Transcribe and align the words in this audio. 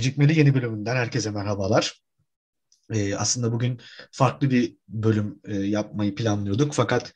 Gecikmeli 0.00 0.38
yeni 0.38 0.54
bölümünden 0.54 0.96
herkese 0.96 1.30
merhabalar. 1.30 2.02
Ee, 2.92 3.14
aslında 3.14 3.52
bugün 3.52 3.80
farklı 4.12 4.50
bir 4.50 4.76
bölüm 4.88 5.40
e, 5.44 5.54
yapmayı 5.54 6.14
planlıyorduk 6.14 6.72
fakat 6.74 7.12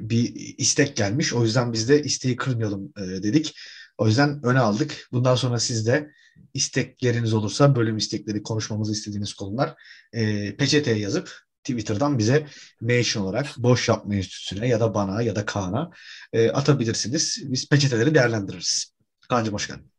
bir 0.00 0.34
istek 0.58 0.96
gelmiş. 0.96 1.32
O 1.32 1.42
yüzden 1.42 1.72
biz 1.72 1.88
de 1.88 2.02
isteği 2.02 2.36
kırmayalım 2.36 2.92
e, 2.96 3.00
dedik. 3.00 3.56
O 3.98 4.06
yüzden 4.06 4.40
öne 4.44 4.58
aldık. 4.58 5.08
Bundan 5.12 5.34
sonra 5.34 5.58
siz 5.58 5.86
de 5.86 6.10
istekleriniz 6.54 7.34
olursa 7.34 7.76
bölüm 7.76 7.96
istekleri 7.96 8.42
konuşmamızı 8.42 8.92
istediğiniz 8.92 9.34
konular 9.34 9.74
e, 10.12 10.56
peçeteye 10.56 10.98
yazıp 10.98 11.32
Twitter'dan 11.64 12.18
bize 12.18 12.46
mention 12.80 13.22
olarak 13.22 13.46
Boş 13.56 13.88
Yapma 13.88 14.14
Enstitüsü'ne 14.14 14.68
ya 14.68 14.80
da 14.80 14.94
bana 14.94 15.22
ya 15.22 15.36
da 15.36 15.46
Kaan'a 15.46 15.90
e, 16.32 16.50
atabilirsiniz. 16.50 17.42
Biz 17.44 17.68
peçeteleri 17.68 18.14
değerlendiririz. 18.14 18.94
Kaan'cığım 19.28 19.54
hoş 19.54 19.68
geldin. 19.68 19.90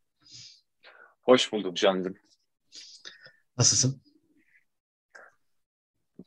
Hoş 1.26 1.52
bulduk 1.52 1.78
Can'cığım. 1.78 2.25
Nasılsın? 3.58 4.02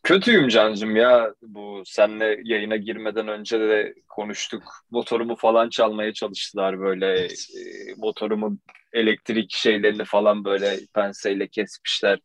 Kötüyüm 0.03 0.49
Can'cığım 0.49 0.97
ya. 0.97 1.35
Bu 1.43 1.83
senle 1.87 2.41
yayına 2.45 2.77
girmeden 2.77 3.29
önce 3.29 3.61
de 3.61 3.95
konuştuk. 4.09 4.63
Motorumu 4.91 5.37
falan 5.37 5.69
çalmaya 5.69 6.13
çalıştılar 6.13 6.81
böyle. 6.81 7.07
Evet. 7.07 7.47
E, 7.57 7.95
motorumu 7.97 8.59
elektrik 8.93 9.53
şeylerini 9.53 10.05
falan 10.05 10.45
böyle 10.45 10.79
penseyle 10.95 11.49
kesmişler. 11.49 12.19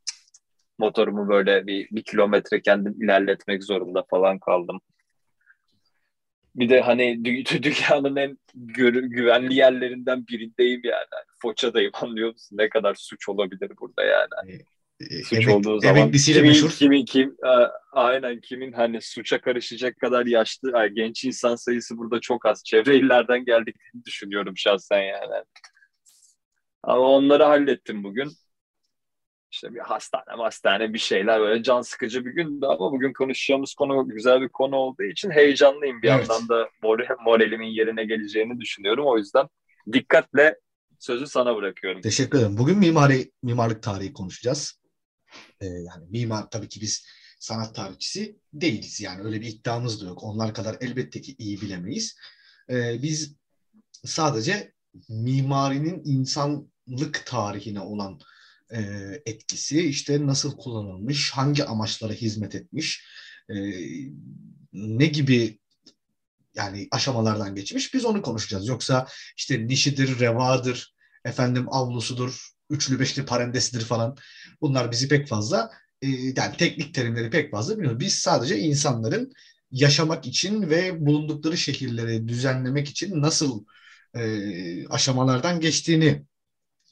Motorumu 0.78 1.30
böyle 1.30 1.68
bir, 1.68 1.88
bir 1.92 2.04
kilometre 2.04 2.62
kendim 2.62 3.04
ilerletmek 3.04 3.64
zorunda 3.64 4.04
falan 4.10 4.40
kaldım. 4.40 4.82
Bir 6.56 6.70
de 6.70 6.82
hani 6.82 7.04
dü- 7.04 7.64
dünyanın 7.64 8.16
en 8.16 8.38
gü- 8.56 9.08
güvenli 9.08 9.56
yerlerinden 9.56 10.28
birindeyim 10.28 10.82
yani. 10.84 11.08
Hani 11.12 11.26
Foça'dayım 11.42 11.92
anlıyor 11.94 12.32
musun? 12.32 12.58
Ne 12.58 12.70
kadar 12.70 12.96
suç 12.96 13.30
olabilir 13.30 13.72
burada 13.82 14.04
yani. 14.04 14.64
Hani 15.02 15.24
suç 15.24 15.34
emek, 15.34 15.56
olduğu 15.56 15.80
zaman 15.80 16.12
kimin, 16.12 16.42
meşhur. 16.42 16.70
kimin 16.70 17.06
kim 17.06 17.36
aynen 17.92 18.42
kimin 18.42 18.72
hani 18.72 19.02
suça 19.02 19.42
karışacak 19.42 20.00
kadar 20.00 20.26
yaşlı 20.26 20.88
genç 20.94 21.26
insan 21.26 21.56
sayısı 21.56 21.98
burada 21.98 22.20
çok 22.20 22.46
az. 22.46 22.64
Çevre 22.66 22.98
illerden 22.98 23.46
geldiklerini 23.46 24.06
düşünüyorum 24.06 24.58
şahsen 24.58 25.02
yani. 25.02 25.44
Ama 26.84 27.02
onları 27.02 27.44
hallettim 27.44 28.04
bugün 28.04 28.32
işte 29.52 29.74
bir 29.74 29.80
hastane 29.80 30.42
hastane 30.42 30.94
bir 30.94 31.00
şeyler 31.00 31.40
böyle 31.40 31.64
can 31.64 31.82
sıkıcı 31.82 32.26
bir 32.26 32.32
gündü 32.32 32.66
ama 32.66 32.92
bugün 32.92 33.14
konuşacağımız 33.14 33.74
konu 33.74 34.08
güzel 34.08 34.42
bir 34.42 34.50
konu 34.50 34.76
olduğu 34.76 35.04
için 35.04 35.32
heyecanlıyım. 35.32 36.02
Bir 36.02 36.10
evet. 36.10 36.30
yandan 36.30 36.50
da 36.50 36.70
moralimin 37.26 37.68
yerine 37.68 38.06
geleceğini 38.06 38.60
düşünüyorum. 38.60 39.06
O 39.06 39.18
yüzden 39.18 39.48
dikkatle 39.94 40.60
sözü 41.00 41.28
sana 41.28 41.56
bırakıyorum. 41.56 42.02
Teşekkür 42.02 42.38
ederim. 42.38 42.58
Bugün 42.58 42.78
mimari 42.78 43.32
mimarlık 43.44 43.84
tarihi 43.84 44.14
konuşacağız. 44.14 44.83
Ee, 45.62 45.66
yani 45.66 46.06
mimar 46.10 46.50
tabii 46.50 46.70
ki 46.70 46.82
biz 46.82 47.06
sanat 47.40 47.76
tarihçisi 47.76 48.40
değiliz. 48.54 49.02
Yani 49.02 49.22
öyle 49.22 49.42
bir 49.42 49.48
iddiamız 49.48 50.02
da 50.02 50.06
yok. 50.06 50.24
Onlar 50.24 50.54
kadar 50.54 50.78
elbette 50.82 51.22
ki 51.22 51.36
iyi 51.38 51.62
bilemeyiz. 51.62 52.16
Ee, 52.70 53.00
biz 53.02 53.36
sadece 54.06 54.74
mimarinin 55.10 56.02
insanlık 56.06 57.26
tarihine 57.26 57.80
olan 57.80 58.20
e, 58.72 58.82
etkisi, 59.26 59.82
işte 59.82 60.28
nasıl 60.28 60.58
kullanılmış, 60.58 61.32
hangi 61.32 61.66
amaçlara 61.66 62.14
hizmet 62.14 62.56
etmiş, 62.56 63.06
e, 63.50 63.56
ne 64.74 65.06
gibi 65.06 65.60
yani 66.56 66.88
aşamalardan 66.92 67.56
geçmiş 67.56 67.94
biz 67.94 68.06
onu 68.06 68.22
konuşacağız. 68.22 68.68
Yoksa 68.68 69.08
işte 69.38 69.68
nişidir, 69.68 70.20
revadır, 70.20 70.96
efendim 71.26 71.74
avlusudur, 71.74 72.53
üçlü 72.74 73.00
beşli 73.00 73.26
parendesidir 73.26 73.86
falan 73.86 74.18
bunlar 74.62 74.92
bizi 74.92 75.08
pek 75.08 75.28
fazla 75.28 75.72
e, 76.02 76.08
yani 76.08 76.58
teknik 76.58 76.94
terimleri 76.94 77.30
pek 77.30 77.52
fazla 77.52 77.74
bilmiyoruz. 77.74 78.00
Biz 78.00 78.14
sadece 78.16 78.60
insanların 78.60 79.32
yaşamak 79.72 80.26
için 80.26 80.70
ve 80.70 81.06
bulundukları 81.06 81.58
şehirleri 81.58 82.28
düzenlemek 82.28 82.90
için 82.90 83.22
nasıl 83.22 83.66
e, 84.16 84.22
aşamalardan 84.88 85.60
geçtiğini 85.60 86.26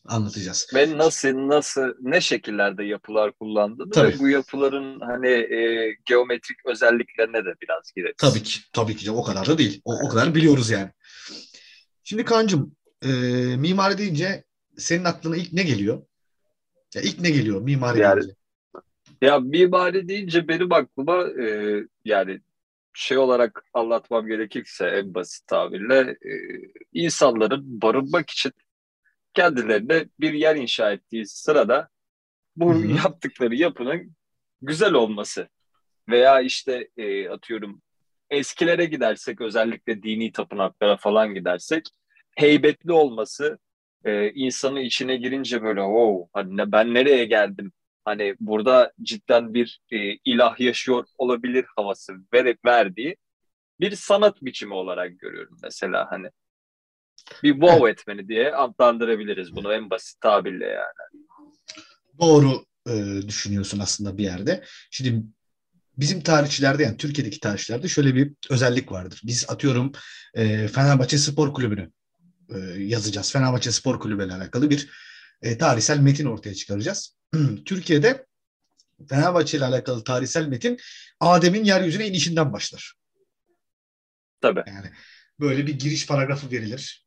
anlatacağız. 0.05 0.67
Ve 0.75 0.97
nasıl 0.97 1.47
nasıl 1.47 1.93
ne 2.01 2.21
şekillerde 2.21 2.83
yapılar 2.83 3.31
kullandığını 3.31 3.91
Tabii. 3.91 4.13
ve 4.13 4.19
bu 4.19 4.29
yapıların 4.29 4.99
hani 4.99 5.29
e, 5.29 5.91
geometrik 6.05 6.65
özelliklerine 6.65 7.45
de 7.45 7.53
biraz 7.61 7.91
gireriz. 7.95 8.15
Tabii 8.17 8.43
ki. 8.43 8.59
Tabii 8.73 8.95
ki. 8.95 9.11
O 9.11 9.23
kadar 9.23 9.47
da 9.47 9.57
değil. 9.57 9.81
O, 9.85 9.93
o 10.05 10.09
kadar 10.09 10.35
biliyoruz 10.35 10.69
yani. 10.69 10.89
Şimdi 12.03 12.25
Kaan'cığım 12.25 12.75
e, 13.01 13.07
mimari 13.57 13.97
deyince 13.97 14.43
senin 14.81 15.03
aklına 15.03 15.37
ilk 15.37 15.53
ne 15.53 15.63
geliyor? 15.63 16.03
Ya 16.95 17.01
ilk 17.01 17.19
ne 17.19 17.29
geliyor 17.29 17.61
mimari 17.61 17.99
yani, 17.99 18.21
deyince? 18.21 18.35
Ya 19.21 19.39
mimari 19.39 20.07
deyince 20.07 20.47
benim 20.47 20.73
aklıma 20.73 21.27
e, 21.43 21.77
yani 22.05 22.41
şey 22.93 23.17
olarak 23.17 23.65
anlatmam 23.73 24.27
gerekirse 24.27 24.85
en 24.85 25.13
basit 25.13 25.47
tabirle 25.47 25.99
e, 25.99 26.31
insanların 26.93 27.81
barınmak 27.81 28.29
için 28.29 28.51
kendilerine 29.33 30.05
bir 30.19 30.33
yer 30.33 30.55
inşa 30.55 30.91
ettiği 30.91 31.27
sırada 31.27 31.89
bu 32.55 32.73
Hı-hı. 32.73 32.87
yaptıkları 32.87 33.55
yapının 33.55 34.15
güzel 34.61 34.93
olması 34.93 35.49
veya 36.09 36.41
işte 36.41 36.89
e, 36.97 37.29
atıyorum 37.29 37.81
eskilere 38.29 38.85
gidersek 38.85 39.41
özellikle 39.41 40.03
dini 40.03 40.31
tapınaklara 40.31 40.97
falan 40.97 41.33
gidersek 41.33 41.85
heybetli 42.35 42.91
olması 42.91 43.59
e, 44.05 44.31
insanın 44.31 44.79
içine 44.79 45.17
girince 45.17 45.63
böyle 45.63 45.81
wow 45.81 46.29
hani 46.33 46.71
ben 46.71 46.93
nereye 46.93 47.25
geldim 47.25 47.71
hani 48.05 48.35
burada 48.39 48.91
cidden 49.01 49.53
bir 49.53 49.79
e, 49.91 49.97
ilah 50.25 50.59
yaşıyor 50.59 51.05
olabilir 51.17 51.65
havası 51.75 52.13
verip 52.33 52.65
verdiği 52.65 53.17
bir 53.79 53.95
sanat 53.95 54.41
biçimi 54.41 54.73
olarak 54.73 55.19
görüyorum 55.19 55.57
mesela 55.63 56.07
hani 56.11 56.27
bir 57.43 57.51
wow 57.51 57.89
evet. 57.89 57.99
etmeni 57.99 58.27
diye 58.27 58.55
adlandırabiliriz 58.55 59.55
bunu 59.55 59.73
en 59.73 59.89
basit 59.89 60.21
tabirle 60.21 60.65
yani. 60.65 61.25
Doğru 62.19 62.65
e, 62.87 63.21
düşünüyorsun 63.27 63.79
aslında 63.79 64.17
bir 64.17 64.23
yerde. 64.23 64.63
Şimdi 64.91 65.23
bizim 65.97 66.21
tarihçilerde 66.21 66.83
yani 66.83 66.97
Türkiye'deki 66.97 67.39
tarihçilerde 67.39 67.87
şöyle 67.87 68.15
bir 68.15 68.33
özellik 68.49 68.91
vardır. 68.91 69.21
Biz 69.25 69.45
atıyorum 69.49 69.91
e, 70.33 70.67
Fenerbahçe 70.67 71.17
Spor 71.17 71.53
Kulübü'nü 71.53 71.91
e, 72.55 72.57
yazacağız. 72.83 73.31
Fenerbahçe 73.31 73.71
Spor 73.71 73.99
Kulübü 73.99 74.25
ile 74.25 74.33
alakalı 74.33 74.69
bir 74.69 74.89
e, 75.41 75.57
tarihsel 75.57 75.99
metin 75.99 76.25
ortaya 76.25 76.55
çıkaracağız. 76.55 77.15
Türkiye'de 77.65 78.25
Fenerbahçe 79.09 79.57
ile 79.57 79.65
alakalı 79.65 80.03
tarihsel 80.03 80.47
metin 80.47 80.77
Adem'in 81.19 81.63
yeryüzüne 81.63 82.07
inişinden 82.07 82.53
başlar. 82.53 82.93
Tabii. 84.41 84.63
Yani 84.67 84.91
böyle 85.39 85.67
bir 85.67 85.79
giriş 85.79 86.07
paragrafı 86.07 86.51
verilir 86.51 87.05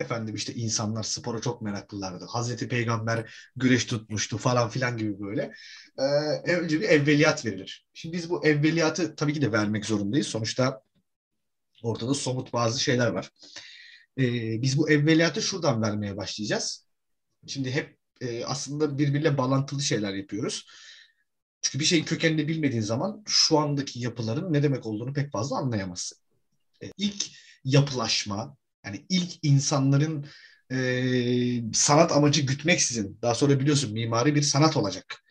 efendim 0.00 0.34
işte 0.34 0.54
insanlar 0.54 1.02
spora 1.02 1.40
çok 1.40 1.62
meraklılardı. 1.62 2.24
Hazreti 2.24 2.68
Peygamber 2.68 3.34
güreş 3.56 3.84
tutmuştu 3.84 4.38
falan 4.38 4.68
filan 4.68 4.96
gibi 4.96 5.20
böyle. 5.20 5.52
Ee, 5.98 6.52
önce 6.52 6.80
bir 6.80 6.88
evveliyat 6.88 7.46
verilir. 7.46 7.86
Şimdi 7.94 8.16
biz 8.16 8.30
bu 8.30 8.46
evveliyatı 8.46 9.16
tabii 9.16 9.32
ki 9.32 9.42
de 9.42 9.52
vermek 9.52 9.86
zorundayız. 9.86 10.26
Sonuçta 10.26 10.82
ortada 11.82 12.14
somut 12.14 12.52
bazı 12.52 12.80
şeyler 12.80 13.06
var. 13.06 13.30
Ee, 14.18 14.62
biz 14.62 14.78
bu 14.78 14.90
evveliyatı 14.90 15.42
şuradan 15.42 15.82
vermeye 15.82 16.16
başlayacağız. 16.16 16.86
Şimdi 17.46 17.70
hep 17.70 17.98
e, 18.20 18.44
aslında 18.44 18.98
birbiriyle 18.98 19.38
bağlantılı 19.38 19.82
şeyler 19.82 20.14
yapıyoruz. 20.14 20.66
Çünkü 21.62 21.80
bir 21.80 21.84
şeyin 21.84 22.04
kökenini 22.04 22.48
bilmediğin 22.48 22.82
zaman 22.82 23.22
şu 23.26 23.58
andaki 23.58 24.00
yapıların 24.00 24.52
ne 24.52 24.62
demek 24.62 24.86
olduğunu 24.86 25.12
pek 25.12 25.32
fazla 25.32 25.56
anlayamazsın. 25.56 26.18
E, 26.82 26.90
ilk 26.98 27.26
yapılaşma, 27.64 28.56
yani 28.84 29.06
ilk 29.08 29.32
insanların 29.42 30.26
e, 30.72 31.72
sanat 31.72 32.12
amacı 32.12 32.42
gütmeksizin, 32.42 33.18
daha 33.22 33.34
sonra 33.34 33.60
biliyorsun 33.60 33.92
mimari 33.92 34.34
bir 34.34 34.42
sanat 34.42 34.76
olacak. 34.76 35.24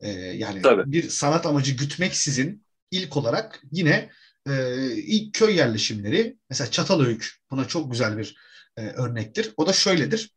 E, 0.00 0.10
yani 0.10 0.62
Tabii. 0.62 0.92
bir 0.92 1.08
sanat 1.08 1.46
amacı 1.46 1.72
gütmeksizin 1.72 2.64
ilk 2.90 3.16
olarak 3.16 3.62
yine 3.72 4.10
e, 4.48 4.86
ilk 4.96 5.34
köy 5.34 5.56
yerleşimleri, 5.56 6.36
mesela 6.50 6.70
Çatalhöyük 6.70 7.40
buna 7.50 7.68
çok 7.68 7.92
güzel 7.92 8.18
bir 8.18 8.36
e, 8.76 8.80
örnektir. 8.80 9.54
O 9.56 9.66
da 9.66 9.72
şöyledir. 9.72 10.30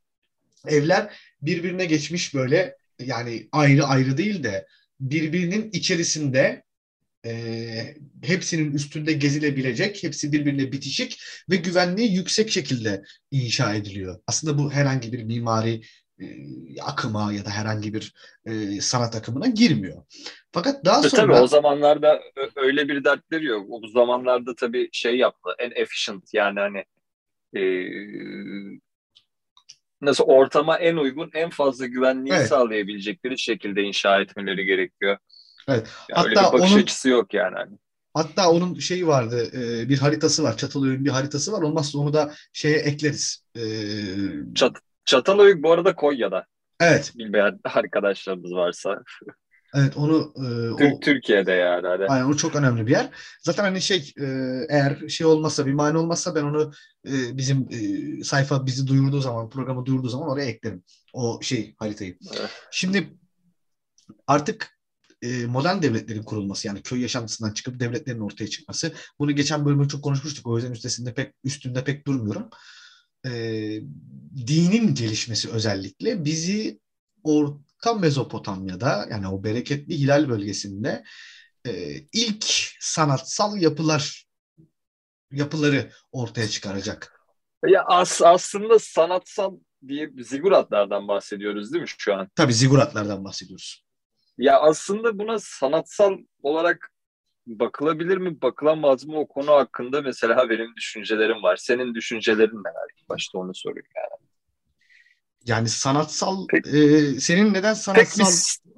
Evler 0.68 1.18
birbirine 1.42 1.86
geçmiş 1.86 2.34
böyle 2.34 2.78
yani 3.00 3.50
ayrı 3.52 3.86
ayrı 3.86 4.18
değil 4.18 4.44
de 4.44 4.68
birbirinin 5.00 5.72
içerisinde 5.72 6.64
e, 7.26 7.96
hepsinin 8.22 8.72
üstünde 8.72 9.14
gezilebilecek, 9.14 10.04
hepsi 10.04 10.32
birbirine 10.32 10.72
bitişik 10.72 11.24
ve 11.50 11.56
güvenliği 11.56 12.16
yüksek 12.16 12.52
şekilde 12.52 13.04
inşa 13.32 13.76
ediliyor. 13.76 14.20
Aslında 14.28 14.58
bu 14.58 14.72
herhangi 14.72 15.14
bir 15.14 15.24
mimari 15.24 15.82
akıma 16.82 17.34
ya 17.34 17.46
da 17.46 17.50
herhangi 17.50 17.94
bir 17.94 18.14
e, 18.46 18.82
sanat 18.82 19.16
akımına 19.16 19.48
girmiyor. 19.48 20.04
Fakat 20.52 20.86
daha 20.86 21.04
sonra... 21.04 21.22
Tabii 21.22 21.34
o 21.34 21.48
zamanlarda 21.48 22.22
öyle 22.56 22.88
bir 22.88 23.04
dertleri 23.04 23.46
yok. 23.46 23.68
O 23.70 23.88
zamanlarda 23.88 24.56
tabii 24.56 24.90
şey 24.92 25.18
yaptı, 25.18 25.50
en 25.60 25.72
efficient 25.76 26.34
yani 26.34 26.60
hani 26.60 26.86
e, 27.56 27.64
nasıl 30.02 30.24
ortama 30.24 30.78
en 30.78 30.96
uygun, 30.96 31.30
en 31.34 31.50
fazla 31.50 31.86
güvenliği 31.86 32.36
evet. 32.36 32.48
sağlayabilecekleri 32.48 33.40
şekilde 33.40 33.82
inşa 33.82 34.22
etmeleri 34.22 34.66
gerekiyor. 34.66 35.18
Evet. 35.68 35.88
Yani 36.10 36.18
Hatta 36.18 36.30
öyle 36.30 36.40
bir 36.40 36.60
bakış 36.60 36.72
onun, 36.72 36.82
açısı 36.82 37.10
yok 37.10 37.34
yani. 37.34 37.78
Hatta 38.14 38.52
onun 38.52 38.80
şeyi 38.80 39.08
vardı, 39.08 39.50
e, 39.54 39.90
bir 39.90 39.98
haritası 39.98 40.44
var, 40.44 40.58
Çatalhöyük'ün 40.58 41.06
bir 41.06 41.10
haritası 41.10 41.52
var. 41.52 41.62
Olmazsa 41.62 42.00
onu 42.00 42.14
da 42.14 42.34
şeye 42.54 42.78
ekleriz. 42.78 43.46
E, 43.56 43.62
Çat, 44.56 44.78
Çatalhöyük 45.06 45.64
bu 45.64 45.72
arada 45.72 45.96
Konya'da. 45.96 46.46
Evet. 46.80 47.14
Bilmeyen 47.16 47.60
arkadaşlarımız 47.76 48.52
varsa. 48.52 49.04
Evet 49.76 49.98
onu 49.98 50.34
e, 50.36 50.70
o, 50.94 51.00
Türkiye'de 51.00 51.52
yani. 51.52 51.88
Hani. 51.88 52.06
Aynen 52.06 52.26
o 52.26 52.34
çok 52.36 52.56
önemli 52.56 52.88
bir 52.88 52.92
yer. 52.92 53.10
Zaten 53.42 53.64
hani 53.64 53.82
şey 53.82 54.14
e, 54.20 54.26
eğer 54.70 55.08
şey 55.08 55.28
olmazsa 55.28 55.66
bir 55.66 55.74
mani 55.74 55.98
olmazsa 55.98 56.36
ben 56.36 56.44
onu 56.44 56.72
e, 57.08 57.38
bizim 57.38 57.68
e, 57.72 58.24
sayfa 58.24 58.66
bizi 58.66 58.88
duyurduğu 58.88 59.22
zaman 59.22 59.50
programı 59.50 59.86
duyurduğu 59.86 60.10
zaman 60.10 60.30
oraya 60.30 60.46
eklerim. 60.46 60.84
O 61.14 61.40
şey 61.42 61.76
haritayı. 61.80 62.18
Evet. 62.40 62.50
Şimdi 62.72 63.14
artık 64.28 64.80
e, 65.22 65.46
modern 65.46 65.82
devletlerin 65.82 66.24
kurulması 66.24 66.68
yani 66.68 66.82
köy 66.82 67.02
yaşantısından 67.02 67.54
çıkıp 67.54 67.80
devletlerin 67.80 68.20
ortaya 68.20 68.48
çıkması. 68.48 68.94
Bunu 69.20 69.32
geçen 69.32 69.66
bölümde 69.66 69.88
çok 69.88 70.04
konuşmuştuk. 70.04 70.48
O 70.48 70.56
yüzden 70.58 70.72
üstesinde 70.72 71.14
pek 71.14 71.34
üstünde 71.44 71.84
pek 71.84 72.08
durmuyorum. 72.08 72.50
E, 73.26 73.32
dinin 74.48 74.96
gelişmesi 74.96 75.52
özellikle 75.52 76.26
bizi 76.26 76.80
Orta 77.24 77.94
Mezopotamya'da 77.94 79.08
yani 79.12 79.28
o 79.28 79.44
bereketli 79.44 80.00
Hilal 80.00 80.30
bölgesinde 80.30 81.04
e, 81.68 81.96
ilk 82.14 82.46
sanatsal 82.80 83.58
yapılar 83.58 84.28
yapıları 85.32 85.92
ortaya 86.12 86.48
çıkaracak. 86.48 87.20
Ya 87.68 87.84
as, 87.86 88.22
aslında 88.22 88.80
sanatsal 88.80 89.58
diye 89.88 90.10
ziguratlardan 90.20 91.08
bahsediyoruz 91.08 91.74
değil 91.74 91.82
mi 91.82 91.90
şu 91.98 92.16
an? 92.16 92.30
Tabii 92.36 92.54
ziguratlardan 92.54 93.24
bahsediyoruz. 93.24 93.86
Ya 94.38 94.60
aslında 94.60 95.20
buna 95.20 95.40
sanatsal 95.40 96.18
olarak 96.42 96.93
bakılabilir 97.48 98.18
mi, 98.18 98.42
bakılamaz 98.42 99.06
mı 99.06 99.20
o 99.20 99.28
konu 99.28 99.52
hakkında 99.52 100.02
mesela 100.02 100.50
benim 100.50 100.76
düşüncelerim 100.76 101.44
var. 101.44 101.56
Senin 101.56 101.96
düşüncelerin 101.96 102.58
neler? 102.58 103.06
Başta 103.10 103.38
onu 103.38 103.56
sorayım 103.56 103.88
yani. 103.96 104.24
Yani 105.46 105.70
sanatsal, 105.70 106.48
pek, 106.48 106.68
e, 106.68 107.00
senin 107.20 107.54
neden 107.54 107.74
sanatsal... 107.74 108.26
Bir, 108.26 108.74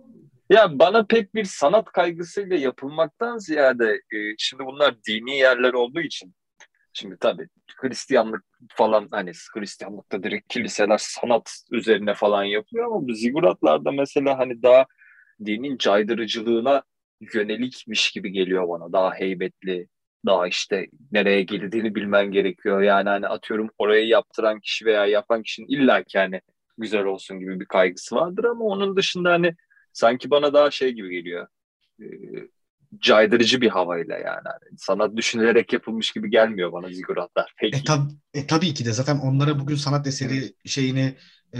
ya 0.56 0.80
bana 0.80 1.06
pek 1.06 1.36
bir 1.36 1.44
sanat 1.46 1.86
kaygısıyla 1.86 2.56
yapılmaktan 2.56 3.38
ziyade 3.38 3.92
e, 3.92 4.18
şimdi 4.38 4.66
bunlar 4.66 4.96
dini 5.08 5.38
yerler 5.38 5.74
olduğu 5.74 6.02
için 6.02 6.36
şimdi 6.94 7.18
tabii 7.20 7.48
Hristiyanlık 7.76 8.44
falan 8.70 9.08
hani 9.12 9.32
Hristiyanlıkta 9.54 10.24
direkt 10.24 10.54
kiliseler 10.54 10.98
sanat 10.98 11.52
üzerine 11.72 12.14
falan 12.14 12.44
yapıyor 12.44 12.86
ama 12.86 13.08
bu 13.08 13.14
ziguratlarda 13.14 13.92
mesela 13.92 14.38
hani 14.38 14.64
daha 14.64 14.86
dinin 15.46 15.78
caydırıcılığına 15.78 16.84
yönelikmiş 17.34 18.12
gibi 18.12 18.32
geliyor 18.32 18.70
bana. 18.70 18.94
Daha 18.94 19.14
heybetli, 19.14 19.88
daha 20.26 20.48
işte 20.48 20.88
nereye 21.12 21.42
girdiğini 21.44 21.96
bilmen 21.96 22.32
gerekiyor. 22.32 22.82
Yani 22.82 23.10
hani 23.10 23.28
atıyorum 23.28 23.70
orayı 23.78 24.08
yaptıran 24.08 24.60
kişi 24.60 24.86
veya 24.86 25.06
yapan 25.06 25.44
kişinin 25.44 25.68
illa 25.68 26.04
ki 26.04 26.18
hani 26.18 26.42
güzel 26.78 27.06
olsun 27.06 27.40
gibi 27.40 27.60
bir 27.60 27.66
kaygısı 27.66 28.16
vardır 28.16 28.44
ama 28.44 28.66
onun 28.66 28.98
dışında 28.98 29.32
hani 29.32 29.56
sanki 29.94 30.30
bana 30.30 30.54
daha 30.54 30.72
şey 30.72 30.92
gibi 30.92 31.10
geliyor. 31.10 31.48
E, 32.02 32.06
caydırıcı 33.00 33.62
bir 33.62 33.70
havayla 33.70 34.18
yani. 34.18 34.44
Hani 34.46 34.78
sanat 34.78 35.16
düşünülerek 35.16 35.74
yapılmış 35.74 36.12
gibi 36.12 36.30
gelmiyor 36.30 36.72
bana 36.72 36.90
ziguratlar. 36.92 37.54
Peki. 37.58 37.78
E, 37.78 37.84
tab 37.84 38.10
e, 38.34 38.48
tabii 38.48 38.74
ki 38.74 38.86
de 38.86 38.92
zaten 38.92 39.18
onlara 39.18 39.60
bugün 39.60 39.76
sanat 39.76 40.08
eseri 40.08 40.54
şeyini 40.66 41.16
e, 41.54 41.60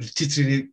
titrini 0.00 0.72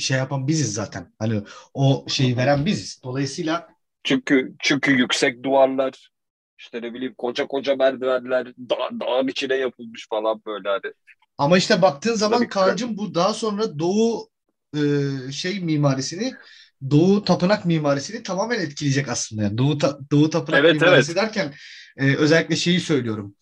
şey 0.00 0.18
yapan 0.18 0.48
biziz 0.48 0.74
zaten. 0.74 1.12
Hani 1.18 1.42
o 1.74 2.04
şeyi 2.08 2.36
veren 2.36 2.66
biziz. 2.66 3.00
Dolayısıyla 3.04 3.68
çünkü 4.04 4.54
çünkü 4.58 4.92
yüksek 4.92 5.42
duvarlar 5.42 6.12
işte 6.58 6.82
ne 6.82 6.94
bileyim 6.94 7.14
koca 7.18 7.46
koca 7.46 7.76
merdivenler 7.76 8.46
dağ, 8.46 9.00
dağın 9.00 9.28
içine 9.28 9.54
yapılmış 9.54 10.08
falan 10.10 10.42
böyle 10.46 10.68
hani. 10.68 10.94
Ama 11.38 11.58
işte 11.58 11.82
baktığın 11.82 12.14
zaman 12.14 12.48
Kaan'cığım 12.48 12.96
bu 12.96 13.14
daha 13.14 13.34
sonra 13.34 13.78
Doğu 13.78 14.30
e, 14.76 14.80
şey 15.32 15.60
mimarisini 15.60 16.34
Doğu 16.90 17.24
tapınak 17.24 17.64
mimarisini 17.64 18.22
tamamen 18.22 18.60
etkileyecek 18.60 19.08
aslında. 19.08 19.42
Yani 19.42 19.58
Doğu 19.58 19.78
ta, 19.78 19.98
Doğu 20.10 20.30
tapınak 20.30 20.60
evet, 20.60 20.80
mimarisi 20.80 21.12
evet. 21.12 21.22
derken 21.22 21.54
e, 21.96 22.16
özellikle 22.16 22.56
şeyi 22.56 22.80
söylüyorum. 22.80 23.36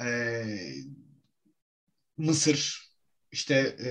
E, 0.00 0.06
Mısır 2.16 2.86
işte 3.32 3.54
e, 3.54 3.90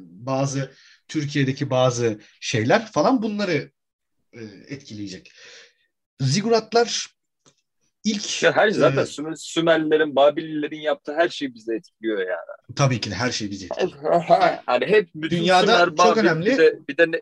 bazı 0.00 0.70
Türkiye'deki 1.08 1.70
bazı 1.70 2.20
şeyler 2.40 2.92
falan 2.92 3.22
bunları 3.22 3.70
e, 4.32 4.40
etkileyecek. 4.68 5.32
Ziguratlar 6.20 7.06
ilk... 8.04 8.42
Ya 8.42 8.56
her 8.56 8.70
zaten 8.70 9.32
e, 9.32 9.36
Sümerlilerin, 9.36 10.16
Babililerin 10.16 10.80
yaptığı 10.80 11.14
her 11.14 11.28
şey 11.28 11.54
bizi 11.54 11.74
etkiliyor 11.74 12.18
yani. 12.18 12.74
Tabii 12.76 13.00
ki 13.00 13.10
de 13.10 13.14
her 13.14 13.30
şey 13.30 13.50
bizi 13.50 13.64
etkiliyor. 13.64 14.22
hani 14.66 14.86
hep 14.86 15.08
bütün 15.14 15.36
Dünyada 15.36 15.66
Sümer, 15.66 15.98
Babil, 15.98 16.08
çok 16.08 16.16
önemli. 16.16 16.50
Bir 16.50 16.58
de, 16.58 16.78
bir 16.88 16.96
de 16.96 17.10
ne, 17.10 17.20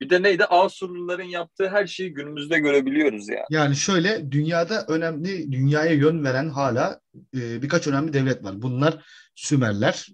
bir 0.00 0.10
de 0.10 0.22
neydi? 0.22 0.44
Asurluların 0.44 1.22
yaptığı 1.22 1.68
her 1.68 1.86
şeyi 1.86 2.14
günümüzde 2.14 2.58
görebiliyoruz 2.58 3.28
yani. 3.28 3.44
Yani 3.50 3.76
şöyle 3.76 4.32
dünyada 4.32 4.84
önemli, 4.88 5.52
dünyaya 5.52 5.92
yön 5.92 6.24
veren 6.24 6.48
hala 6.48 7.00
e, 7.36 7.62
birkaç 7.62 7.86
önemli 7.86 8.12
devlet 8.12 8.44
var. 8.44 8.62
Bunlar 8.62 9.04
Sümerler, 9.34 10.06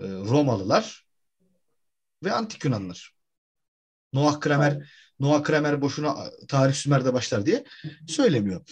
e, 0.00 0.04
Romalılar 0.04 1.05
ve 2.26 2.32
Antik 2.32 2.64
Yunanlar. 2.64 3.14
Noah 4.12 4.40
Kramer 4.40 4.90
Noah 5.20 5.42
Kramer 5.42 5.80
boşuna 5.80 6.30
tarih 6.48 6.74
Sümer'de 6.74 7.14
başlar 7.14 7.46
diye 7.46 7.64
söylemiyor. 8.08 8.62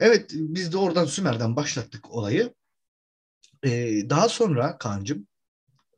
Evet 0.00 0.30
biz 0.34 0.72
de 0.72 0.76
oradan 0.76 1.04
Sümer'den 1.04 1.56
başlattık 1.56 2.10
olayı. 2.10 2.54
Ee, 3.64 4.10
daha 4.10 4.28
sonra 4.28 4.78
Kaan'cığım 4.78 5.26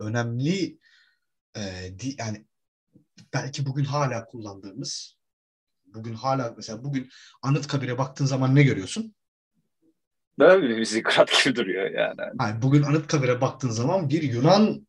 önemli 0.01 0.79
e, 1.57 1.61
di, 1.99 2.15
yani 2.19 2.47
belki 3.35 3.67
bugün 3.67 3.85
hala 3.85 4.25
kullandığımız 4.25 5.17
bugün 5.95 6.15
hala 6.15 6.55
mesela 6.57 6.85
bugün 6.85 7.09
Anıtkabir'e 7.43 7.99
baktığın 7.99 8.27
zaman 8.27 8.55
ne 8.55 8.63
görüyorsun? 8.63 9.15
Böyle 10.39 10.77
bir 10.77 10.85
zikrat 10.85 11.45
gibi 11.45 11.57
duruyor 11.57 11.91
yani. 11.91 12.21
yani 12.41 12.63
bugün 12.63 12.83
Anıtkabir'e 12.83 13.41
baktığın 13.41 13.71
zaman 13.71 14.09
bir 14.09 14.23
Yunan 14.23 14.87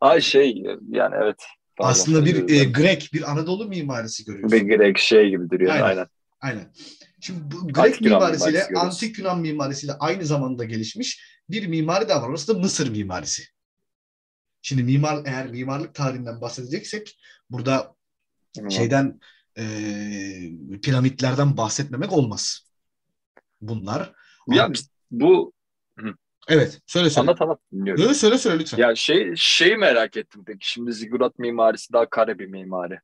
Ay 0.00 0.20
şey 0.20 0.62
yani 0.88 1.14
evet. 1.22 1.44
Pardon, 1.76 1.90
Aslında 1.90 2.24
bir 2.24 2.60
e, 2.60 2.64
Grek, 2.64 3.10
bir 3.12 3.30
Anadolu 3.30 3.68
mimarisi 3.68 4.24
görüyorsun. 4.24 4.60
Bir 4.60 4.76
Grek 4.76 4.98
şey 4.98 5.30
gibi 5.30 5.50
duruyor 5.50 5.70
aynen. 5.70 5.84
Aynen. 5.84 6.06
aynen. 6.40 6.72
Şimdi 7.20 7.40
bu 7.54 7.68
Grek 7.68 7.78
antik 7.78 8.00
mimarisiyle 8.00 8.50
mimarisi 8.50 8.78
Antik 8.78 9.18
Yunan 9.18 9.40
mimarisiyle 9.40 9.92
aynı 9.92 10.26
zamanda 10.26 10.64
gelişmiş 10.64 11.40
bir 11.50 11.66
mimari 11.66 12.08
daha 12.08 12.22
var. 12.22 12.28
Orası 12.28 12.54
da 12.54 12.58
Mısır 12.58 12.90
mimarisi. 12.90 13.42
Şimdi 14.62 14.82
mimar 14.82 15.22
eğer 15.24 15.46
mimarlık 15.46 15.94
tarihinden 15.94 16.40
bahsedeceksek 16.40 17.18
burada 17.50 17.94
hmm. 18.58 18.70
şeyden 18.70 19.20
e, 19.58 19.64
piramitlerden 20.82 21.56
bahsetmemek 21.56 22.12
olmaz. 22.12 22.60
Bunlar. 23.60 24.12
Ya 24.48 24.72
bu 25.10 25.52
Evet. 26.50 26.80
Söyle 26.86 27.10
söyle. 27.10 27.20
Anlat 27.20 27.42
anlat 27.42 27.60
dinliyorum. 27.72 28.02
Yok, 28.04 28.16
söyle 28.16 28.38
söyle 28.38 28.58
lütfen. 28.58 28.78
Ya 28.78 28.94
şey 28.94 29.32
şeyi 29.36 29.76
merak 29.76 30.16
ettim 30.16 30.42
peki. 30.46 30.70
Şimdi 30.70 30.92
zigurat 30.92 31.38
mimarisi 31.38 31.92
daha 31.92 32.10
kare 32.10 32.38
bir 32.38 32.46
mimari. 32.46 33.00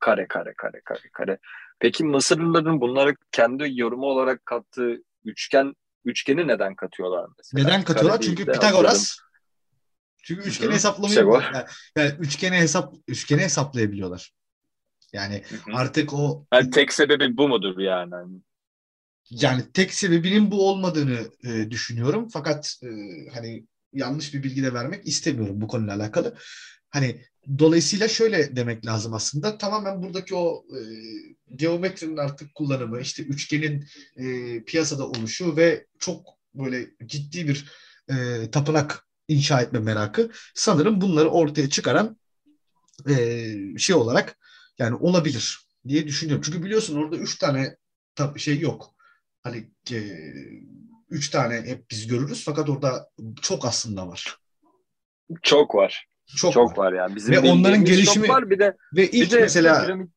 Kare 0.00 0.26
kare 0.28 0.54
kare 0.56 0.80
kare 0.84 1.10
kare. 1.12 1.38
Peki 1.78 2.04
Mısırlıların 2.04 2.80
bunları 2.80 3.16
kendi 3.32 3.80
yorumu 3.80 4.06
olarak 4.06 4.46
kattığı 4.46 5.02
üçgen 5.24 5.74
üçgeni 6.04 6.48
neden 6.48 6.74
katıyorlar 6.74 7.28
mesela? 7.38 7.64
Neden 7.64 7.82
katıyorlar? 7.82 8.20
Çünkü 8.20 8.46
Pitagoras 8.46 9.18
çünkü 10.22 10.48
üçgeni 10.48 10.72
hesaplamayı 10.72 11.16
yani, 11.16 11.66
yani 11.96 12.12
üçgeni 12.18 12.56
hesap 12.56 12.94
üçgeni 13.08 13.40
hesaplayabiliyorlar. 13.40 14.32
Yani 15.12 15.42
Hı-hı. 15.48 15.76
artık 15.76 16.14
o 16.14 16.46
yani 16.52 16.70
tek 16.70 16.92
sebebi 16.92 17.36
bu 17.36 17.48
mudur 17.48 17.78
yani? 17.78 18.40
Yani 19.30 19.62
tek 19.74 19.94
sebebinin 19.94 20.50
bu 20.50 20.68
olmadığını 20.68 21.30
e, 21.44 21.70
düşünüyorum. 21.70 22.28
Fakat 22.28 22.76
e, 22.82 22.88
hani 23.34 23.66
yanlış 23.92 24.34
bir 24.34 24.42
bilgi 24.42 24.62
de 24.62 24.74
vermek 24.74 25.06
istemiyorum 25.06 25.60
bu 25.60 25.68
konuyla 25.68 25.96
alakalı. 25.96 26.36
Hani 26.90 27.24
dolayısıyla 27.58 28.08
şöyle 28.08 28.56
demek 28.56 28.86
lazım 28.86 29.14
aslında. 29.14 29.58
Tamamen 29.58 30.02
buradaki 30.02 30.34
o 30.34 30.64
e, 30.76 30.80
geometrinin 31.54 32.16
artık 32.16 32.54
kullanımı, 32.54 33.00
işte 33.00 33.22
üçgenin 33.22 33.86
e, 34.16 34.60
piyasada 34.64 35.08
oluşu 35.08 35.56
ve 35.56 35.86
çok 35.98 36.26
böyle 36.54 36.86
ciddi 37.06 37.48
bir 37.48 37.64
e, 38.10 38.50
tapınak 38.50 39.06
inşa 39.28 39.60
etme 39.60 39.78
merakı 39.78 40.30
sanırım 40.54 41.00
bunları 41.00 41.28
ortaya 41.28 41.70
çıkaran 41.70 42.18
e, 43.08 43.54
şey 43.78 43.96
olarak 43.96 44.38
yani 44.78 44.94
olabilir 44.94 45.58
diye 45.88 46.06
düşünüyorum. 46.06 46.42
Çünkü 46.46 46.62
biliyorsun 46.62 46.96
orada 46.96 47.16
üç 47.16 47.38
tane 47.38 47.76
şey 48.36 48.60
yok 48.60 48.95
hani 49.46 49.70
e, 49.92 50.00
üç 51.10 51.30
tane 51.30 51.54
hep 51.62 51.90
biz 51.90 52.06
görürüz 52.06 52.44
fakat 52.44 52.68
orada 52.68 53.10
çok 53.42 53.64
aslında 53.64 54.08
var. 54.08 54.38
Çok 55.42 55.74
var. 55.74 56.08
Çok, 56.36 56.52
Çok 56.52 56.78
var. 56.78 56.84
var 56.84 56.92
yani. 56.92 57.16
Bizim 57.16 57.32
Ve 57.34 57.40
onların 57.40 57.84
gelişimi- 57.84 58.28
var. 58.28 58.50
Bir 58.50 58.58
de, 58.58 58.76
Ve 58.96 59.10
ilk 59.10 59.32
de 59.32 59.40
mesela 59.40 59.82
piramit 59.82 60.10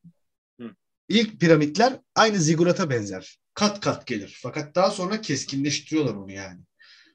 ilk 1.09 1.39
piramitler 1.39 1.93
aynı 2.15 2.37
zigurata 2.37 2.89
benzer. 2.89 3.39
Kat 3.53 3.79
kat 3.79 4.07
gelir. 4.07 4.39
Fakat 4.43 4.75
daha 4.75 4.91
sonra 4.91 5.21
keskinleştiriyorlar 5.21 6.13
onu 6.13 6.31
yani. 6.31 6.59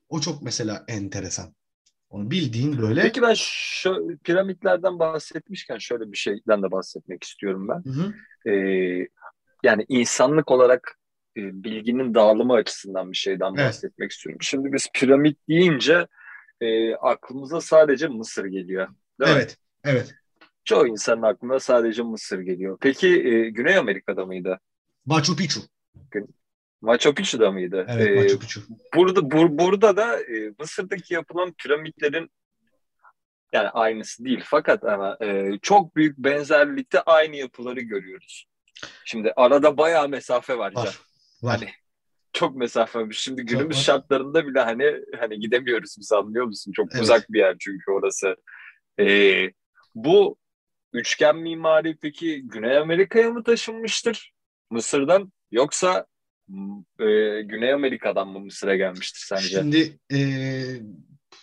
O 0.09 0.21
çok 0.21 0.43
mesela 0.43 0.85
enteresan. 0.89 1.55
Onu 2.09 2.31
bildiğin 2.31 2.79
böyle. 2.79 3.03
Peki 3.03 3.23
ben 3.23 3.35
şu 3.37 4.09
piramitlerden 4.25 4.99
bahsetmişken 4.99 5.79
şöyle 5.79 6.13
bir 6.13 6.17
şeyden 6.17 6.63
de 6.63 6.71
bahsetmek 6.71 7.25
istiyorum 7.25 7.69
ben. 7.69 7.85
Hı 7.85 7.91
hı. 7.91 8.15
Ee, 8.51 9.09
yani 9.63 9.85
insanlık 9.89 10.51
olarak 10.51 10.99
e, 11.37 11.65
bilginin 11.65 12.15
dağılımı 12.15 12.53
açısından 12.53 13.13
bir 13.13 13.17
şeyden 13.17 13.55
Evet. 13.57 13.67
bahsetmek 13.69 14.11
istiyorum. 14.13 14.43
Şimdi 14.43 14.73
biz 14.73 14.89
piramit 14.95 15.39
deyince 15.49 16.07
e, 16.61 16.95
aklımıza 16.95 17.61
sadece 17.61 18.09
Mısır 18.09 18.45
geliyor. 18.45 18.89
Değil 19.21 19.31
mi? 19.33 19.37
Evet. 19.37 19.59
Evet. 19.85 20.15
Çoğu 20.65 20.87
insanın 20.87 21.23
aklına 21.23 21.61
sadece 21.61 22.03
Mısır 22.03 22.39
geliyor. 22.39 22.79
Peki 22.81 23.09
e, 23.09 23.51
Güney 23.51 23.77
Amerika'da 23.77 24.27
mıydı? 24.27 24.61
Machu 25.07 25.37
Picchu. 25.37 25.61
Machu 26.81 27.15
Picchu'da 27.15 27.51
mıydı? 27.53 27.87
Evet, 27.89 28.09
Ee, 28.09 28.15
Machu 28.15 28.39
Picchu. 28.39 28.61
Burada 28.95 29.21
bur- 29.21 29.59
burada 29.59 29.97
da 29.97 30.21
e, 30.23 30.53
Mısır'daki 30.59 31.15
yapılan 31.15 31.53
piramitlerin 31.53 32.31
yani 33.53 33.69
aynısı 33.69 34.25
değil 34.25 34.41
fakat 34.45 34.85
ama 34.85 35.17
e, 35.21 35.51
çok 35.63 35.97
büyük 35.97 36.19
benzerlikte 36.19 37.01
aynı 37.01 37.37
yapıları 37.37 37.81
görüyoruz. 37.81 38.47
Şimdi 39.05 39.33
arada 39.37 39.79
bayağı 39.79 40.09
mesafe 40.09 40.59
var. 40.59 40.75
Var. 40.75 40.99
Var. 41.45 41.59
Hani 41.59 41.71
çok 42.33 42.57
mesafe 42.57 42.99
var. 42.99 43.13
Şimdi 43.13 43.41
Çok 43.41 43.49
günümüz 43.49 43.77
var. 43.77 43.83
şartlarında 43.83 44.47
bile 44.47 44.61
hani 44.61 44.93
hani 45.21 45.41
gidemiyoruz 45.41 45.97
biz 45.99 46.13
anlıyor 46.13 46.45
musun? 46.47 46.73
Çok 46.73 46.89
Evet. 46.93 47.03
uzak 47.03 47.33
bir 47.33 47.39
yer 47.39 47.57
çünkü 47.61 47.91
orası. 47.91 48.37
E, 49.01 49.07
bu 49.95 50.37
üçgen 50.93 51.37
mimari 51.37 51.97
peki 52.03 52.43
Güney 52.45 52.77
Amerika'ya 52.79 53.31
mı 53.31 53.45
taşınmıştır 53.45 54.33
Mısır'dan 54.71 55.33
yoksa 55.51 56.07
e, 57.01 57.05
Güney 57.43 57.73
Amerika'dan 57.73 58.29
mı 58.29 58.41
Mısır'a 58.41 58.77
gelmiştir 58.77 59.21
sence? 59.27 59.49
Şimdi 59.49 59.99
eee, 60.11 60.83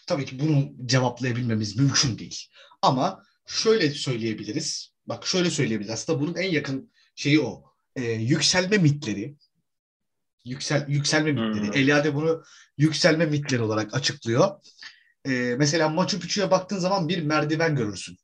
tabii 0.07 0.25
ki 0.25 0.39
bunu 0.39 0.87
cevaplayabilmemiz 0.87 1.77
mümkün 1.77 2.17
değil. 2.17 2.39
Ama 2.81 3.23
şöyle 3.47 3.89
söyleyebiliriz. 3.89 4.93
Bak 5.05 5.27
şöyle 5.27 5.49
söyleyebiliriz. 5.49 5.93
Aslında 5.93 6.19
bunun 6.21 6.35
en 6.35 6.49
yakın 6.51 6.91
şeyi 7.15 7.39
o. 7.39 7.63
Eee, 7.97 8.11
yükselme 8.13 8.77
mitleri. 8.77 9.35
Yüksel, 10.45 10.85
yükselme 10.89 11.31
mitleri. 11.31 11.67
Hmm. 11.67 11.73
Eliade 11.73 12.15
bunu 12.15 12.43
yükselme 12.77 13.25
mitleri 13.25 13.61
olarak 13.61 13.93
açıklıyor. 13.93 14.49
Eee, 15.25 15.55
mesela 15.59 15.89
Machu 15.89 16.19
Picchu'ya 16.19 16.51
baktığın 16.51 16.79
zaman 16.79 17.07
bir 17.09 17.23
merdiven 17.23 17.75
görürsün. 17.75 18.17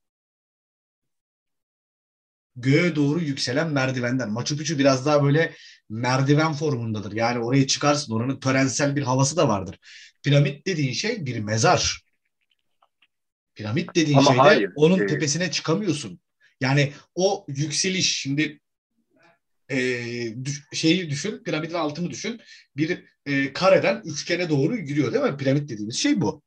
Göğe 2.55 2.95
doğru 2.95 3.19
yükselen 3.19 3.71
merdivenden. 3.71 4.31
Machu 4.31 4.57
Picchu 4.57 4.79
biraz 4.79 5.05
daha 5.05 5.23
böyle 5.23 5.53
merdiven 5.89 6.53
formundadır. 6.53 7.11
Yani 7.11 7.39
oraya 7.45 7.67
çıkarsın. 7.67 8.13
Oranın 8.13 8.39
törensel 8.39 8.95
bir 8.95 9.01
havası 9.03 9.37
da 9.37 9.47
vardır. 9.47 9.79
Piramit 10.23 10.67
dediğin 10.67 10.93
şey 10.93 11.25
bir 11.25 11.39
mezar. 11.39 12.01
Piramit 13.55 13.95
dediğin 13.95 14.17
Ama 14.17 14.27
şeyde 14.27 14.39
hayır, 14.41 14.71
onun 14.75 14.99
e- 14.99 15.05
tepesine 15.07 15.51
çıkamıyorsun. 15.51 16.19
Yani 16.61 16.93
o 17.15 17.45
yükseliş 17.47 18.19
şimdi 18.19 18.59
e, 19.71 19.77
düş- 20.45 20.63
şeyi 20.73 21.09
düşün, 21.09 21.43
piramidin 21.43 21.73
altını 21.73 22.09
düşün. 22.09 22.41
Bir 22.77 23.03
e, 23.25 23.53
kareden 23.53 24.01
üçgene 24.05 24.49
doğru 24.49 24.75
yürüyor 24.77 25.13
değil 25.13 25.23
mi? 25.23 25.37
Piramit 25.37 25.69
dediğimiz 25.69 25.95
şey 25.95 26.21
bu. 26.21 26.43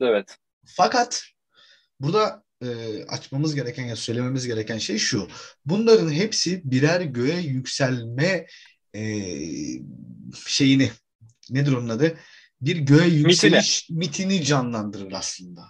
Evet. 0.00 0.36
Fakat 0.66 1.24
burada 2.00 2.44
e, 2.62 2.68
açmamız 3.04 3.54
gereken 3.54 3.84
ya 3.84 3.96
söylememiz 3.96 4.46
gereken 4.46 4.78
şey 4.78 4.98
şu. 4.98 5.28
Bunların 5.66 6.12
hepsi 6.12 6.60
birer 6.64 7.00
göğe 7.00 7.40
yükselme 7.40 8.46
e, 8.94 9.02
şeyini 10.46 10.90
nedir 11.50 11.72
onun 11.72 11.88
adı? 11.88 12.18
Bir 12.60 12.76
göğe 12.76 13.08
yükseliş 13.08 13.90
mitini 13.90 14.44
canlandırır 14.44 15.12
aslında. 15.12 15.62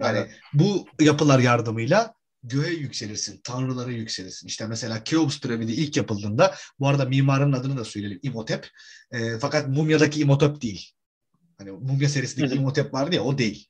Yani 0.00 0.18
Evet. 0.18 0.30
bu 0.54 0.86
yapılar 1.00 1.38
yardımıyla 1.38 2.14
göğe 2.42 2.72
yükselirsin, 2.72 3.40
tanrılara 3.44 3.90
yükselirsin. 3.90 4.46
İşte 4.46 4.66
mesela 4.66 5.04
Keops 5.04 5.40
piramidi 5.40 5.72
ilk 5.72 5.96
yapıldığında, 5.96 6.54
bu 6.78 6.88
arada 6.88 7.04
mimarın 7.04 7.52
adını 7.52 7.76
da 7.76 7.84
söyleyelim, 7.84 8.20
İmhotep. 8.22 8.68
E, 9.12 9.38
fakat 9.38 9.68
Mumya'daki 9.68 10.20
İmhotep 10.20 10.62
değil. 10.62 10.92
Hani 11.58 11.70
Mumya 11.70 12.08
serisindeki. 12.08 12.54
İmhotep 12.54 12.94
vardı 12.94 13.14
ya, 13.14 13.22
o 13.24 13.38
değil. 13.38 13.68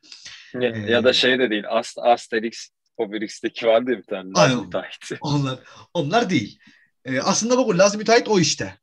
Ya, 0.54 0.70
Ee, 0.76 0.90
ya 0.90 1.04
da 1.04 1.12
şey 1.12 1.38
de 1.38 1.50
değil. 1.50 1.64
Ast 1.68 1.98
Asterix 1.98 2.68
Obelix'teki 2.96 3.66
vardı 3.66 3.90
ya 3.90 3.98
bir 3.98 4.02
tane. 4.02 4.30
Aynen. 4.34 4.64
Müteahhit. 4.64 5.12
Onlar 5.20 5.58
onlar 5.94 6.30
değil. 6.30 6.58
Ee, 7.04 7.20
aslında 7.20 7.58
bak 7.58 7.66
o 7.66 7.78
Laz 7.78 7.96
müteahhit 7.96 8.28
o 8.28 8.40
işte. 8.40 8.78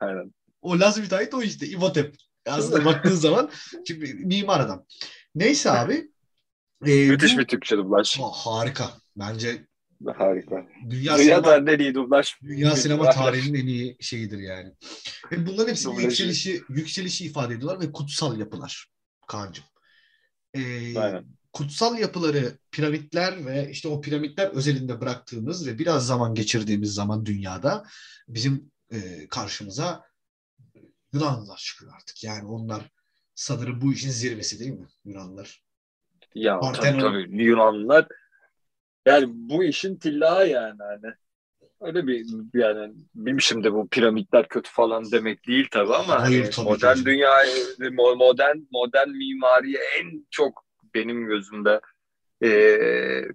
Aynen. 0.00 0.34
O 0.62 0.80
Laz 0.80 0.98
müteahhit 0.98 1.34
o 1.34 1.42
işte. 1.42 1.66
İmhotep. 1.66 2.14
Aslında 2.46 2.84
baktığın 2.84 3.14
zaman 3.14 3.50
çünkü 3.86 4.14
mimar 4.14 4.60
adam. 4.60 4.86
Neyse 5.34 5.70
abi. 5.70 6.09
E, 6.86 7.08
Müthiş 7.08 7.34
bu- 7.34 7.38
bir 7.38 7.44
Türkçe 7.46 7.76
dublaj. 7.76 8.18
Ha, 8.18 8.24
harika. 8.32 8.90
Bence 9.16 9.66
Harika. 10.16 10.66
dünya 10.90 10.90
Dünya 10.90 11.18
sinema, 11.18 11.42
tarihinin 11.42 11.72
en 11.72 11.78
iyi 11.78 11.94
dublaj. 11.94 12.32
dünya 12.42 12.76
sinema 12.76 13.00
dublaj. 13.02 13.14
tarihinin 13.14 13.58
en 13.60 13.66
iyi 13.66 13.96
şeyidir 14.00 14.38
yani. 14.38 14.72
Ve 15.32 15.46
bunların 15.46 15.68
hepsi 15.70 15.84
Dublajı. 15.84 16.02
yükselişi, 16.06 16.62
yükselişi 16.68 17.24
ifade 17.26 17.54
ediyorlar 17.54 17.80
ve 17.80 17.92
kutsal 17.92 18.38
yapılar. 18.38 18.86
Kaan'cığım. 19.26 19.64
Ee, 20.54 20.98
Aynen. 20.98 21.24
kutsal 21.52 21.98
yapıları 21.98 22.58
piramitler 22.70 23.46
ve 23.46 23.70
işte 23.70 23.88
o 23.88 24.00
piramitler 24.00 24.46
özelinde 24.48 25.00
bıraktığımız 25.00 25.66
ve 25.66 25.78
biraz 25.78 26.06
zaman 26.06 26.34
geçirdiğimiz 26.34 26.94
zaman 26.94 27.26
dünyada 27.26 27.84
bizim 28.28 28.70
e, 28.92 29.28
karşımıza 29.28 30.04
Yunanlılar 31.12 31.56
çıkıyor 31.56 31.92
artık. 31.94 32.24
Yani 32.24 32.44
onlar 32.48 32.90
sanırım 33.34 33.80
bu 33.80 33.92
işin 33.92 34.10
zirvesi 34.10 34.60
değil 34.60 34.70
mi 34.70 34.86
Yunanlılar? 35.04 35.62
Ya 36.34 36.60
tabii 36.60 36.98
tabii 36.98 37.42
Yunanlılar 37.44 38.06
yani 39.06 39.26
bu 39.28 39.64
işin 39.64 39.96
tillahı 39.96 40.48
yani 40.48 40.78
hani. 40.78 41.14
Öyle 41.80 42.06
bir 42.06 42.26
yani 42.54 42.92
bilmiyorum 43.14 43.40
şimdi 43.40 43.72
bu 43.72 43.88
piramitler 43.88 44.48
kötü 44.48 44.70
falan 44.70 45.12
demek 45.12 45.46
değil 45.46 45.68
tabii 45.70 45.94
ama 45.94 46.20
Hayır, 46.20 46.42
hani 46.42 46.50
tabii 46.50 46.66
modern 46.66 46.96
ki. 46.96 47.04
dünya 47.04 47.30
mo- 47.78 48.18
modern 48.18 48.56
modern 48.70 49.08
mimariye 49.08 49.78
en 50.00 50.26
çok 50.30 50.64
benim 50.94 51.26
gözümde 51.26 51.80
e, 52.44 52.78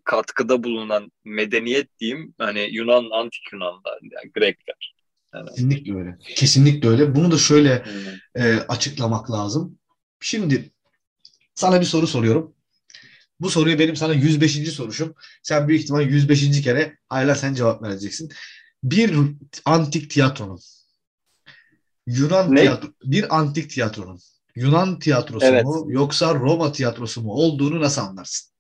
katkıda 0.04 0.64
bulunan 0.64 1.12
medeniyet 1.24 2.00
diyeyim 2.00 2.34
hani 2.38 2.70
Yunan 2.72 3.10
antik 3.12 3.54
Yunanlar 3.54 4.00
yani 4.02 4.32
Grekler. 4.34 4.96
Yani, 5.34 5.50
Kesinlikle 5.50 5.96
öyle. 5.96 6.18
Kesinlikle 6.36 6.90
öyle. 6.90 7.16
Bunu 7.16 7.32
da 7.32 7.38
şöyle 7.38 7.86
hmm. 7.86 8.44
e, 8.44 8.60
açıklamak 8.60 9.32
lazım. 9.32 9.80
Şimdi 10.20 10.72
sana 11.56 11.82
bir 11.82 11.86
soru 11.86 12.08
soruyorum. 12.08 12.56
Bu 13.40 13.50
soruyu 13.50 13.80
benim 13.80 13.96
sana 13.96 14.14
105. 14.14 14.72
soruşum. 14.72 15.16
Sen 15.44 15.68
büyük 15.68 15.82
ihtimal 15.84 16.02
105. 16.02 16.62
kere 16.62 16.98
hala 17.10 17.36
sen 17.36 17.54
cevap 17.54 17.84
vereceksin. 17.84 18.30
Bir 18.84 19.16
antik 19.66 20.10
tiyatronun 20.12 20.60
Yunan 22.08 22.56
Ne? 22.56 22.60
tiyatro 22.62 22.88
bir 23.04 23.36
antik 23.38 23.70
tiyatronun 23.70 24.20
Yunan 24.56 25.00
tiyatrosu 25.00 25.46
Evet. 25.46 25.64
mu 25.66 25.86
yoksa 25.90 26.36
Roma 26.36 26.72
tiyatrosu 26.72 27.22
mu 27.22 27.32
olduğunu 27.34 27.82
nasıl 27.82 28.02
anlarsın? 28.02 28.52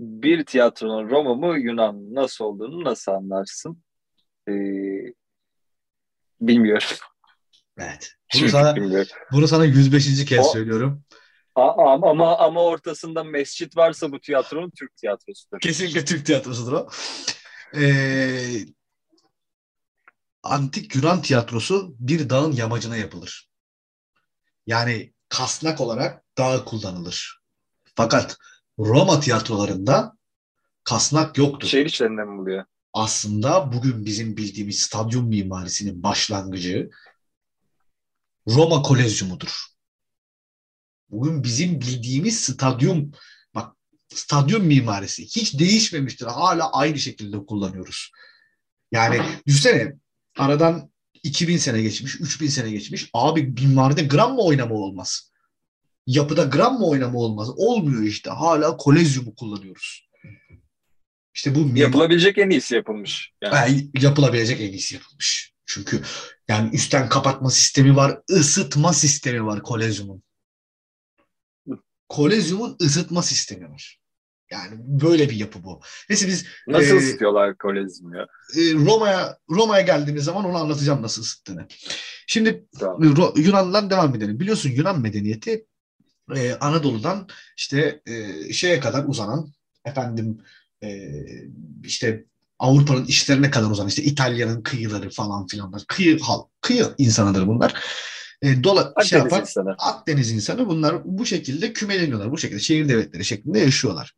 bir 0.00 0.44
tiyatronun 0.44 1.10
Roma 1.10 1.34
mı 1.34 1.58
Yunan 1.58 1.94
mı 1.94 2.14
nasıl 2.14 2.44
olduğunu 2.44 2.84
nasıl 2.84 3.12
anlarsın? 3.12 3.82
Ee, 4.48 4.52
bilmiyorum. 6.40 6.88
Evet. 7.78 8.12
Bunu 8.34 8.48
sana, 8.48 8.76
bilmiyorum. 8.76 9.08
bunu 9.32 9.48
sana 9.48 9.64
105. 9.64 10.24
kez 10.24 10.38
O- 10.46 10.52
söylüyorum. 10.52 11.02
A- 11.54 11.92
Ama, 11.92 12.10
ama 12.10 12.38
ama 12.38 12.64
ortasında 12.64 13.24
mescit 13.24 13.76
varsa 13.76 14.12
bu 14.12 14.20
tiyatronun 14.20 14.70
Türk 14.70 14.96
tiyatrosudur. 14.96 15.60
Kesinlikle 15.60 16.04
Türk 16.04 16.26
tiyatrosudur 16.26 16.72
o. 16.72 16.88
Ee, 17.80 18.60
antik 20.42 20.94
Yunan 20.94 21.22
tiyatrosu 21.22 21.94
bir 21.98 22.30
dağın 22.30 22.52
yamacına 22.52 22.96
yapılır. 22.96 23.50
Yani 24.66 25.12
kasnak 25.28 25.80
olarak 25.80 26.24
dağ 26.38 26.64
kullanılır. 26.64 27.40
Fakat 27.94 28.36
Roma 28.78 29.20
tiyatrolarında 29.20 30.12
kasnak 30.84 31.38
yoktur. 31.38 31.68
Şehir 31.68 31.86
içlerinden 31.86 32.28
mi 32.28 32.38
buluyor? 32.38 32.64
Aslında 32.92 33.72
bugün 33.72 34.04
bizim 34.04 34.36
bildiğimiz 34.36 34.80
stadyum 34.80 35.28
mimarisinin 35.28 36.02
başlangıcı 36.02 36.90
Roma 38.48 38.82
Kolezyumudur. 38.82 39.66
Bugün 41.10 41.44
bizim 41.44 41.80
bildiğimiz 41.80 42.40
stadyum 42.40 43.12
bak 43.54 43.76
stadyum 44.14 44.64
mimarisi 44.64 45.24
hiç 45.24 45.58
değişmemiştir. 45.58 46.26
Hala 46.26 46.72
aynı 46.72 46.98
şekilde 46.98 47.46
kullanıyoruz. 47.46 48.10
Yani 48.92 49.22
düşünsene 49.46 49.92
aradan 50.38 50.90
2000 51.22 51.56
sene 51.56 51.82
geçmiş, 51.82 52.20
3000 52.20 52.46
sene 52.46 52.70
geçmiş. 52.70 53.10
Abi 53.14 53.42
mimaride 53.42 54.02
gram 54.02 54.34
mı 54.34 54.42
oynama 54.42 54.74
olmaz? 54.74 55.30
Yapıda 56.06 56.44
gram 56.44 56.78
mı 56.78 56.86
oynama 56.86 57.18
olmaz? 57.18 57.48
Olmuyor 57.56 58.02
işte. 58.02 58.30
Hala 58.30 58.76
kolezyumu 58.76 59.34
kullanıyoruz. 59.34 60.08
İşte 61.34 61.54
bu 61.54 61.78
Yapılabilecek 61.78 62.38
en 62.38 62.50
iyisi 62.50 62.74
yapılmış. 62.74 63.32
Yani. 63.42 63.54
Yani 63.54 63.90
yapılabilecek 64.00 64.60
en 64.60 64.72
iyisi 64.72 64.94
yapılmış. 64.94 65.52
Çünkü 65.66 66.02
yani 66.48 66.74
üstten 66.74 67.08
kapatma 67.08 67.50
sistemi 67.50 67.96
var, 67.96 68.18
ısıtma 68.30 68.92
sistemi 68.92 69.46
var 69.46 69.62
kolezyumun. 69.62 70.22
Kolezyumun 72.10 72.76
ısıtma 72.82 73.22
sistemi 73.22 73.70
var. 73.70 74.00
Yani 74.50 74.74
böyle 74.78 75.30
bir 75.30 75.36
yapı 75.36 75.64
bu. 75.64 75.80
Neyse 76.08 76.26
biz 76.28 76.46
Nasıl 76.68 76.94
Ee, 76.94 76.98
ısıtıyorlar 76.98 77.58
kolezyumu 77.58 78.16
ya? 78.16 78.22
e, 78.56 78.74
Roma'ya 78.74 79.38
Roma'ya 79.50 79.82
geldiğimiz 79.82 80.24
zaman 80.24 80.44
onu 80.44 80.56
anlatacağım 80.56 81.02
nasıl 81.02 81.22
ısıttığını. 81.22 81.66
Şimdi 82.26 82.66
Tamam. 82.80 83.02
Ro- 83.02 83.40
Yunan'dan 83.40 83.90
devam 83.90 84.14
edelim. 84.14 84.40
Biliyorsun 84.40 84.70
Yunan 84.70 85.00
medeniyeti 85.00 85.66
e, 86.36 86.54
Anadolu'dan 86.54 87.28
işte 87.56 88.02
e, 88.06 88.52
şeye 88.52 88.80
kadar 88.80 89.04
uzanan 89.08 89.52
efendim 89.84 90.38
e, 90.82 91.10
işte 91.84 92.24
Avrupa'nın 92.58 93.04
işlerine 93.04 93.50
kadar 93.50 93.70
uzanan 93.70 93.88
işte 93.88 94.02
İtalya'nın 94.02 94.62
kıyıları 94.62 95.10
falan 95.10 95.46
filanlar. 95.46 95.82
Kıyı 95.88 96.20
hal, 96.20 96.40
kıyı 96.60 96.86
insanıdır 96.98 97.46
bunlar. 97.46 97.74
E, 98.42 98.64
dola, 98.64 98.82
şey 98.82 98.90
Akdeniz 98.90 99.12
yapan, 99.12 99.40
insanı. 99.40 99.74
Akdeniz 99.78 100.30
insanı 100.30 100.68
bunlar 100.68 101.02
bu 101.04 101.26
şekilde 101.26 101.72
kümeleniyorlar. 101.72 102.32
Bu 102.32 102.38
şekilde 102.38 102.60
şehir 102.60 102.88
devletleri 102.88 103.24
şeklinde 103.24 103.58
yaşıyorlar. 103.58 104.14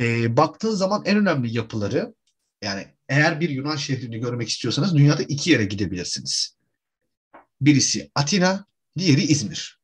E, 0.00 0.36
baktığın 0.36 0.74
zaman 0.74 1.02
en 1.04 1.16
önemli 1.16 1.56
yapıları 1.56 2.14
yani 2.62 2.86
eğer 3.08 3.40
bir 3.40 3.48
Yunan 3.48 3.76
şehrini 3.76 4.18
görmek 4.18 4.48
istiyorsanız 4.48 4.94
dünyada 4.96 5.22
iki 5.22 5.50
yere 5.50 5.64
gidebilirsiniz. 5.64 6.56
Birisi 7.60 8.10
Atina, 8.14 8.66
diğeri 8.98 9.22
İzmir. 9.22 9.78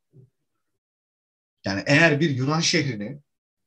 Yani 1.65 1.83
eğer 1.87 2.21
bir 2.21 2.31
Yunan 2.31 2.61
şehrini 2.61 3.19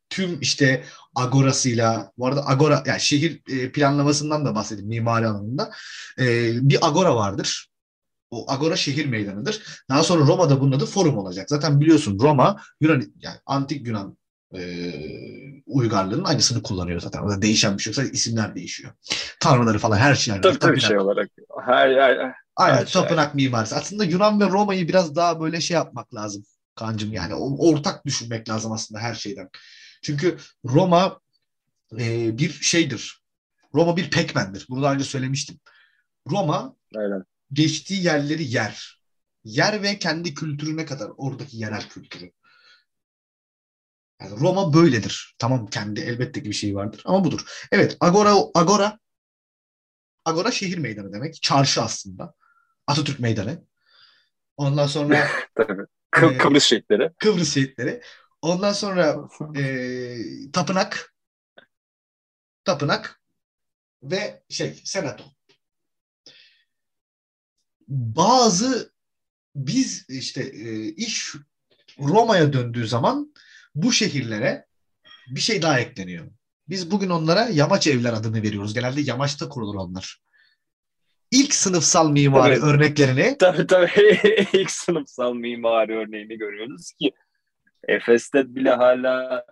tüm 0.09 0.41
işte 0.41 0.83
agorasıyla, 1.15 2.11
bu 2.17 2.27
arada 2.27 2.47
agora, 2.47 2.83
yani 2.85 3.01
şehir 3.01 3.41
e, 3.49 3.71
planlamasından 3.71 4.45
da 4.45 4.55
bahsedeyim 4.55 4.89
mimari 4.89 5.27
alanında. 5.27 5.71
E, 6.19 6.53
bir 6.69 6.87
agora 6.87 7.15
vardır. 7.15 7.69
O 8.31 8.51
agora 8.51 8.75
şehir 8.75 9.05
meydanıdır. 9.05 9.63
Daha 9.89 10.03
sonra 10.03 10.27
Roma'da 10.27 10.61
bunun 10.61 10.71
adı 10.71 10.85
forum 10.85 11.17
olacak. 11.17 11.49
Zaten 11.49 11.79
biliyorsun 11.81 12.19
Roma 12.21 12.61
Yunan 12.81 13.03
yani 13.19 13.37
antik 13.45 13.87
Yunan 13.87 14.17
e, 14.55 14.93
uygarlığının 15.65 16.23
aynısını 16.23 16.63
kullanıyor 16.63 16.99
zaten. 16.99 17.19
Orada 17.21 17.41
değişen 17.41 17.77
bir 17.77 17.83
şey 17.83 17.91
yok. 17.91 17.95
Sadece 17.95 18.11
isimler 18.11 18.55
değişiyor. 18.55 18.93
Tanrıları 19.39 19.79
falan 19.79 19.97
her 19.97 20.15
şey. 20.15 20.33
aynı. 20.33 20.41
Tabii 20.43 20.59
tabii 20.59 20.81
şey 20.81 20.99
olarak. 20.99 21.29
Her, 21.65 21.89
her, 21.89 22.33
Aynen 22.55 22.77
her 22.77 22.85
şey. 22.85 23.01
tapınak 23.01 23.35
mimarisi. 23.35 23.75
Aslında 23.75 24.03
Yunan 24.03 24.39
ve 24.41 24.45
Roma'yı 24.45 24.87
biraz 24.87 25.15
daha 25.15 25.41
böyle 25.41 25.61
şey 25.61 25.75
yapmak 25.75 26.15
lazım 26.15 26.43
kancım 26.75 27.13
yani 27.13 27.35
o- 27.35 27.69
ortak 27.71 28.05
düşünmek 28.05 28.49
lazım 28.49 28.71
aslında 28.71 29.01
her 29.01 29.15
şeyden. 29.15 29.49
Çünkü 30.03 30.37
Roma 30.65 31.19
e, 31.99 32.37
bir 32.37 32.49
şeydir. 32.51 33.23
Roma 33.75 33.97
bir 33.97 34.11
pekmendir. 34.11 34.65
Bunu 34.69 34.83
daha 34.83 34.93
önce 34.93 35.03
söylemiştim. 35.03 35.59
Roma 36.31 36.75
aynen. 36.95 37.23
Geçtiği 37.53 38.03
yerleri 38.03 38.43
yer. 38.43 39.01
Yer 39.43 39.83
ve 39.83 39.99
kendi 39.99 40.33
kültürüne 40.33 40.85
kadar 40.85 41.11
oradaki 41.17 41.57
yerel 41.57 41.89
kültürü. 41.89 42.31
Yani 44.21 44.39
Roma 44.39 44.73
böyledir. 44.73 45.35
Tamam 45.39 45.67
kendi 45.67 45.99
elbette 46.01 46.43
ki 46.43 46.49
bir 46.49 46.55
şey 46.55 46.75
vardır 46.75 47.01
ama 47.05 47.23
budur. 47.23 47.67
Evet 47.71 47.97
Agora 47.99 48.33
Agora 48.53 48.99
Agora 50.25 50.51
şehir 50.51 50.77
meydanı 50.77 51.13
demek. 51.13 51.41
Çarşı 51.41 51.81
aslında. 51.81 52.33
Atatürk 52.87 53.19
Meydanı. 53.19 53.63
Ondan 54.57 54.87
sonra 54.87 55.27
Tabii. 55.55 55.81
Kı- 56.11 56.33
Ee, 56.33 56.37
Kıbrıs 56.37 56.63
şehitleri. 56.63 57.11
Kıbrıs 57.19 57.53
şehitleri. 57.53 58.01
Ondan 58.41 58.73
sonra 58.73 59.15
e, 59.55 60.51
tapınak 60.53 61.13
tapınak 62.65 63.21
ve 64.03 64.43
şey 64.49 64.81
senato. 64.85 65.23
Bazı 67.87 68.91
biz 69.55 70.09
işte 70.09 70.41
e, 70.43 70.87
iş 70.87 71.35
Roma'ya 71.99 72.53
döndüğü 72.53 72.87
zaman 72.87 73.33
bu 73.75 73.91
şehirlere 73.91 74.65
bir 75.27 75.39
şey 75.39 75.61
daha 75.61 75.79
ekleniyor. 75.79 76.27
Biz 76.69 76.91
bugün 76.91 77.09
onlara 77.09 77.41
yamaç 77.41 77.87
evler 77.87 78.13
adını 78.13 78.43
veriyoruz. 78.43 78.73
Genelde 78.73 79.01
yamaçta 79.01 79.49
kurulur 79.49 79.75
onlar. 79.75 80.21
İlk 81.31 81.53
sınıfsal 81.53 82.11
mimari 82.11 82.53
Evet. 82.53 82.63
örneklerini 82.63 83.35
Tabii 83.39 83.67
tabii 83.67 84.19
ilk 84.53 84.71
sınıfsal 84.71 85.33
mimari 85.33 85.97
örneğini 85.97 86.37
görüyoruz 86.37 86.91
ki 86.91 87.11
Efes'te 87.87 88.55
bile 88.55 88.69
hala 88.69 89.45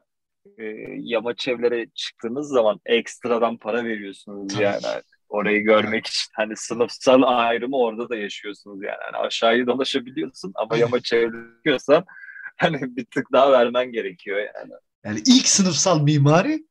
e, 0.57 0.63
yamaç 0.99 1.47
evlere 1.47 1.87
çıktığınız 1.95 2.47
zaman 2.47 2.79
ekstradan 2.85 3.57
para 3.57 3.85
veriyorsunuz 3.85 4.53
Tabii. 4.53 4.63
yani. 4.63 4.81
Orayı 5.29 5.63
görmek 5.63 6.07
için 6.07 6.31
hani 6.33 6.57
sınıfsal 6.57 7.21
ayrımı 7.25 7.77
orada 7.77 8.09
da 8.09 8.15
yaşıyorsunuz 8.15 8.83
yani. 8.83 8.97
Hani 9.11 9.17
aşağıyı 9.17 9.67
dolaşabiliyorsun 9.67 10.51
ama 10.55 10.67
Aynen. 10.71 10.81
yamaç 10.81 11.13
evliyorsan 11.13 12.05
hani 12.57 12.95
bir 12.95 13.05
tık 13.05 13.31
daha 13.31 13.51
vermen 13.51 13.91
gerekiyor 13.91 14.37
yani. 14.37 14.71
Yani 15.05 15.23
ilk 15.25 15.47
sınıfsal 15.47 16.01
mimari 16.01 16.65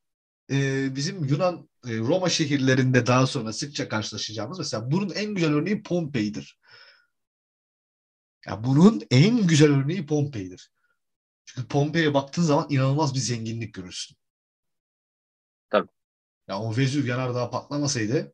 e, 0.51 0.89
bizim 0.97 1.25
Yunan 1.25 1.69
e, 1.87 1.99
Roma 1.99 2.29
şehirlerinde 2.29 3.07
daha 3.07 3.27
sonra 3.27 3.53
sıkça 3.53 3.89
karşılaşacağımız 3.89 4.59
mesela 4.59 4.91
bunun 4.91 5.11
en 5.11 5.35
güzel 5.35 5.53
örneği 5.53 5.83
Pompei'dir. 5.83 6.59
Ya 8.47 8.65
bunun 8.65 9.03
en 9.11 9.47
güzel 9.47 9.73
örneği 9.73 10.07
Pompei'dir. 10.07 10.71
Çünkü 11.45 11.69
Pompei'ye 11.69 12.15
baktığın 12.15 12.43
zaman 12.43 12.67
inanılmaz 12.71 13.15
bir 13.15 13.19
zenginlik 13.19 13.75
görürsün. 13.75 14.17
Tabii. 15.71 15.89
Ya 16.49 16.59
o 16.59 16.77
Vezüv 16.77 17.07
yanardağ 17.07 17.51
patlamasaydı 17.51 18.33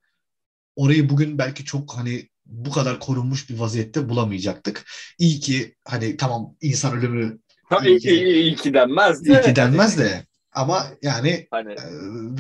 orayı 0.85 1.09
bugün 1.09 1.39
belki 1.39 1.65
çok 1.65 1.93
hani 1.97 2.29
bu 2.47 2.71
kadar 2.71 3.01
korunmuş 3.01 3.51
bir 3.51 3.59
vaziyette 3.59 4.09
bulamayacaktık. 4.09 4.85
İyi 5.19 5.41
ki 5.41 5.75
hani 5.85 6.17
tamam 6.17 6.57
insan 6.61 6.99
ölümü 6.99 7.39
Ha, 7.65 7.79
İyi 7.85 7.89
iyi, 7.89 7.99
ki- 7.99 8.11
iyi, 8.11 8.35
iyi 8.35 8.57
ki 8.57 8.75
denmez 8.75 9.27
de. 9.27 9.33
iyi 9.33 9.41
ki 9.41 9.57
denmez 9.57 9.99
de 9.99 10.27
ama 10.53 10.87
yani 11.03 11.29
Hani 11.51 11.73
e, 11.73 11.83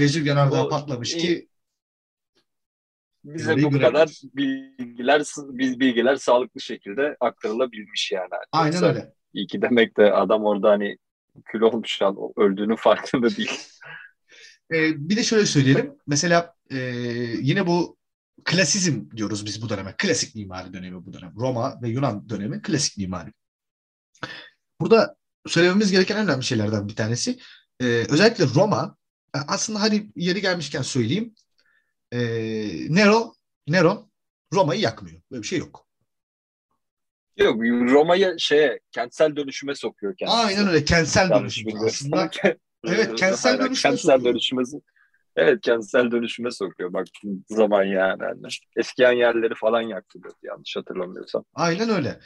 Vezüv 0.00 0.26
yanardağ 0.26 0.68
patlamış 0.68 1.14
iyi. 1.14 1.20
ki 1.22 1.48
bize 3.24 3.62
bu 3.62 3.70
görebiliriz. 3.70 3.82
kadar 3.82 4.08
bilgiler 4.34 5.22
biz 5.38 5.80
bilgiler 5.80 6.16
sağlıklı 6.16 6.60
şekilde 6.60 7.16
aktarılabilmiş 7.20 8.12
yani. 8.12 8.28
aynen 8.52 8.72
Yoksa 8.72 8.86
öyle. 8.86 9.12
İyi 9.34 9.46
ki 9.46 9.62
demek 9.62 9.96
de 9.96 10.12
adam 10.12 10.44
orada 10.44 10.70
hani 10.70 10.96
kül 11.44 11.60
olmuş 11.60 12.02
an 12.02 12.16
öldüğünün 12.36 12.76
farkında 12.76 13.36
değil. 13.36 13.50
E, 14.72 15.08
bir 15.08 15.16
de 15.16 15.22
şöyle 15.22 15.46
söyleyelim. 15.46 15.92
Mesela 16.06 16.54
e, 16.70 16.76
yine 17.40 17.66
bu 17.66 17.96
klasizm 18.44 19.10
diyoruz 19.16 19.46
biz 19.46 19.62
bu 19.62 19.68
döneme. 19.68 19.94
Klasik 19.98 20.34
mimari 20.34 20.72
dönemi 20.72 21.06
bu 21.06 21.12
dönem. 21.12 21.32
Roma 21.36 21.82
ve 21.82 21.88
Yunan 21.88 22.28
dönemi 22.28 22.62
klasik 22.62 22.98
mimari. 22.98 23.32
Burada 24.80 25.16
söylememiz 25.46 25.92
gereken 25.92 26.16
en 26.16 26.24
önemli 26.28 26.44
şeylerden 26.44 26.88
bir 26.88 26.96
tanesi. 26.96 27.38
e, 27.80 27.84
özellikle 27.84 28.44
Roma 28.54 28.96
e, 29.36 29.38
aslında 29.48 29.80
hadi 29.80 30.10
yeri 30.16 30.40
gelmişken 30.40 30.82
söyleyeyim. 30.82 31.34
E, 32.12 32.18
Nero, 32.94 33.34
Neron 33.68 34.10
Roma'yı 34.52 34.80
yakmıyor. 34.80 35.20
Böyle 35.30 35.42
bir 35.42 35.46
şey 35.46 35.58
yok. 35.58 35.86
Yok 37.36 37.62
Roma'yı 37.62 38.34
şeye 38.38 38.80
kentsel 38.92 39.36
dönüşüme 39.36 39.74
sokuyor 39.74 40.16
kendisi. 40.16 40.36
Aynen 40.36 40.68
öyle. 40.68 40.84
Kentsel 40.84 41.30
dönüşüm. 41.30 41.84
Aslında 41.86 42.30
Evet, 42.84 43.16
kentsel 43.16 43.58
dönüşüme 43.58 43.90
kentsel 43.90 44.16
sokuyor. 44.16 44.34
Evet 45.40 45.60
kentsel 45.62 46.10
dönüşüme 46.10 46.50
sokuyor 46.50 46.92
baktığın 46.92 47.44
zaman 47.48 47.84
yani. 47.84 48.22
yani. 48.22 48.40
Eskiyen 48.76 49.12
yerleri 49.12 49.54
falan 49.54 49.80
yaktırıyordu 49.80 50.38
yanlış 50.42 50.76
hatırlamıyorsam. 50.76 51.44
Aynen 51.54 51.88
öyle. 51.88 52.20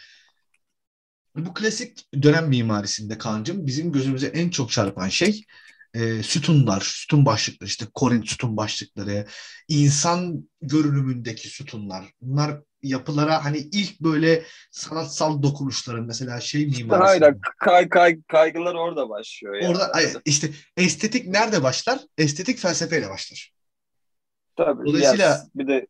Bu 1.37 1.55
klasik 1.55 2.22
dönem 2.22 2.48
mimarisinde 2.48 3.18
kancım 3.18 3.66
bizim 3.66 3.92
gözümüze 3.92 4.27
en 4.27 4.50
çok 4.50 4.70
çarpan 4.70 5.09
şey 5.09 5.44
e, 5.94 6.22
sütunlar, 6.22 6.81
sütun 6.81 7.27
başlıkları, 7.27 7.68
işte 7.68 7.87
Korint 7.94 8.29
sütun 8.29 8.57
başlıkları, 8.57 9.27
insan 9.68 10.48
görünümündeki 10.62 11.48
sütunlar. 11.48 12.05
Bunlar 12.20 12.61
yapılara 12.85 13.44
hani 13.44 13.59
ilk 13.59 14.01
böyle 14.01 14.44
sanatsal 14.70 15.42
dokunuşların 15.42 16.07
mesela 16.07 16.40
şey 16.40 16.66
mimarisi. 16.66 16.94
Aynen 16.94 17.40
kay, 17.59 17.88
kay, 17.88 18.23
kaygılar 18.29 18.75
orada 18.75 19.09
başlıyor. 19.09 19.55
Yani. 19.55 19.68
Orada 19.68 19.92
işte 20.25 20.49
estetik 20.77 21.27
nerede 21.27 21.62
başlar? 21.62 21.99
Estetik 22.18 22.59
felsefeyle 22.59 23.11
başlar. 23.11 23.53
Tabii. 24.57 24.87
Dolayısıyla- 24.87 25.29
ya 25.29 25.38
bir 25.55 25.68
de 25.68 25.87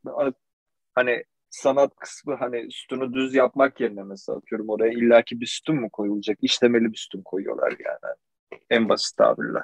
hani 0.94 1.24
sanat 1.50 1.96
kısmı 1.96 2.34
hani 2.34 2.66
sütunu 2.70 3.14
düz 3.14 3.34
yapmak 3.34 3.80
yerine 3.80 4.02
mesela 4.02 4.38
atıyorum 4.38 4.68
oraya 4.68 4.92
illaki 4.92 5.40
bir 5.40 5.46
sütun 5.46 5.80
mu 5.80 5.90
koyulacak? 5.90 6.38
İşlemeli 6.42 6.92
bir 6.92 6.98
sütun 6.98 7.22
koyuyorlar 7.22 7.70
yani. 7.70 8.14
En 8.70 8.88
basit 8.88 9.16
tabirle. 9.16 9.58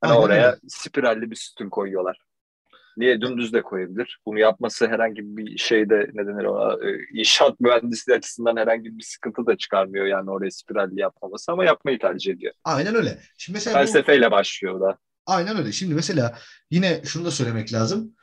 Hani 0.00 0.12
Aynen 0.12 0.22
oraya 0.22 0.56
spiralli 0.68 1.30
bir 1.30 1.36
sütun 1.36 1.68
koyuyorlar. 1.68 2.18
Niye 2.96 3.20
dümdüz 3.20 3.52
de 3.52 3.62
koyabilir? 3.62 4.18
Bunu 4.26 4.38
yapması 4.38 4.86
herhangi 4.88 5.20
bir 5.24 5.58
şeyde 5.58 6.10
ne 6.14 6.26
denir 6.26 6.44
ona 6.44 6.88
e, 6.88 6.98
inşaat 7.20 7.60
mühendisliği 7.60 8.18
açısından 8.18 8.56
herhangi 8.56 8.98
bir 8.98 9.02
sıkıntı 9.04 9.46
da 9.46 9.56
çıkarmıyor 9.56 10.06
yani 10.06 10.30
oraya 10.30 10.50
spiralli 10.50 11.00
yapmaması 11.00 11.52
ama 11.52 11.64
yapmayı 11.64 11.98
tercih 11.98 12.32
ediyor. 12.32 12.52
Aynen 12.64 12.94
öyle. 12.94 13.18
Şimdi 13.38 13.56
mesela 13.56 13.74
bu- 13.74 13.78
Felsefeyle 13.78 14.30
başlıyor 14.30 14.80
da. 14.80 14.98
Aynen 15.26 15.56
öyle. 15.56 15.72
Şimdi 15.72 15.94
mesela 15.94 16.38
yine 16.70 17.00
şunu 17.04 17.24
da 17.24 17.30
söylemek 17.30 17.72
lazım. 17.72 18.14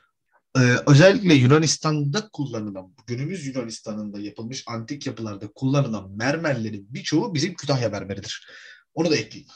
Ee, 0.58 0.60
özellikle 0.88 1.34
Yunanistan'da 1.34 2.29
kullanılan, 2.34 2.93
günümüz 3.08 3.47
Yunanistan'ında 3.47 4.19
yapılmış 4.19 4.63
antik 4.67 5.08
yapılarda 5.08 5.47
kullanılan 5.55 6.12
mermerlerin 6.17 6.88
birçoğu 6.89 7.34
bizim 7.34 7.53
Kütahya 7.53 7.89
mermeridir. 7.89 8.47
Onu 8.93 9.12
da 9.12 9.15
ekleyeyim. 9.15 9.49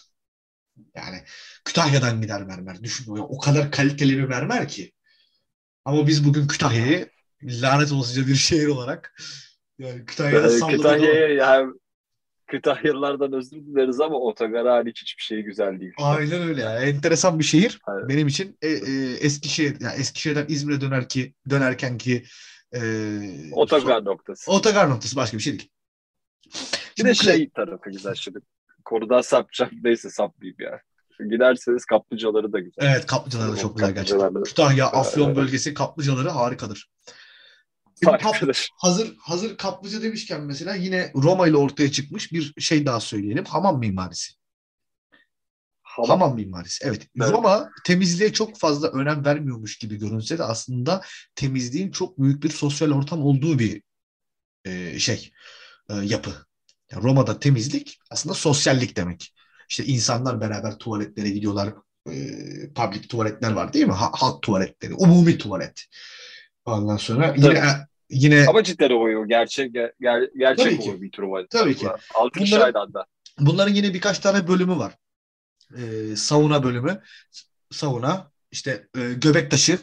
Yani 0.96 1.18
Kütahya'dan 1.66 2.22
gider 2.22 2.44
mermer. 2.44 2.84
Düşün 2.84 3.16
o 3.18 3.38
kadar 3.40 3.72
kaliteli 3.72 4.18
bir 4.18 4.24
mermer 4.24 4.68
ki. 4.68 4.92
Ama 5.86 6.08
biz 6.08 6.26
bugün 6.28 6.48
Kütahya'yı 6.48 7.10
lanet 7.44 7.92
olasıca 7.92 8.28
bir 8.28 8.36
şehir 8.36 8.68
olarak 8.68 9.16
yani 9.80 10.06
Kütahya'da 10.06 10.48
Ee, 10.48 10.50
salladık 10.50 10.78
Kütahya'ya 10.78 11.28
yani 11.28 11.74
Kütahyalılardan 12.48 13.34
özür 13.34 13.58
dileriz 13.58 14.02
ama 14.02 14.16
otogar 14.16 14.68
hariç 14.68 15.02
hiçbir 15.02 15.24
şey 15.24 15.42
güzel 15.42 15.80
değil. 15.80 15.94
Aynen 15.98 16.42
öyle 16.42 16.62
yani. 16.62 16.86
Enteresan 16.86 17.40
bir 17.40 17.44
şehir. 17.44 17.80
Evet. 17.90 18.10
Benim 18.10 18.28
için 18.28 18.58
e, 18.62 18.68
e, 18.68 19.14
Eskişehir, 19.22 19.78
yani 19.82 20.00
Eskişehir'den 20.00 20.46
İzmir'e 20.48 20.82
döner 20.82 21.10
ki, 21.10 21.34
dönerken 21.50 21.98
ki 21.98 22.24
e, 22.76 22.82
Otogar 23.52 24.06
noktası. 24.06 24.52
otogar 24.52 24.90
noktası 24.90 25.16
başka 25.16 25.38
bir 25.38 25.44
şey 25.44 25.60
değil. 25.60 25.70
Bir 26.98 27.06
de 27.06 27.14
şey 27.14 27.50
tarafı 27.50 27.90
güzel 27.90 28.16
şimdi. 28.16 28.40
Konudan 28.86 29.22
sapacağım. 29.22 29.72
Neyse 29.84 30.10
sapmayayım 30.10 30.58
ya. 30.60 30.82
Giderseniz 31.32 31.86
kaplıcaları 31.86 32.54
da 32.54 32.60
güzel. 32.60 32.86
Evet 32.86 33.06
kaplıcaları 33.06 33.52
da 33.52 33.58
çok 33.58 33.78
güzel 33.78 33.94
gerçekten. 33.94 34.44
Kütahya, 34.44 34.88
Afyon 34.88 35.26
Evet. 35.28 35.38
bölgesi 35.38 35.74
kaplıcaları 35.74 36.30
harikadır. 36.30 36.90
Şimdi 38.04 38.18
kap- 38.18 38.24
Harikadır. 38.26 38.70
hazır 38.78 39.16
hazır 39.20 39.58
kaplıca 39.58 40.02
demişken 40.02 40.42
mesela 40.42 40.76
yine 40.76 41.12
Roma 41.16 41.48
ile 41.48 41.58
ortaya 41.58 41.92
çıkmış 41.92 42.32
bir 42.32 42.54
şey 42.62 42.86
daha 42.86 43.00
söyleyelim. 43.00 43.46
Hamam 43.46 43.80
mimarisi. 43.80 44.34
Hamam. 45.82 46.10
Hamam 46.10 46.36
mimarisi. 46.36 46.86
Evet. 46.88 47.08
Evet. 47.22 47.32
Roma 47.32 47.70
temizliğe 47.86 48.34
çok 48.34 48.58
fazla 48.60 48.88
önem 48.88 49.26
vermiyormuş 49.26 49.78
gibi 49.78 49.96
görünse 49.96 50.38
de 50.38 50.44
aslında 50.44 51.02
temizliğin 51.36 51.92
çok 51.92 52.20
büyük 52.20 52.44
bir 52.44 52.50
sosyal 52.50 52.92
ortam 52.92 53.22
olduğu 53.26 53.60
bir 53.60 53.84
e, 54.66 55.00
şey 55.00 55.32
e, 55.90 55.94
yapı. 55.94 56.32
Yani 56.92 57.04
Roma'da 57.04 57.40
temizlik 57.40 58.00
aslında 58.10 58.36
sosyallik 58.36 58.96
demek. 58.96 59.34
İşte 59.70 59.86
insanlar 59.86 60.42
beraber 60.42 60.78
tuvaletlere 60.78 61.30
gidiyorlar. 61.30 61.74
E, 62.10 62.14
public 62.76 63.02
tuvaletler 63.08 63.52
var 63.52 63.74
değil 63.74 63.86
mi? 63.86 63.94
Ha- 63.94 64.12
halk 64.14 64.42
tuvaletleri, 64.42 64.94
umumi 64.94 65.38
tuvalet. 65.38 65.86
Ondan 66.66 66.98
sonra 66.98 67.34
yine 67.38 67.60
Tabii. 67.60 67.86
yine 68.10 68.46
Ama 68.48 68.64
cidden 68.64 68.90
o 68.90 69.28
gerçek 69.28 69.74
ger, 69.74 69.92
ger- 70.02 70.38
gerçek 70.38 70.66
Tabii 70.66 70.80
ki. 70.80 70.96
o 70.98 71.02
bir 71.02 71.12
tuvalet. 71.12 71.50
Tabii 71.50 71.76
ki. 71.76 71.88
Altı 72.16 72.40
kişi 72.40 72.60
aynı 72.60 72.80
anda. 72.80 73.06
Bunların 73.40 73.74
yine 73.74 73.94
birkaç 73.94 74.20
tane 74.20 74.48
bölümü 74.48 74.78
var. 74.78 74.96
Ee, 75.78 76.16
sauna 76.16 76.64
bölümü. 76.64 77.02
Sauna, 77.72 78.32
işte 78.52 78.88
e, 78.98 79.14
göbek 79.14 79.52
taşı. 79.52 79.80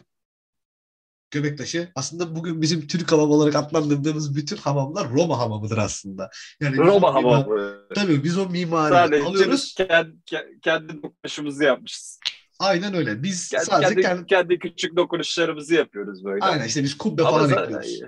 Göbek 1.30 1.58
taşı. 1.58 1.92
Aslında 1.94 2.36
bugün 2.36 2.62
bizim 2.62 2.86
Türk 2.86 3.12
hamam 3.12 3.30
olarak 3.30 3.56
adlandırdığımız 3.56 4.36
bütün 4.36 4.56
hamamlar 4.56 5.10
Roma 5.10 5.38
hamamıdır 5.38 5.78
aslında. 5.78 6.30
Yani 6.60 6.76
Roma 6.76 7.14
hamamı. 7.14 7.76
Tabii 7.94 8.24
biz 8.24 8.38
o 8.38 8.48
mimariyi 8.48 8.98
Sadece 8.98 9.24
alıyoruz. 9.24 9.74
kendi, 9.74 10.16
kendi, 10.62 11.02
dokunuşumuzu 11.02 11.62
yapmışız. 11.62 12.20
Aynen 12.58 12.94
öyle. 12.94 13.22
Biz 13.22 13.48
Kendi, 13.48 13.64
sadece 13.64 13.88
kendi, 13.88 14.02
kendi, 14.02 14.26
kendi 14.26 14.58
küçük 14.58 14.96
dokunuşlarımızı 14.96 15.74
yapıyoruz 15.74 16.24
böyle. 16.24 16.44
aynen 16.44 16.66
işte 16.66 16.82
biz 16.82 16.98
kubbe 16.98 17.22
Ama 17.22 17.30
falan 17.30 17.64
ekliyoruz. 17.64 18.00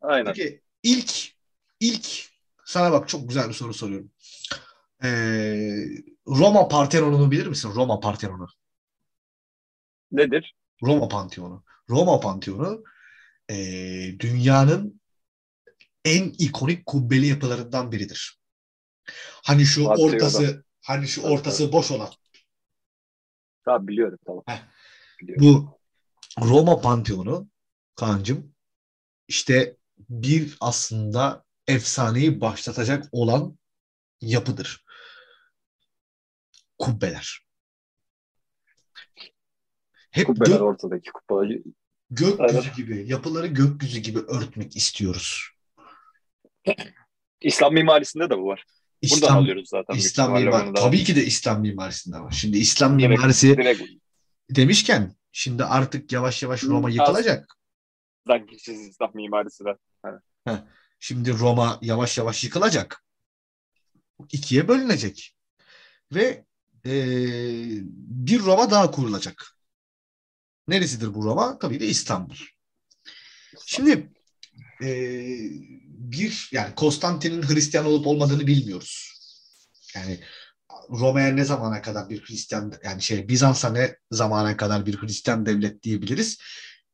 Aynen. 0.00 0.32
Peki 0.32 0.60
ilk 0.82 1.12
ilk 1.80 2.06
sana 2.64 2.92
bak 2.92 3.08
çok 3.08 3.28
güzel 3.28 3.48
bir 3.48 3.54
soru 3.54 3.74
soruyorum. 3.74 4.10
Ee, 5.04 5.84
Roma 6.26 6.68
Partenonunu 6.68 7.30
bilir 7.30 7.46
misin? 7.46 7.70
Roma 7.74 8.00
Partenonu. 8.00 8.46
Nedir? 10.12 10.54
Roma 10.82 11.08
Pantheon'u. 11.08 11.64
Roma 11.92 12.20
Pantheon'u 12.20 12.84
eee, 13.50 14.20
dünyanın 14.20 15.00
en 16.04 16.24
ikonik 16.38 16.86
kubbeli 16.86 17.26
yapılarından 17.26 17.92
biridir. 17.92 18.40
Hani 19.44 19.64
şu 19.64 19.84
Pantheon'u. 19.84 20.14
ortası 20.14 20.64
hani 20.82 21.08
şu 21.08 21.22
ortası 21.22 21.72
boş 21.72 21.90
olan. 21.90 22.08
Tamam 23.64 23.88
biliyorum 23.88 24.18
tamam. 24.26 24.42
Heh. 24.46 24.62
Biliyorum. 25.20 25.44
Bu 25.44 25.78
Roma 26.48 26.80
Pantheon'u 26.80 27.48
Kaan'cığım 27.96 28.54
işte 29.28 29.76
bir 30.10 30.56
aslında 30.60 31.44
efsaneyi 31.66 32.40
başlatacak 32.40 33.04
olan 33.12 33.58
yapıdır. 34.20 34.84
Kubbeler. 36.78 37.46
Hep 40.10 40.26
Kubbeler 40.26 40.50
gök- 40.50 40.62
ortadaki 40.62 41.10
kupalar. 41.12 41.48
Gökyüzü 42.14 42.58
Aynen. 42.58 42.74
gibi, 42.76 43.04
yapıları 43.08 43.46
gökyüzü 43.46 44.00
gibi 44.00 44.18
örtmek 44.18 44.76
istiyoruz. 44.76 45.48
İslam 47.40 47.74
mimarisinde 47.74 48.30
de 48.30 48.38
bu 48.38 48.46
var. 48.46 48.64
Buradan 49.02 49.16
İslam, 49.16 49.38
alıyoruz 49.38 49.68
zaten. 49.68 49.94
İslam 49.94 50.32
mimar, 50.32 50.74
tabii 50.74 51.04
ki 51.04 51.16
de 51.16 51.24
İslam 51.24 51.60
mimarisinde 51.60 52.18
var. 52.18 52.30
Şimdi 52.32 52.58
İslam 52.58 52.98
Direkt- 52.98 53.08
mimarisi 53.10 53.56
Direkt 53.56 53.82
demişken 54.50 55.14
şimdi 55.32 55.64
artık 55.64 56.12
yavaş 56.12 56.42
yavaş 56.42 56.64
Roma 56.64 56.90
yıkılacak. 56.90 57.58
buradan 58.26 58.46
geçeceğiz 58.46 58.88
İslam 58.88 59.10
mimarisine. 59.14 59.74
Şimdi 61.00 61.38
Roma 61.38 61.78
yavaş 61.82 62.18
yavaş 62.18 62.44
yıkılacak. 62.44 63.04
İkiye 64.32 64.68
bölünecek. 64.68 65.34
Ve 66.14 66.44
eee, 66.84 67.80
bir 68.24 68.40
Roma 68.40 68.70
daha 68.70 68.90
kurulacak. 68.90 69.56
Neresidir 70.68 71.14
bu 71.14 71.24
Roma? 71.24 71.58
Tabii 71.58 71.80
de 71.80 71.86
İstanbul. 71.86 72.36
Şimdi 73.66 74.08
eee, 74.82 75.50
bir 75.88 76.50
yani 76.52 76.74
Konstantin'in 76.74 77.42
Hristiyan 77.42 77.86
olup 77.86 78.06
olmadığını 78.06 78.46
bilmiyoruz. 78.46 79.12
Yani 79.96 80.20
Roma'ya 80.90 81.28
ne 81.34 81.44
zamana 81.44 81.82
kadar 81.82 82.10
bir 82.10 82.22
Hristiyan 82.24 82.72
yani 82.84 83.02
şey 83.02 83.28
Bizans'a 83.28 83.70
ne 83.70 83.96
zamana 84.10 84.56
kadar 84.56 84.86
bir 84.86 84.96
Hristiyan 85.02 85.46
devlet 85.46 85.82
diyebiliriz. 85.82 86.38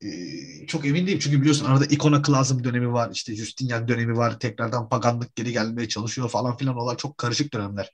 Ee, 0.02 0.66
çok 0.66 0.86
emin 0.86 1.06
değilim 1.06 1.18
çünkü 1.18 1.40
biliyorsun 1.40 1.64
arada 1.66 1.84
ikonoklazm 1.84 2.64
dönemi 2.64 2.92
var 2.92 3.10
işte 3.14 3.36
Justinian 3.36 3.88
dönemi 3.88 4.16
var 4.16 4.40
tekrardan 4.40 4.88
paganlık 4.88 5.36
geri 5.36 5.52
gelmeye 5.52 5.88
çalışıyor 5.88 6.28
falan 6.30 6.56
filan 6.56 6.76
olay 6.76 6.96
çok 6.96 7.18
karışık 7.18 7.54
dönemler. 7.54 7.92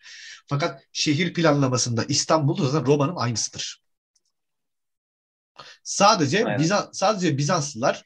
Fakat 0.49 0.83
şehir 0.93 1.35
planlamasında 1.35 2.05
İstanbul 2.05 2.71
zaten 2.71 2.87
Roma'nın 2.87 3.17
aynısıdır. 3.17 3.84
Sadece 5.83 6.47
Aynen. 6.47 6.59
Bizans 6.59 6.89
sadece 6.93 7.39
Bizanslılar 7.39 8.05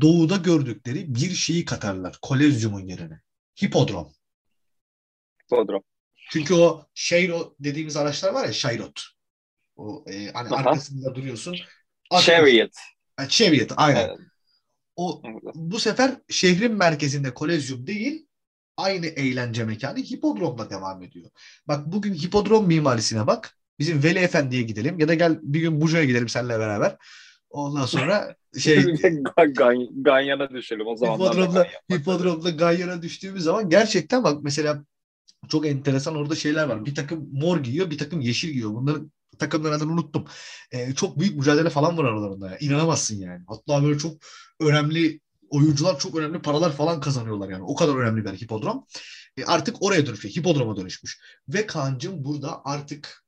doğuda 0.00 0.36
gördükleri 0.36 1.14
bir 1.14 1.30
şeyi 1.30 1.64
katarlar 1.64 2.18
Kolezyum'un 2.22 2.86
yerine. 2.86 3.20
Hipodrom. 3.62 4.12
Bodrum. 5.50 5.82
Çünkü 6.30 6.54
o 6.54 6.86
Şeiro 6.94 7.54
dediğimiz 7.60 7.96
araçlar 7.96 8.32
var 8.32 8.44
ya 8.46 8.52
Şairot. 8.52 9.02
O 9.76 10.04
e, 10.10 10.32
hani 10.32 10.48
Aha. 10.48 10.56
arkasında 10.56 11.14
duruyorsun. 11.14 11.56
Chariot. 12.20 12.72
Ha, 13.16 13.28
Chariot 13.28 13.72
aynen. 13.76 14.08
Evet. 14.08 14.18
O 14.96 15.22
bu 15.54 15.80
sefer 15.80 16.16
şehrin 16.28 16.72
merkezinde 16.72 17.34
kolezyum 17.34 17.86
değil 17.86 18.26
aynı 18.76 19.06
eğlence 19.06 19.64
mekanı 19.64 19.98
hipodromla 19.98 20.70
devam 20.70 21.02
ediyor. 21.02 21.30
Bak 21.68 21.86
bugün 21.86 22.14
hipodrom 22.14 22.66
mimarisine 22.66 23.26
bak. 23.26 23.58
Bizim 23.78 24.02
Veli 24.02 24.18
Efendi'ye 24.18 24.62
gidelim 24.62 24.98
ya 24.98 25.08
da 25.08 25.14
gel 25.14 25.38
bir 25.42 25.60
gün 25.60 25.80
Buca'ya 25.80 26.04
gidelim 26.04 26.28
seninle 26.28 26.58
beraber. 26.58 26.96
Ondan 27.50 27.86
sonra 27.86 28.34
şey 28.58 28.76
Gan- 28.76 30.02
Ganyan'a 30.02 30.50
düşelim 30.50 30.86
o 30.86 30.96
zaman. 30.96 31.14
hipodromda, 31.14 31.66
hipodromda 31.92 32.50
Ganyan'a 32.50 33.02
düştüğümüz 33.02 33.44
zaman 33.44 33.70
gerçekten 33.70 34.24
bak 34.24 34.42
mesela 34.42 34.84
çok 35.48 35.66
enteresan 35.66 36.16
orada 36.16 36.34
şeyler 36.34 36.68
var. 36.68 36.86
Bir 36.86 36.94
takım 36.94 37.28
mor 37.32 37.58
giyiyor, 37.58 37.90
bir 37.90 37.98
takım 37.98 38.20
yeşil 38.20 38.48
giyiyor. 38.48 38.74
Bunların 38.74 39.12
takımların 39.38 39.74
adını 39.74 39.92
unuttum. 39.92 40.24
Ee, 40.72 40.94
çok 40.94 41.18
büyük 41.18 41.36
mücadele 41.36 41.70
falan 41.70 41.98
var 41.98 42.04
aralarında. 42.04 42.50
Ya. 42.50 42.58
İnanamazsın 42.58 43.20
yani. 43.20 43.44
Hatta 43.48 43.84
böyle 43.84 43.98
çok 43.98 44.16
önemli 44.60 45.20
oyuncular 45.50 45.98
çok 45.98 46.16
önemli 46.16 46.42
paralar 46.42 46.72
falan 46.72 47.00
kazanıyorlar 47.00 47.48
yani. 47.48 47.62
O 47.62 47.74
kadar 47.74 47.96
önemli 47.96 48.24
bir 48.24 48.30
hipodrom. 48.30 48.86
E, 49.36 49.44
artık 49.44 49.82
oraya 49.82 50.06
dönüşmüş. 50.06 50.36
Hipodroma 50.36 50.76
dönüşmüş. 50.76 51.18
Ve 51.48 51.66
Kaan'cığım 51.66 52.24
burada 52.24 52.64
artık 52.64 53.23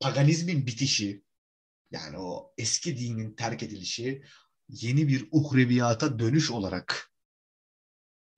paganizmin 0.00 0.66
bitişi 0.66 1.22
yani 1.90 2.18
o 2.18 2.52
eski 2.58 2.98
dinin 2.98 3.34
terk 3.34 3.62
edilişi 3.62 4.22
yeni 4.68 5.08
bir 5.08 5.28
uhreviyata 5.30 6.18
dönüş 6.18 6.50
olarak 6.50 7.10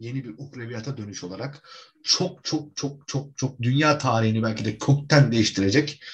yeni 0.01 0.25
bir 0.25 0.35
uhreviyata 0.39 0.97
dönüş 0.97 1.25
olarak 1.25 1.69
çok 2.05 2.45
çok 2.45 2.77
çok 2.77 3.09
çok 3.09 3.39
çok 3.39 3.63
dünya 3.63 3.99
tarihini 3.99 4.43
belki 4.43 4.65
de 4.65 4.79
kökten 4.79 5.33
değiştirecek 5.33 6.05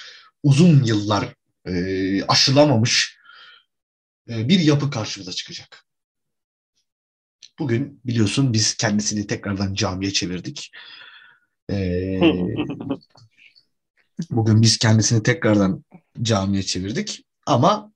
uzun 0.43 0.85
yıllar 0.85 1.35
e, 1.67 2.23
aşılamamış 2.25 3.19
e, 4.29 4.49
bir 4.49 4.61
yapı 4.61 4.91
karşımıza 4.91 5.33
çıkacak. 5.33 5.85
Bugün 7.59 8.01
biliyorsun 8.05 8.53
biz 8.53 8.75
kendisini 8.75 9.27
tekrardan 9.27 9.75
camiye 9.75 10.13
çevirdik. 10.13 10.73
Ee, 11.71 12.21
bugün 14.31 14.63
biz 14.63 14.79
kendisini 14.79 15.23
tekrardan 15.23 15.85
camiye 16.23 16.63
çevirdik. 16.63 17.25
Ama 17.47 17.93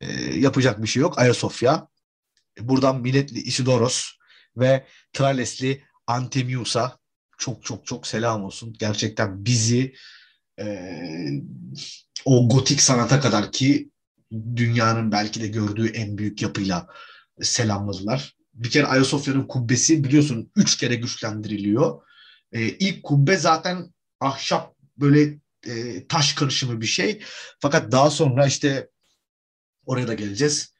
e, 0.00 0.12
yapacak 0.38 0.82
bir 0.82 0.88
şey 0.88 1.00
yok. 1.00 1.18
Ayasofya. 1.18 1.88
Buradan 2.60 3.00
milletli 3.00 3.40
Isidoros 3.40 4.10
ve 4.56 4.86
Tralesli 5.12 5.82
Antemius'a 6.06 6.98
çok 7.38 7.64
çok 7.64 7.86
çok 7.86 8.06
selam 8.06 8.44
olsun. 8.44 8.76
Gerçekten 8.78 9.44
bizi 9.44 9.94
e, 10.60 10.90
o 12.24 12.48
gotik 12.48 12.80
sanata 12.80 13.20
kadar 13.20 13.52
ki 13.52 13.90
dünyanın 14.56 15.12
belki 15.12 15.40
de 15.40 15.48
gördüğü 15.48 15.88
en 15.88 16.18
büyük 16.18 16.42
yapıyla 16.42 16.86
selamladılar. 17.42 18.36
Bir 18.54 18.70
kere 18.70 18.86
Ayasofya'nın 18.86 19.46
kubbesi 19.46 20.04
biliyorsun 20.04 20.50
üç 20.56 20.76
kere 20.76 20.94
güçlendiriliyor. 20.94 22.02
E, 22.52 22.68
ilk 22.68 23.02
kubbe 23.02 23.36
zaten 23.36 23.94
ahşap 24.20 24.75
böyle 24.96 25.38
e, 25.66 26.06
taş 26.06 26.32
karışımı 26.32 26.80
bir 26.80 26.86
şey. 26.86 27.22
Fakat 27.60 27.92
daha 27.92 28.10
sonra 28.10 28.46
işte 28.46 28.88
oraya 29.86 30.08
da 30.08 30.14
geleceğiz. 30.14 30.74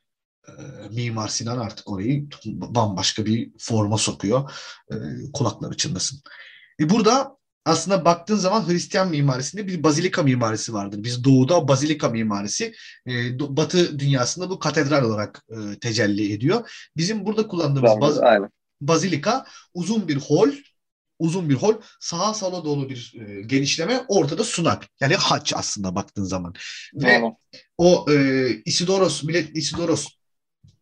E, 0.48 0.52
Mimar 0.90 1.28
Sinan 1.28 1.58
artık 1.58 1.88
orayı 1.90 2.28
bambaşka 2.46 3.26
bir 3.26 3.50
forma 3.58 3.98
sokuyor. 3.98 4.52
E, 4.90 4.94
kulakları 5.32 5.76
çınlasın. 5.76 6.20
E, 6.80 6.90
burada 6.90 7.36
aslında 7.66 8.04
baktığın 8.04 8.36
zaman 8.36 8.68
Hristiyan 8.68 9.10
mimarisinde 9.10 9.66
bir 9.66 9.82
bazilika 9.82 10.22
mimarisi 10.22 10.72
vardır. 10.72 11.04
Biz 11.04 11.24
doğuda 11.24 11.68
bazilika 11.68 12.08
mimarisi, 12.08 12.74
e, 13.08 13.38
batı 13.38 13.98
dünyasında 13.98 14.50
bu 14.50 14.58
katedral 14.58 15.04
olarak 15.04 15.44
e, 15.50 15.78
tecelli 15.78 16.32
ediyor. 16.32 16.88
Bizim 16.96 17.26
burada 17.26 17.48
kullandığımız 17.48 18.00
baz, 18.00 18.20
bazilika 18.80 19.46
uzun 19.74 20.08
bir 20.08 20.16
hol, 20.16 20.48
uzun 21.18 21.48
bir 21.48 21.54
hol, 21.54 21.74
sağa 22.00 22.34
sola 22.34 22.64
dolu 22.64 22.88
bir 22.88 23.14
e, 23.20 23.42
genişleme, 23.42 24.04
ortada 24.08 24.44
sunak. 24.44 24.88
Yani 25.00 25.14
haç 25.14 25.52
aslında 25.56 25.94
baktığın 25.94 26.24
zaman. 26.24 26.54
Ve 26.94 27.22
o 27.78 28.06
e, 28.12 28.48
Isidoros, 28.64 29.22
millet 29.22 29.56
Isidoros 29.56 30.08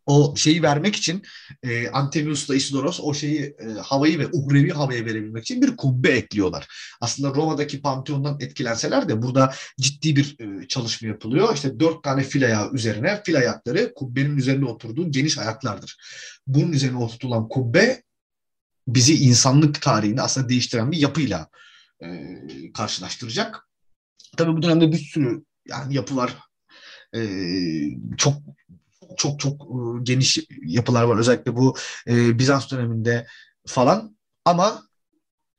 o 0.05 0.35
şeyi 0.35 0.63
vermek 0.63 0.95
için 0.95 1.23
e, 1.63 1.89
Antemius'la 1.89 2.55
Isidoros 2.55 2.99
o 3.03 3.13
şeyi 3.13 3.55
e, 3.59 3.65
havayı 3.83 4.19
ve 4.19 4.27
uhrevi 4.33 4.71
havaya 4.71 5.05
verebilmek 5.05 5.43
için 5.43 5.61
bir 5.61 5.77
kubbe 5.77 6.09
ekliyorlar. 6.09 6.67
Aslında 7.01 7.35
Roma'daki 7.35 7.81
Pantheon'dan 7.81 8.37
etkilenseler 8.39 9.09
de 9.09 9.21
burada 9.21 9.53
ciddi 9.79 10.15
bir 10.15 10.35
e, 10.39 10.67
çalışma 10.67 11.07
yapılıyor. 11.07 11.55
İşte 11.55 11.79
dört 11.79 12.03
tane 12.03 12.23
fil 12.23 12.45
ayağı 12.45 12.71
üzerine 12.73 13.21
fil 13.25 13.37
ayakları 13.37 13.93
kubbenin 13.93 14.37
üzerine 14.37 14.65
oturduğu 14.65 15.11
geniş 15.11 15.37
ayaklardır. 15.37 15.97
Bunun 16.47 16.71
üzerine 16.71 16.97
oturtulan 16.97 17.47
kubbe 17.49 18.04
bizi 18.87 19.15
insanlık 19.15 19.81
tarihini 19.81 20.21
aslında 20.21 20.49
değiştiren 20.49 20.91
bir 20.91 20.97
yapıyla 20.97 21.49
e, 22.03 22.07
karşılaştıracak. 22.73 23.69
Tabii 24.37 24.57
bu 24.57 24.61
dönemde 24.61 24.91
bir 24.91 24.97
sürü 24.97 25.43
yani 25.67 25.95
yapılar 25.95 26.37
e, 27.15 27.21
çok 28.17 28.33
çok 29.17 29.39
çok 29.39 29.61
e, 29.61 30.03
geniş 30.03 30.39
yapılar 30.65 31.03
var. 31.03 31.17
Özellikle 31.17 31.55
bu 31.55 31.75
e, 32.07 32.39
Bizans 32.39 32.71
döneminde 32.71 33.27
falan. 33.67 34.17
Ama 34.45 34.83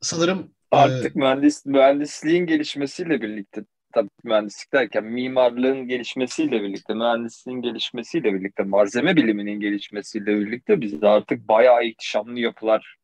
sanırım 0.01 0.39
e, 0.73 0.77
artık 0.77 1.17
e, 1.17 1.19
mühendis 1.19 1.67
mühendisliğin 1.67 2.47
gelişmesiyle 2.47 3.23
birlikte 3.23 3.65
tabii 3.95 4.09
mühendislik 4.25 4.73
derken 4.73 5.05
mimarlığın 5.05 5.89
gelişmesiyle 5.89 6.63
birlikte, 6.63 6.95
mühendisliğin 6.95 7.63
gelişmesiyle 7.63 8.35
birlikte, 8.35 8.63
malzeme 8.63 9.17
biliminin 9.17 9.61
gelişmesiyle 9.61 10.27
birlikte 10.27 10.81
bizde 10.81 11.09
artık 11.09 11.49
bayağı 11.49 11.85
ihtişamlı 11.85 12.41
yapılar 12.41 12.97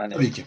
yani 0.00 0.14
Tabii 0.14 0.32
ki. 0.32 0.44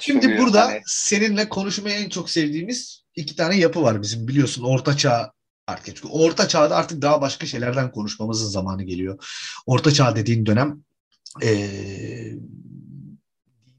Şimdi 0.00 0.38
burada 0.38 0.66
hani... 0.66 0.80
seninle 0.86 1.48
konuşmayı 1.48 1.96
en 1.96 2.08
çok 2.08 2.30
sevdiğimiz 2.30 3.04
iki 3.14 3.36
tane 3.36 3.56
yapı 3.56 3.82
var 3.82 4.02
bizim 4.02 4.28
biliyorsun 4.28 4.62
Orta 4.62 4.96
Çağ 4.96 5.32
artık. 5.66 5.96
Çünkü 5.96 6.08
Orta 6.08 6.48
Çağ'da 6.48 6.76
artık 6.76 7.02
daha 7.02 7.20
başka 7.20 7.46
şeylerden 7.46 7.90
konuşmamızın 7.90 8.48
zamanı 8.48 8.82
geliyor. 8.82 9.24
Orta 9.66 9.92
Çağ 9.92 10.16
dediğin 10.16 10.46
dönem 10.46 10.84
e, 11.42 11.70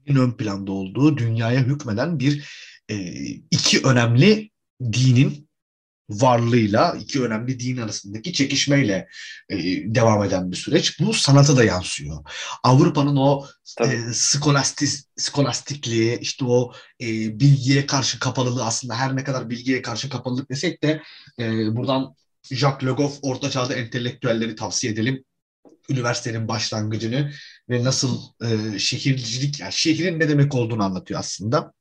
dinin 0.06 0.18
ön 0.18 0.32
planda 0.32 0.72
olduğu 0.72 1.16
dünyaya 1.16 1.60
hükmeden 1.60 2.18
bir 2.18 2.48
e, 2.88 2.96
iki 3.50 3.82
önemli 3.84 4.50
dinin 4.82 5.47
varlığıyla 6.08 6.96
iki 7.00 7.22
önemli 7.22 7.60
din 7.60 7.76
arasındaki 7.76 8.32
çekişmeyle 8.32 9.08
e, 9.50 9.56
devam 9.94 10.24
eden 10.24 10.50
bir 10.50 10.56
süreç. 10.56 11.00
Bu 11.00 11.14
sanata 11.14 11.56
da 11.56 11.64
yansıyor. 11.64 12.24
Avrupa'nın 12.62 13.16
o 13.16 13.46
e, 13.80 14.00
skolastik, 14.12 14.88
skolastikliği, 15.16 16.18
işte 16.18 16.44
o 16.44 16.72
e, 17.00 17.06
bilgiye 17.40 17.86
karşı 17.86 18.18
kapalılığı 18.18 18.64
aslında 18.64 18.94
her 18.94 19.16
ne 19.16 19.24
kadar 19.24 19.50
bilgiye 19.50 19.82
karşı 19.82 20.08
kapalılık 20.08 20.50
desek 20.50 20.82
de 20.82 21.02
e, 21.38 21.76
buradan 21.76 22.14
Jacques 22.50 22.88
Le 22.88 22.90
Goff 22.90 23.18
Orta 23.22 23.50
Çağ'da 23.50 23.74
entelektüelleri 23.74 24.54
tavsiye 24.54 24.92
edelim. 24.92 25.24
Üniversitenin 25.90 26.48
başlangıcını 26.48 27.32
ve 27.70 27.84
nasıl 27.84 28.20
e, 28.42 28.78
şehircilik, 28.78 29.60
yani 29.60 29.72
şehrin 29.72 30.20
ne 30.20 30.28
demek 30.28 30.54
olduğunu 30.54 30.82
anlatıyor 30.82 31.20
aslında. 31.20 31.72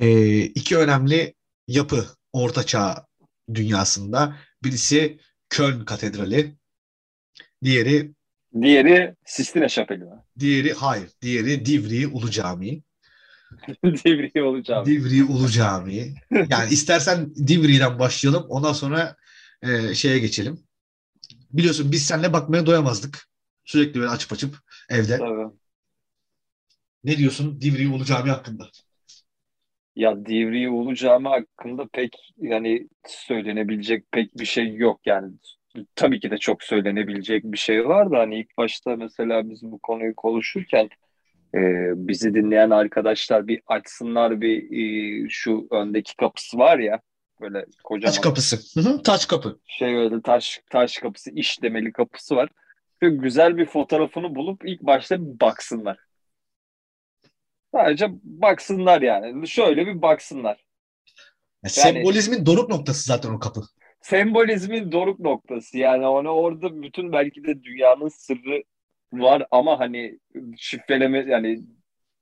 E, 0.00 0.38
iki 0.40 0.76
önemli 0.76 1.34
yapı 1.68 2.06
Orta 2.32 2.66
Çağ 2.66 3.06
dünyasında. 3.54 4.36
Birisi 4.62 5.18
Köln 5.48 5.84
Katedrali, 5.84 6.56
diğeri 7.64 8.12
Diğeri 8.62 9.14
Sistine 9.24 9.68
Şapeli 9.68 10.04
mi? 10.04 10.10
Diğeri 10.38 10.72
hayır. 10.72 11.10
Diğeri 11.22 11.64
Divriği 11.66 12.06
Ulu 12.06 12.30
Camii. 12.30 12.82
Divriği 13.84 14.44
Ulu 14.44 14.62
Camii. 14.62 14.86
Divriği 14.86 15.24
Ulu 15.24 15.48
Camii. 15.48 16.14
Yani 16.48 16.70
istersen 16.70 17.34
Divriği'den 17.34 17.98
başlayalım. 17.98 18.46
Ondan 18.48 18.72
sonra 18.72 19.16
e, 19.62 19.94
şeye 19.94 20.18
geçelim. 20.18 20.60
Biliyorsun 21.50 21.92
biz 21.92 22.06
seninle 22.06 22.32
bakmaya 22.32 22.66
doyamazdık. 22.66 23.28
Sürekli 23.64 24.00
böyle 24.00 24.10
açıp 24.10 24.32
açıp 24.32 24.58
evde. 24.88 25.18
Tabii. 25.18 25.54
Ne 27.04 27.18
diyorsun 27.18 27.60
Divriği 27.60 27.88
Ulu 27.88 28.04
Camii 28.04 28.30
hakkında? 28.30 28.70
Ya 29.98 30.26
Divriği 30.26 30.68
Ulu 30.68 30.94
Cami 30.94 31.28
hakkında 31.28 31.86
pek 31.92 32.32
yani 32.36 32.88
söylenebilecek 33.06 34.12
pek 34.12 34.38
bir 34.38 34.44
şey 34.44 34.74
yok 34.74 35.00
yani. 35.06 35.32
Tabii 35.94 36.20
ki 36.20 36.30
de 36.30 36.38
çok 36.38 36.62
söylenebilecek 36.62 37.44
bir 37.44 37.58
şey 37.58 37.88
var 37.88 38.10
da 38.10 38.18
hani 38.18 38.40
ilk 38.40 38.58
başta 38.58 38.96
mesela 38.96 39.50
biz 39.50 39.62
bu 39.62 39.78
konuyu 39.78 40.14
konuşurken 40.16 40.88
e, 41.54 41.60
bizi 41.96 42.34
dinleyen 42.34 42.70
arkadaşlar 42.70 43.48
bir 43.48 43.60
açsınlar 43.66 44.40
bir 44.40 44.70
e, 44.70 45.28
şu 45.28 45.68
öndeki 45.70 46.16
kapısı 46.16 46.58
var 46.58 46.78
ya 46.78 47.00
böyle 47.40 47.66
kocaman. 47.84 48.12
Taş 48.12 48.18
kapısı. 48.18 48.80
Hı 48.80 48.88
hı, 48.88 49.02
taş 49.02 49.26
kapı. 49.26 49.58
Şey 49.66 49.96
öyle 49.96 50.22
taş 50.22 50.60
taş 50.70 50.98
kapısı 50.98 51.30
işlemeli 51.30 51.92
kapısı 51.92 52.36
var. 52.36 52.48
Çok 53.02 53.22
güzel 53.22 53.56
bir 53.56 53.66
fotoğrafını 53.66 54.34
bulup 54.34 54.64
ilk 54.64 54.82
başta 54.82 55.20
bir 55.20 55.40
baksınlar. 55.40 56.07
Sadece 57.74 58.08
baksınlar 58.22 59.02
yani. 59.02 59.48
Şöyle 59.48 59.86
bir 59.86 60.02
baksınlar. 60.02 60.64
Yani, 61.64 61.72
sembolizmin 61.72 62.46
doruk 62.46 62.68
noktası 62.70 63.02
zaten 63.04 63.30
o 63.30 63.38
kapı. 63.38 63.60
Sembolizmin 64.00 64.92
doruk 64.92 65.20
noktası. 65.20 65.78
Yani 65.78 66.06
onu 66.06 66.28
orada 66.28 66.82
bütün 66.82 67.12
belki 67.12 67.44
de 67.44 67.62
dünyanın 67.62 68.08
sırrı 68.08 68.62
var 69.12 69.46
ama 69.50 69.80
hani 69.80 70.18
şifreleme 70.56 71.18
yani 71.18 71.60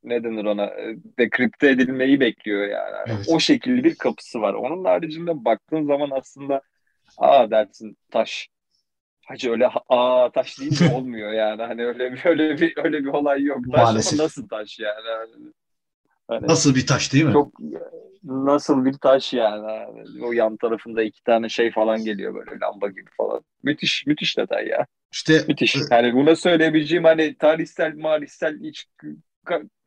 ne 0.05 0.25
denir 0.25 0.45
ona 0.45 0.73
dekripte 1.19 1.69
edilmeyi 1.69 2.21
bekliyor 2.21 2.63
yani. 2.63 2.97
yani 2.97 3.07
evet. 3.07 3.27
O 3.29 3.41
şekilde 3.41 3.85
bir 3.85 3.95
kapısı 3.95 4.41
var. 4.41 4.55
Onun 4.55 4.85
haricinde 4.85 5.45
baktığın 5.45 5.87
zaman 5.87 6.11
aslında 6.11 6.63
aa 7.19 7.51
dersin 7.51 7.97
taş 8.11 8.49
Hacı 9.27 9.51
öyle 9.51 9.69
aa 9.89 10.31
taş 10.31 10.61
değil 10.61 10.83
mi 10.83 10.95
olmuyor 10.95 11.33
yani. 11.33 11.63
Hani 11.63 11.87
öyle 11.87 12.13
bir 12.13 12.25
öyle 12.25 12.59
bir 12.59 12.73
öyle 12.77 13.05
bir 13.05 13.09
olay 13.09 13.43
yok. 13.43 13.59
Taş 13.73 13.83
Maalesef. 13.83 14.19
nasıl 14.19 14.49
taş 14.49 14.79
yani? 14.79 15.09
Hani, 16.29 16.47
nasıl 16.47 16.75
bir 16.75 16.87
taş 16.87 17.13
değil 17.13 17.25
mi? 17.25 17.33
Çok 17.33 17.53
nasıl 18.25 18.85
bir 18.85 18.93
taş 18.93 19.33
yani. 19.33 19.87
O 20.23 20.33
yan 20.33 20.57
tarafında 20.57 21.03
iki 21.03 21.23
tane 21.25 21.49
şey 21.49 21.71
falan 21.73 22.05
geliyor 22.05 22.35
böyle 22.35 22.61
lamba 22.61 22.89
gibi 22.89 23.11
falan. 23.17 23.45
Müthiş 23.63 24.07
müthiş 24.07 24.39
detay 24.39 24.67
ya. 24.67 24.87
İşte 25.13 25.45
müthiş. 25.49 25.77
E, 25.77 25.81
yani 25.91 26.15
buna 26.15 26.37
söyleyebileceğim 26.37 27.05
hani 27.05 27.37
tarihsel 27.39 27.95
marihsel 27.95 28.61
hiç 28.61 28.87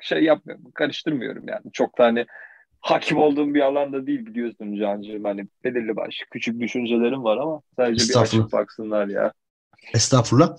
şey 0.02 0.24
yapmıyorum. 0.24 0.72
Karıştırmıyorum 0.74 1.48
yani. 1.48 1.72
Çok 1.74 2.00
hani 2.00 2.26
hakim 2.80 3.18
olduğum 3.18 3.54
bir 3.54 3.62
alanda 3.62 4.08
değil 4.08 4.26
biliyorsun 4.26 4.76
Can'cığım. 4.80 5.24
Hani 5.24 5.48
belirli 5.64 5.96
başlı 5.96 6.26
küçük 6.32 6.60
düşüncelerim 6.60 7.24
var 7.24 7.38
ama 7.38 7.62
sadece 7.76 8.10
bir 8.10 8.16
açık 8.16 8.52
baksınlar 8.52 9.08
ya. 9.08 9.34
Estağfurullah. 9.94 10.58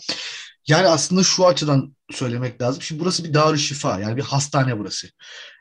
Yani 0.68 0.87
aslında 0.87 1.22
şu 1.22 1.46
açıdan 1.46 1.94
söylemek 2.11 2.62
lazım. 2.62 2.83
Şimdi 2.83 3.00
burası 3.00 3.24
bir 3.24 3.35
dar 3.35 3.56
şifa 3.56 4.00
yani 4.00 4.16
bir 4.16 4.22
hastane 4.22 4.78
burası. 4.78 5.09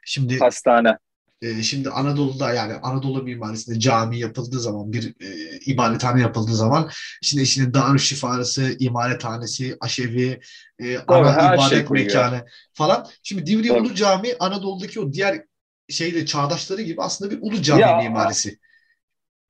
Şimdi 0.05 0.39
hastane. 0.39 0.97
e, 1.41 1.63
şimdi 1.63 1.89
Anadolu'da 1.89 2.53
yani 2.53 2.73
Anadolu 2.73 3.23
mimarisinde 3.23 3.79
cami 3.79 4.19
yapıldığı 4.19 4.59
zaman 4.59 4.93
bir 4.93 5.13
e, 5.21 5.59
ibadethane 5.65 6.21
yapıldığı 6.21 6.55
zaman 6.55 6.89
şimdi 7.21 7.43
içinde 7.43 7.73
Darüşşifası, 7.73 8.75
imarethanesi, 8.79 9.77
aşevi, 9.81 10.39
e, 10.79 10.97
ana 11.07 11.33
her 11.33 11.53
ibadet 11.55 11.69
şey 11.69 11.85
mekanı 11.89 12.45
falan. 12.73 13.07
Şimdi. 13.23 13.71
Ulu 13.71 13.95
Cami 13.95 14.29
Anadolu'daki 14.39 14.99
o 14.99 15.13
diğer 15.13 15.48
şeyde 15.89 16.25
çağdaşları 16.25 16.81
gibi 16.81 17.01
aslında 17.01 17.31
bir 17.31 17.39
ulu 17.41 17.61
cami 17.61 17.81
Ya, 17.81 17.95
mimarisi. 17.95 18.59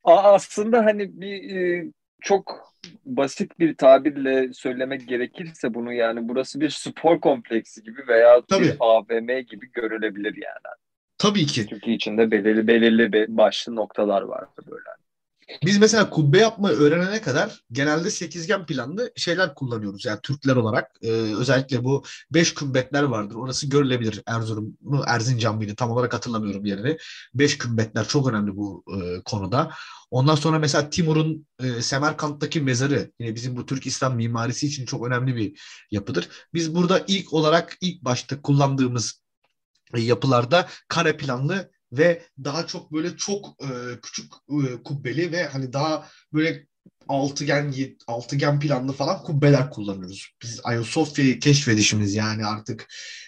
Aslında 0.03 0.85
hani 0.85 1.21
bir 1.21 1.55
e, 1.57 1.91
çok 2.21 2.73
basit 3.05 3.59
bir 3.59 3.75
tabirle 3.77 4.53
söylemek 4.53 5.07
gerekirse 5.07 5.73
bunu 5.73 5.93
yani 5.93 6.29
burası 6.29 6.59
bir 6.61 6.69
spor 6.69 7.21
kompleksi 7.21 7.83
gibi 7.83 8.07
veya 8.07 8.41
Tabii. 8.47 8.65
bir 8.65 8.75
AVM 8.79 9.41
gibi 9.41 9.71
görülebilir 9.71 10.35
yani. 10.35 10.75
Tabii 11.17 11.45
ki. 11.45 11.67
Çünkü 11.69 11.91
içinde 11.91 12.31
belirli 12.31 12.67
belirli 12.67 13.13
be- 13.13 13.37
başlı 13.37 13.75
noktalar 13.75 14.21
var 14.21 14.45
böyle. 14.67 14.89
Biz 15.65 15.77
mesela 15.77 16.09
kubbe 16.09 16.37
yapmayı 16.37 16.77
öğrenene 16.77 17.21
kadar 17.21 17.63
genelde 17.71 18.11
sekizgen 18.11 18.65
planlı 18.65 19.11
şeyler 19.15 19.55
kullanıyoruz. 19.55 20.05
Yani 20.05 20.19
Türkler 20.23 20.55
olarak 20.55 20.91
e, 21.01 21.11
özellikle 21.11 21.83
bu 21.83 22.03
beş 22.31 22.53
kümbetler 22.53 23.03
vardır. 23.03 23.35
Orası 23.35 23.67
görülebilir. 23.69 24.21
Erzurum 24.25 24.77
mu 24.81 25.03
Erzincan 25.07 25.55
mıydı? 25.55 25.75
Tam 25.75 25.91
olarak 25.91 26.13
hatırlamıyorum 26.13 26.65
yerini. 26.65 26.97
Beş 27.33 27.57
kümbetler 27.57 28.07
çok 28.07 28.29
önemli 28.29 28.55
bu 28.55 28.83
e, 28.87 29.21
konuda. 29.21 29.71
Ondan 30.11 30.35
sonra 30.35 30.59
mesela 30.59 30.89
Timur'un 30.89 31.47
e, 31.59 31.81
Semerkant'taki 31.81 32.61
mezarı 32.61 33.11
yine 33.19 33.35
bizim 33.35 33.57
bu 33.57 33.65
Türk 33.65 33.85
İslam 33.87 34.15
mimarisi 34.15 34.67
için 34.67 34.85
çok 34.85 35.07
önemli 35.07 35.35
bir 35.35 35.59
yapıdır. 35.91 36.29
Biz 36.53 36.75
burada 36.75 37.03
ilk 37.07 37.33
olarak 37.33 37.77
ilk 37.81 38.01
başta 38.01 38.41
kullandığımız 38.41 39.21
e, 39.93 40.01
yapılarda 40.01 40.67
kare 40.87 41.17
planlı 41.17 41.71
ve 41.91 42.21
daha 42.43 42.67
çok 42.67 42.93
böyle 42.93 43.17
çok 43.17 43.63
e, 43.63 43.67
küçük 44.01 44.33
e, 44.33 44.83
kubbeli 44.83 45.31
ve 45.31 45.45
hani 45.45 45.73
daha 45.73 46.07
böyle 46.33 46.65
altıgen 47.07 47.73
altıgen 48.07 48.59
planlı 48.59 48.93
falan 48.93 49.23
kubbeler 49.23 49.69
kullanıyoruz. 49.69 50.31
Biz 50.41 50.61
Ayasofya'yı 50.63 51.39
keşfedişimiz 51.39 52.15
yani 52.15 52.45
artık 52.45 52.87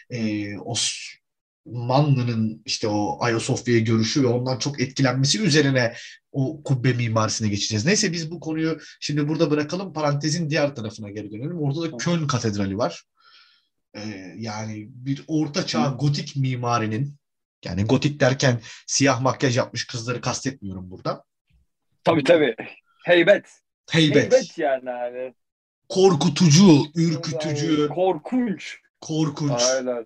e, 0.09 0.47
Osmanlı'nın 0.57 2.61
işte 2.65 2.87
o 2.87 3.17
Ayasofya'yı 3.21 3.85
görüşü 3.85 4.23
ve 4.23 4.27
ondan 4.27 4.59
çok 4.59 4.81
etkilenmesi 4.81 5.41
üzerine 5.41 5.93
o 6.31 6.63
kubbe 6.63 6.93
mimarisine 6.93 7.49
geçeceğiz. 7.49 7.85
Neyse 7.85 8.11
biz 8.11 8.31
bu 8.31 8.39
konuyu 8.39 8.79
şimdi 8.99 9.27
burada 9.27 9.51
bırakalım. 9.51 9.93
Parantezin 9.93 10.49
diğer 10.49 10.75
tarafına 10.75 11.09
geri 11.09 11.31
dönelim. 11.31 11.61
Orada 11.61 11.81
da 11.81 11.97
Köln 11.97 12.27
Katedrali 12.27 12.77
var. 12.77 13.03
Ee, 13.95 14.35
yani 14.37 14.87
bir 14.89 15.23
orta 15.27 15.65
çağ 15.65 15.97
gotik 15.99 16.35
mimarinin 16.35 17.20
yani 17.65 17.83
gotik 17.83 18.19
derken 18.19 18.59
siyah 18.87 19.21
makyaj 19.21 19.57
yapmış 19.57 19.87
kızları 19.87 20.21
kastetmiyorum 20.21 20.91
burada. 20.91 21.23
Tabii 22.03 22.23
tabii. 22.23 22.55
Heybet. 23.05 23.49
Heybet, 23.91 24.15
Heybet 24.33 24.57
yani 24.57 24.89
hani. 24.89 25.33
korkutucu, 25.89 26.83
ürkütücü, 26.95 27.87
korkunç. 27.87 28.79
korkunç. 29.01 29.61
Aynen. 29.75 30.05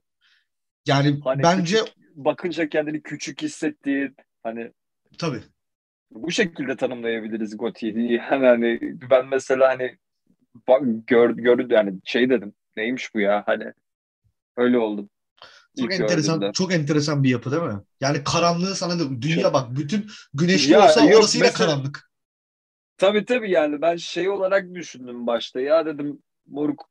Yani 0.87 1.19
Hani 1.23 1.43
bence 1.43 1.77
küçük- 1.77 1.95
bakınca 2.15 2.69
kendini 2.69 3.01
küçük 3.01 3.41
hissettiğin 3.41 4.15
hani 4.43 4.71
tabii 5.17 5.41
bu 6.11 6.31
şekilde 6.31 6.75
tanımlayabiliriz 6.77 7.57
Goti'yi. 7.57 8.11
Yani 8.13 8.45
hani 8.47 8.79
ben 9.09 9.25
mesela 9.27 9.69
hani 9.69 9.97
bak, 10.67 10.81
gör, 11.07 11.29
gör 11.29 11.69
yani 11.69 11.93
şey 12.03 12.29
dedim. 12.29 12.53
Neymiş 12.77 13.13
bu 13.15 13.19
ya 13.19 13.43
hani 13.45 13.73
öyle 14.57 14.77
oldum. 14.77 15.09
Çok 15.79 15.93
İlk 15.93 16.01
enteresan 16.01 16.35
gördüğümde. 16.35 16.53
çok 16.53 16.73
enteresan 16.73 17.23
bir 17.23 17.29
yapı 17.29 17.51
değil 17.51 17.63
mi? 17.63 17.79
Yani 18.01 18.23
karanlığı 18.23 18.75
sana 18.75 18.99
da 18.99 19.21
dünya 19.21 19.53
bak 19.53 19.75
bütün 19.75 20.07
güneşli 20.33 20.71
Ya 20.73 20.85
olsa 20.85 21.05
yok, 21.05 21.19
orası 21.19 21.37
yine 21.37 21.47
mesela- 21.47 21.67
karanlık. 21.67 22.09
Tabii 22.97 23.25
tabii 23.25 23.51
yani 23.51 23.81
ben 23.81 23.95
şey 23.95 24.29
olarak 24.29 24.73
düşündüm 24.75 25.27
başta 25.27 25.61
ya 25.61 25.85
dedim 25.85 26.19
moruk 26.47 26.89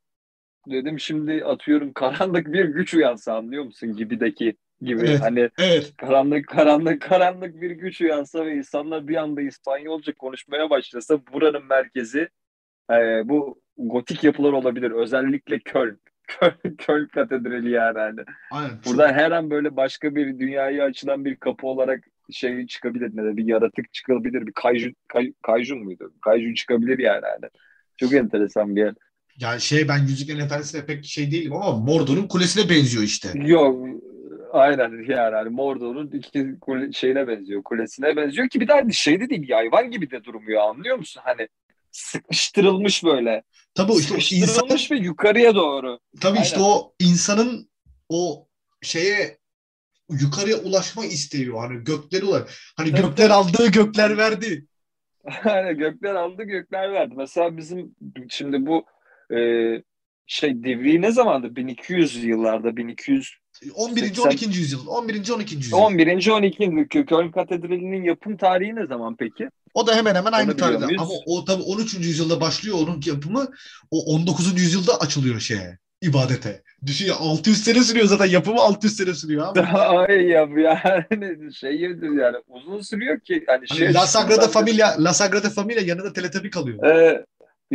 dedim 0.71 1.01
şimdi 1.01 1.45
atıyorum 1.45 1.93
karanlık 1.93 2.53
bir 2.53 2.65
güç 2.65 2.95
uyansa 2.95 3.35
anlıyor 3.37 3.65
musun 3.65 3.97
gibideki 3.97 4.57
gibi 4.83 5.01
Evet. 5.07 5.21
hani 5.23 5.51
Evet. 5.59 5.93
karanlık 5.97 6.49
karanlık 6.49 7.03
karanlık 7.03 7.61
bir 7.61 7.71
güç 7.71 8.01
uyansa 8.01 8.47
ve 8.47 8.55
insanlar 8.55 9.09
bir 9.09 9.17
anda 9.17 9.43
İspanyolca 9.43 10.15
konuşmaya 10.15 10.71
başlasa 10.71 11.27
buranın 11.33 11.65
merkezi 11.67 12.29
e, 12.91 12.95
bu 13.29 13.63
gotik 13.77 14.25
yapılar 14.25 14.53
olabilir 14.53 14.91
özellikle 14.91 15.59
Köln 15.59 15.99
Köln, 16.27 16.77
Köln 16.79 17.07
Katedrali 17.07 17.71
yani 17.71 17.99
hani. 17.99 18.21
Aynen. 18.51 18.69
Çok- 18.69 18.87
Burada 18.87 19.13
her 19.13 19.31
an 19.31 19.51
böyle 19.51 19.77
başka 19.77 20.15
bir 20.15 20.39
dünyaya 20.39 20.85
açılan 20.85 21.25
bir 21.25 21.37
kapı 21.37 21.67
olarak 21.67 22.05
şey 22.33 22.67
çıkabilir 22.67 23.11
ne 23.15 23.25
de 23.25 23.37
bir 23.37 23.45
yaratık 23.45 23.93
çıkabilir 23.95 24.47
bir 24.47 24.53
kayju, 24.53 24.91
kay, 25.09 25.33
kayjun 25.43 25.79
muydu? 25.79 26.13
Kayjun 26.21 26.55
çıkabilir 26.55 26.99
yani 26.99 27.25
hani. 27.25 27.51
Çok 27.97 28.13
enteresan 28.13 28.77
bir 28.77 28.81
yer. 28.81 28.95
Yani 29.41 29.61
şey 29.61 29.89
ben 29.89 29.99
Yüzüklerin 29.99 30.41
Efendisi'ne 30.41 30.87
pek 30.87 31.05
şey 31.05 31.31
değilim 31.31 31.53
ama 31.53 31.77
Mordor'un 31.77 32.29
kulesine 32.29 32.71
benziyor 32.71 33.05
işte. 33.05 33.29
Yok 33.35 33.89
aynen 34.53 34.91
yani 35.09 35.35
hani 35.35 35.49
Mordor'un 35.49 36.11
iki 36.13 36.59
kule, 36.61 36.93
şeyine 36.93 37.29
benziyor 37.29 37.63
kulesine 37.63 38.17
benziyor 38.17 38.49
ki 38.49 38.61
bir 38.61 38.69
daha 38.69 38.91
şey 38.91 39.21
de 39.21 39.31
değil 39.31 39.51
hayvan 39.51 39.91
gibi 39.91 40.11
de 40.11 40.25
durmuyor 40.25 40.63
anlıyor 40.63 40.97
musun? 40.97 41.23
Hani 41.25 41.49
sıkıştırılmış 41.95 43.05
böyle. 43.05 43.43
Tabii 43.75 43.93
işte 43.93 44.09
Sıkıştırılmış 44.09 44.91
ve 44.91 44.97
yukarıya 44.97 45.55
doğru. 45.55 45.99
tabii 46.21 46.39
işte 46.39 46.57
Aynen. 46.57 46.69
o 46.69 46.95
insanın 47.01 47.71
o 48.09 48.49
şeye 48.83 49.39
yukarıya 50.11 50.57
ulaşma 50.57 51.05
isteği. 51.05 51.51
Hani 51.51 51.85
gökleri 51.85 52.25
ulaş. 52.25 52.73
Hani 52.77 52.91
Tabii, 52.91 53.01
gökler 53.03 53.31
aldığı 53.31 53.71
gökler 53.71 54.19
verdi. 54.19 54.67
Hani 55.31 55.77
gökler 55.77 56.15
aldı 56.15 56.43
gökler 56.43 56.93
verdi. 56.93 57.15
Mesela 57.17 57.57
bizim 57.57 57.95
şimdi 58.29 58.67
bu 58.67 58.85
e, 59.35 59.39
şey 60.27 60.65
Divriği 60.65 61.03
ne 61.03 61.13
zamandı? 61.13 61.57
1200 61.57 62.25
yıllarda 62.25 62.77
1200 62.77 63.39
11. 63.75 64.01
80 64.01 64.23
12. 64.23 64.45
yüzyıl. 64.59 64.87
11. 64.87 65.31
12. 65.31 65.57
yüzyıl. 65.57 65.79
11. 65.79 66.29
12. 66.31 67.07
Köln 67.07 67.31
Katedrali'nin 67.31 68.05
yapım 68.05 68.37
tarihi 68.37 68.77
ne 68.77 68.87
zaman 68.87 69.17
peki? 69.17 69.49
O 69.75 69.87
da 69.87 69.95
hemen 69.95 70.15
hemen 70.15 70.33
aynı 70.33 70.57
tarihte. 70.57 70.87
Ama 70.99 71.11
o 71.27 71.45
tabii 71.45 71.63
13. 71.63 71.95
yüzyılda 71.95 72.41
başlıyor 72.41 72.79
onun 72.83 73.03
yapımı. 73.07 73.49
O 73.91 74.15
19. 74.15 74.61
yüzyılda 74.61 75.01
açılıyor 75.01 75.41
şeye, 75.41 75.79
ibadete. 76.03 76.63
Düşün 76.87 77.07
ya 77.07 77.17
600 77.17 77.65
sene 77.65 77.83
sürüyor 77.83 78.07
zaten. 78.07 78.27
Yapımı 78.27 78.61
600 78.61 78.97
sene 78.97 79.15
sürüyor 79.15 79.47
abi. 79.47 79.61
Ay 79.79 80.27
ya 80.27 80.49
yani 80.57 81.55
şey 81.55 81.81
yani 81.81 82.37
uzun 82.49 82.81
sürüyor 82.81 83.21
ki 83.21 83.45
hani 83.47 83.69
şey 83.69 83.87
Hani 83.87 83.95
La 83.95 84.03
açısından 84.03 84.23
Sagrada 84.23 84.49
Familia, 84.49 85.05
La 85.05 85.15
Sagrada 85.15 85.51
Familia 85.51 85.83
yanında 85.83 86.13
Teletabi 86.13 86.51
kalıyor. 86.51 86.85
Ee, 86.85 87.25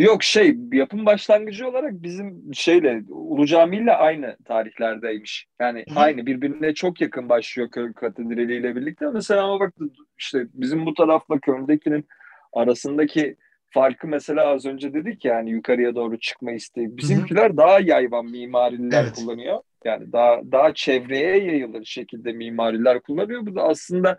yok 0.04 0.24
şey 0.24 0.58
yapım 0.74 1.06
başlangıcı 1.06 1.68
olarak 1.68 1.94
bizim 1.94 2.54
şeyle 2.54 3.04
Ulu 3.10 3.46
Cami 3.46 3.78
ile 3.78 3.94
aynı 3.94 4.38
tarihlerdeymiş. 4.46 5.48
Yani 5.60 5.86
Hı 5.90 5.96
hı. 5.96 6.00
aynı 6.00 6.26
birbirine 6.26 6.74
çok 6.74 7.02
yakın 7.02 7.30
başlıyor 7.30 7.72
Köln 7.72 7.94
Katedrali 7.94 8.56
ile 8.56 8.76
birlikte. 8.76 9.06
Mesela 9.14 9.44
ama 9.44 9.60
bak 9.60 9.74
işte 10.18 10.46
bizim 10.54 10.86
bu 10.86 10.94
tarafla 10.94 11.40
Köln'dekinin 11.40 12.06
arasındaki 12.54 13.36
farkı 13.70 14.08
mesela 14.08 14.48
az 14.48 14.66
önce 14.66 14.94
dedik 14.94 15.26
ya 15.26 15.36
hani 15.36 15.50
yukarıya 15.50 15.96
doğru 15.96 16.20
çıkma 16.20 16.52
isteği. 16.52 16.98
Bizimkiler 16.98 17.58
daha 17.58 17.80
yayvan 17.80 18.26
mimariler 18.26 19.04
Evet. 19.04 19.16
kullanıyor. 19.16 19.60
Yani 19.86 20.12
daha 20.12 20.42
daha 20.52 20.74
çevreye 20.74 21.38
yayılır 21.38 21.86
şekilde 21.86 22.32
mimariler 22.32 23.02
kullanıyor. 23.02 23.46
Bu 23.46 23.56
da 23.56 23.64
aslında 23.64 24.18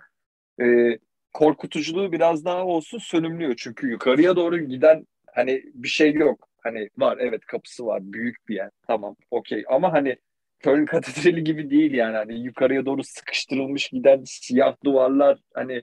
e, 0.63 0.99
korkutuculuğu 1.33 2.13
biraz 2.13 2.45
daha 2.45 2.65
olsun 2.65 2.99
sönümlüyor. 2.99 3.55
Çünkü 3.57 3.91
yukarıya 3.91 4.37
doğru 4.37 4.59
giden 4.59 5.07
hani 5.35 5.63
bir 5.75 5.89
şey 5.89 6.15
yok. 6.15 6.49
Hani 6.63 6.91
var 6.99 7.19
evet 7.21 7.47
kapısı 7.47 7.87
var 7.87 8.01
büyük 8.03 8.49
bir 8.49 8.55
yer. 8.55 8.71
Tamam 8.87 9.17
okey. 9.31 9.65
Ama 9.69 9.93
hani 9.93 10.17
Köln 10.61 10.85
Katedrali 10.87 11.45
gibi 11.45 11.71
değil 11.71 11.93
yani. 11.93 12.17
Hani 12.17 12.41
yukarıya 12.41 12.87
doğru 12.87 13.05
sıkıştırılmış 13.05 13.89
giden 13.89 14.23
siyah 14.25 14.77
duvarlar 14.85 15.39
hani 15.55 15.83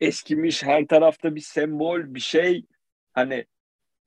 eskimiş 0.00 0.62
her 0.62 0.86
tarafta 0.86 1.34
bir 1.34 1.40
sembol 1.40 2.14
bir 2.14 2.20
şey. 2.20 2.66
Hani 3.12 3.44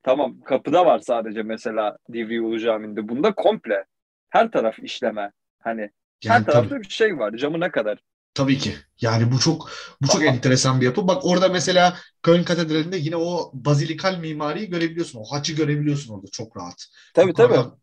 tamam 0.02 0.40
kapıda 0.40 0.86
var 0.86 0.98
sadece 0.98 1.42
mesela 1.42 1.98
Divriği 2.12 2.40
Ulu 2.40 2.58
Camii'nde. 2.58 3.08
Bunda 3.08 3.34
komple 3.34 3.84
her 4.30 4.50
taraf 4.50 4.78
işleme. 4.78 5.32
Hani 5.58 5.80
her 5.80 5.90
Yani 6.30 6.44
tabii, 6.44 6.52
tarafta 6.52 6.80
bir 6.80 6.88
şey 6.88 7.18
var. 7.18 7.32
Camına 7.36 7.70
kadar. 7.70 7.98
Tabii 8.34 8.58
ki. 8.58 8.74
Yani 9.00 9.32
bu 9.32 9.38
çok 9.38 9.70
bu 10.02 10.08
çok 10.08 10.22
enteresan 10.24 10.80
bir 10.80 10.86
yapı. 10.86 11.08
Bak 11.08 11.24
orada 11.26 11.48
mesela 11.48 11.96
Köln 12.22 12.42
Katedrali'nde 12.44 12.96
yine 12.96 13.16
o 13.16 13.50
bazilikal 13.54 14.18
mimariyi 14.18 14.70
görebiliyorsun. 14.70 15.18
O 15.20 15.24
haçı 15.24 15.52
görebiliyorsun 15.54 16.14
orada 16.14 16.26
çok 16.32 16.56
rahat. 16.56 16.86
Tabii 17.14 17.34
tabii. 17.34 17.52
Yukarıdan 17.52 17.78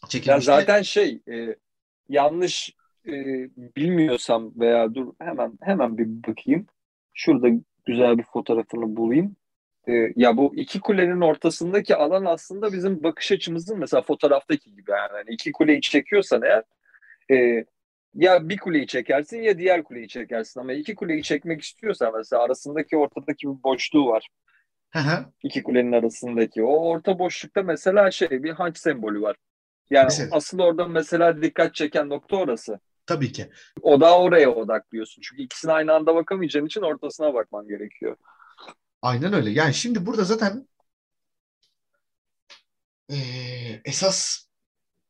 Ya 0.00 0.08
Çekilmiş. 0.08 0.44
zaten 0.44 0.82
şey 0.82 1.22
e, 1.30 1.56
yanlış 2.08 2.70
e, 3.06 3.12
bilmiyorsam 3.76 4.52
veya 4.60 4.94
dur 4.94 5.14
hemen 5.20 5.58
hemen 5.62 5.98
bir 5.98 6.06
bakayım. 6.32 6.66
Şurada 7.14 7.48
güzel 7.86 8.18
bir 8.18 8.22
fotoğrafını 8.24 8.96
bulayım. 8.96 9.36
E, 9.88 9.92
ya 10.16 10.36
bu 10.36 10.54
iki 10.56 10.80
kulenin 10.80 11.20
ortasındaki 11.20 11.96
alan 11.96 12.24
aslında 12.24 12.72
bizim 12.72 13.02
bakış 13.02 13.32
açımızın 13.32 13.78
mesela 13.78 14.02
fotoğraftaki 14.02 14.74
gibi 14.74 14.90
yani. 14.90 15.10
Hani 15.12 15.30
iki 15.34 15.52
kuleyi 15.52 15.80
çekiyorsan 15.80 16.42
eğer 16.42 16.64
e, 17.30 17.64
ya 18.16 18.48
bir 18.48 18.58
kuleyi 18.58 18.86
çekersin 18.86 19.42
ya 19.42 19.58
diğer 19.58 19.84
kuleyi 19.84 20.08
çekersin 20.08 20.60
ama 20.60 20.72
iki 20.72 20.94
kuleyi 20.94 21.22
çekmek 21.22 21.62
istiyorsan 21.62 22.12
mesela 22.16 22.42
arasındaki 22.42 22.96
ortadaki 22.96 23.46
bir 23.46 23.62
boşluğu 23.62 24.06
var. 24.06 24.28
İki 25.42 25.62
kulenin 25.62 25.92
arasındaki. 25.92 26.62
O 26.62 26.88
orta 26.88 27.18
boşlukta 27.18 27.62
mesela 27.62 28.10
şey 28.10 28.30
bir 28.30 28.50
hanç 28.50 28.78
sembolü 28.78 29.22
var. 29.22 29.36
Yani 29.90 30.04
mesela, 30.04 30.28
asıl 30.32 30.58
orada 30.58 30.88
mesela 30.88 31.42
dikkat 31.42 31.74
çeken 31.74 32.08
nokta 32.08 32.36
orası. 32.36 32.80
Tabii 33.06 33.32
ki. 33.32 33.50
O 33.82 34.00
da 34.00 34.18
oraya 34.18 34.50
odaklıyorsun. 34.50 35.22
Çünkü 35.22 35.42
ikisine 35.42 35.72
aynı 35.72 35.92
anda 35.92 36.14
bakamayacağın 36.14 36.66
için 36.66 36.80
ortasına 36.80 37.34
bakman 37.34 37.68
gerekiyor. 37.68 38.16
Aynen 39.02 39.32
öyle. 39.32 39.50
Yani 39.50 39.74
şimdi 39.74 40.06
burada 40.06 40.24
zaten 40.24 40.68
e, 43.08 43.16
esas 43.84 44.46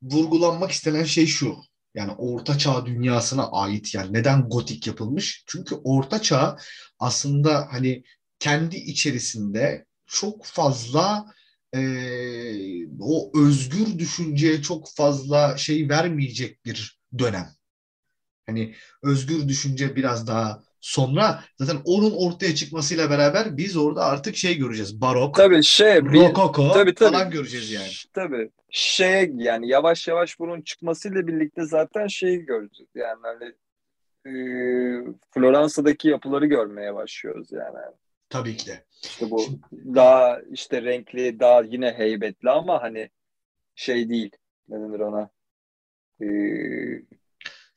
vurgulanmak 0.03 0.71
istenen 0.71 1.05
şey 1.05 1.27
şu. 1.27 1.57
Yani 1.97 2.13
Orta 2.13 2.59
Çağ 2.59 2.87
dünyasına 2.87 3.51
ait 3.53 3.95
yani 3.95 4.13
neden 4.13 4.49
gotik 4.49 4.87
yapılmış? 4.87 5.45
Çünkü 5.47 5.75
Orta 5.85 6.23
Çağ 6.23 6.59
aslında 6.99 7.69
hani 7.73 8.05
kendi 8.39 8.77
içerisinde 8.77 9.87
çok 10.07 10.45
fazla 10.45 11.27
e, 11.75 11.81
o 13.01 13.33
özgür 13.41 13.99
düşünceye 13.99 14.63
çok 14.63 14.89
fazla 14.97 15.57
şey 15.57 15.89
vermeyecek 15.89 16.65
bir 16.65 16.99
dönem. 17.19 17.49
Hani 18.47 18.75
özgür 19.03 19.49
düşünce 19.49 19.97
biraz 19.97 20.27
daha 20.27 20.63
sonra 20.87 21.41
zaten 21.59 21.83
onun 21.85 22.13
ortaya 22.17 22.55
çıkmasıyla 22.55 23.11
beraber 23.11 23.57
biz 23.57 23.77
orada 23.77 24.05
artık 24.05 24.37
şey 24.37 24.59
göreceğiz. 24.59 25.01
Barok, 25.01 25.35
tabii 25.35 25.63
şey, 25.63 26.03
rokoko 26.03 26.73
tabii, 26.73 26.95
tabii. 26.95 27.13
falan 27.13 27.31
göreceğiz 27.31 27.73
yani. 27.73 27.89
Tabii. 28.13 28.51
Şey 28.71 29.31
yani 29.35 29.69
yavaş 29.69 30.09
yavaş 30.09 30.39
bunun 30.39 30.61
çıkmasıyla 30.63 31.27
birlikte 31.27 31.65
zaten 31.65 32.07
şeyi 32.07 32.39
göreceğiz. 32.39 32.91
Yani 32.95 33.21
hani 33.23 33.53
e, 34.27 34.33
Floransa'daki 35.31 36.09
yapıları 36.09 36.47
görmeye 36.47 36.95
başlıyoruz 36.95 37.53
yani. 37.53 37.79
Tabii 38.29 38.57
ki 38.57 38.67
de. 38.67 38.85
İşte 39.03 39.31
bu 39.31 39.47
daha 39.95 40.41
işte 40.53 40.83
renkli, 40.83 41.41
daha 41.41 41.63
yine 41.63 41.93
heybetli 41.93 42.51
ama 42.51 42.83
hani 42.83 43.11
şey 43.75 44.09
değil. 44.09 44.31
Ne 44.69 44.81
denir 44.81 45.01
ona? 45.01 45.31
Ee, 46.23 47.03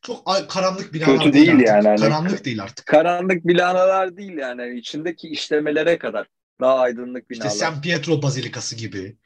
çok 0.02 0.50
karanlık 0.50 0.94
binalar 0.94 1.18
kötü 1.18 1.34
değil, 1.34 1.48
değil 1.48 1.68
yani. 1.68 1.88
Hani, 1.88 2.00
karanlık 2.00 2.46
değil 2.46 2.64
artık. 2.64 2.86
Karanlık 2.86 3.48
binalar 3.48 4.18
değil 4.18 4.38
yani. 4.38 4.78
içindeki 4.80 5.28
işlemelere 5.28 5.98
kadar 5.98 6.28
daha 6.62 6.80
aydınlık 6.80 7.30
binalar. 7.30 7.46
İşte 7.46 7.66
San 7.66 7.82
Pietro 7.82 8.22
Bazilikası 8.22 8.76
gibi. 8.76 9.18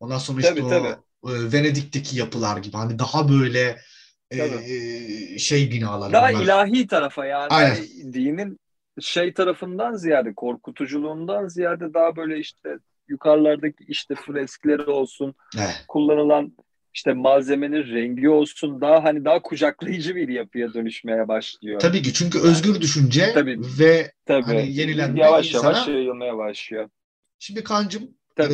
Ondan 0.00 0.18
sonra 0.18 0.40
tabii, 0.40 0.60
işte 0.60 0.70
tabii. 0.70 0.96
o 1.22 1.36
e, 1.36 1.52
Venedik'teki 1.52 2.18
yapılar 2.18 2.56
gibi. 2.56 2.76
Hani 2.76 2.98
daha 2.98 3.28
böyle 3.28 3.78
e, 4.30 5.38
şey 5.38 5.70
binalar. 5.70 6.12
Daha 6.12 6.30
onlar. 6.30 6.42
ilahi 6.42 6.86
tarafa 6.86 7.26
yani. 7.26 7.48
Aynen. 7.50 7.76
Dinin 8.12 8.58
şey 9.00 9.32
tarafından 9.32 9.94
ziyade 9.94 10.34
korkutuculuğundan 10.34 11.48
ziyade 11.48 11.94
daha 11.94 12.16
böyle 12.16 12.38
işte 12.38 12.78
yukarılardaki 13.08 13.84
işte 13.88 14.14
freskleri 14.14 14.82
olsun 14.82 15.34
evet. 15.56 15.84
kullanılan 15.88 16.52
işte 16.94 17.12
malzemenin 17.12 17.94
rengi 17.94 18.28
olsun 18.28 18.80
daha 18.80 19.04
hani 19.04 19.24
daha 19.24 19.42
kucaklayıcı 19.42 20.16
bir 20.16 20.28
yapıya 20.28 20.74
dönüşmeye 20.74 21.28
başlıyor. 21.28 21.80
Tabii 21.80 22.02
ki 22.02 22.12
çünkü 22.12 22.40
özgür 22.40 22.80
düşünce 22.80 23.32
tabii, 23.34 23.60
ve 23.78 24.12
tabii. 24.26 24.44
Hani 24.44 24.72
yenilenme 24.72 25.20
yavaş 25.20 25.54
insana... 25.54 25.72
yavaş 25.72 25.88
yayılmaya 25.88 26.36
başlıyor. 26.36 26.88
Şimdi 27.38 27.64
Kancım 27.64 28.02
e, 28.38 28.44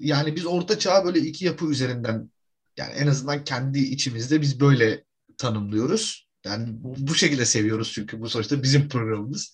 yani 0.00 0.36
biz 0.36 0.46
orta 0.46 0.78
çağ 0.78 1.04
böyle 1.04 1.18
iki 1.18 1.44
yapı 1.44 1.70
üzerinden 1.70 2.30
yani 2.76 2.92
en 2.92 3.06
azından 3.06 3.44
kendi 3.44 3.78
içimizde 3.78 4.40
biz 4.40 4.60
böyle 4.60 5.04
tanımlıyoruz. 5.38 6.28
Yani 6.44 6.66
bu 6.82 7.14
şekilde 7.14 7.44
seviyoruz 7.44 7.92
çünkü 7.92 8.20
bu 8.20 8.28
sonuçta 8.28 8.62
bizim 8.62 8.88
programımız. 8.88 9.52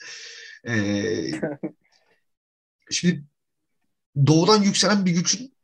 Ee, 0.69 1.31
şimdi 2.91 3.25
doğudan 4.27 4.63
yükselen 4.63 5.07
bir 5.07 5.11
gücün 5.11 5.56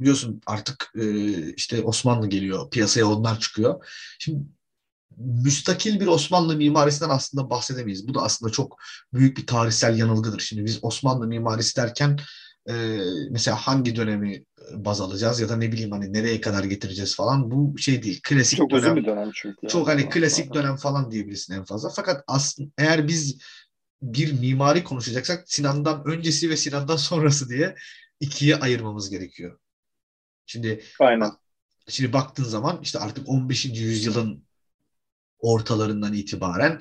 biliyorsun 0.00 0.40
artık 0.46 0.92
e, 0.94 1.52
işte 1.52 1.82
Osmanlı 1.82 2.28
geliyor. 2.28 2.70
Piyasaya 2.70 3.06
onlar 3.06 3.40
çıkıyor. 3.40 3.86
Şimdi 4.18 4.44
müstakil 5.16 6.00
bir 6.00 6.06
Osmanlı 6.06 6.56
mimarisinden 6.56 7.10
aslında 7.10 7.50
bahsedemeyiz. 7.50 8.08
Bu 8.08 8.14
da 8.14 8.22
aslında 8.22 8.52
çok 8.52 8.76
büyük 9.12 9.36
bir 9.36 9.46
tarihsel 9.46 9.98
yanılgıdır. 9.98 10.40
Şimdi 10.40 10.64
biz 10.64 10.78
Osmanlı 10.82 11.26
mimarisi 11.26 11.76
derken 11.76 12.18
e, 12.68 12.98
mesela 13.30 13.56
hangi 13.56 13.96
dönemi 13.96 14.44
baz 14.72 15.00
alacağız 15.00 15.40
ya 15.40 15.48
da 15.48 15.56
ne 15.56 15.72
bileyim 15.72 15.90
hani 15.90 16.12
nereye 16.12 16.40
kadar 16.40 16.64
getireceğiz 16.64 17.16
falan 17.16 17.50
bu 17.50 17.78
şey 17.78 18.02
değil. 18.02 18.20
Klasik 18.22 18.58
çok 18.58 18.70
dönem. 18.70 18.82
uzun 18.82 18.96
bir 18.96 19.04
dönem 19.04 19.30
çünkü. 19.34 19.68
Çok 19.68 19.88
hani 19.88 20.08
klasik 20.08 20.54
dönem 20.54 20.76
falan 20.76 21.10
diyebilirsin 21.10 21.54
en 21.54 21.64
fazla. 21.64 21.88
Fakat 21.96 22.24
aslında 22.26 22.70
eğer 22.78 23.08
biz 23.08 23.38
bir 24.02 24.40
mimari 24.40 24.84
konuşacaksak 24.84 25.44
Sinan'dan 25.46 26.02
öncesi 26.06 26.50
ve 26.50 26.56
Sinan'dan 26.56 26.96
sonrası 26.96 27.48
diye 27.48 27.74
ikiye 28.20 28.56
ayırmamız 28.56 29.10
gerekiyor. 29.10 29.58
Şimdi 30.46 30.84
Aynen. 31.00 31.30
Şimdi 31.88 32.12
baktığın 32.12 32.44
zaman 32.44 32.80
işte 32.82 32.98
artık 32.98 33.28
15. 33.28 33.64
yüzyılın 33.64 34.44
ortalarından 35.38 36.12
itibaren 36.12 36.78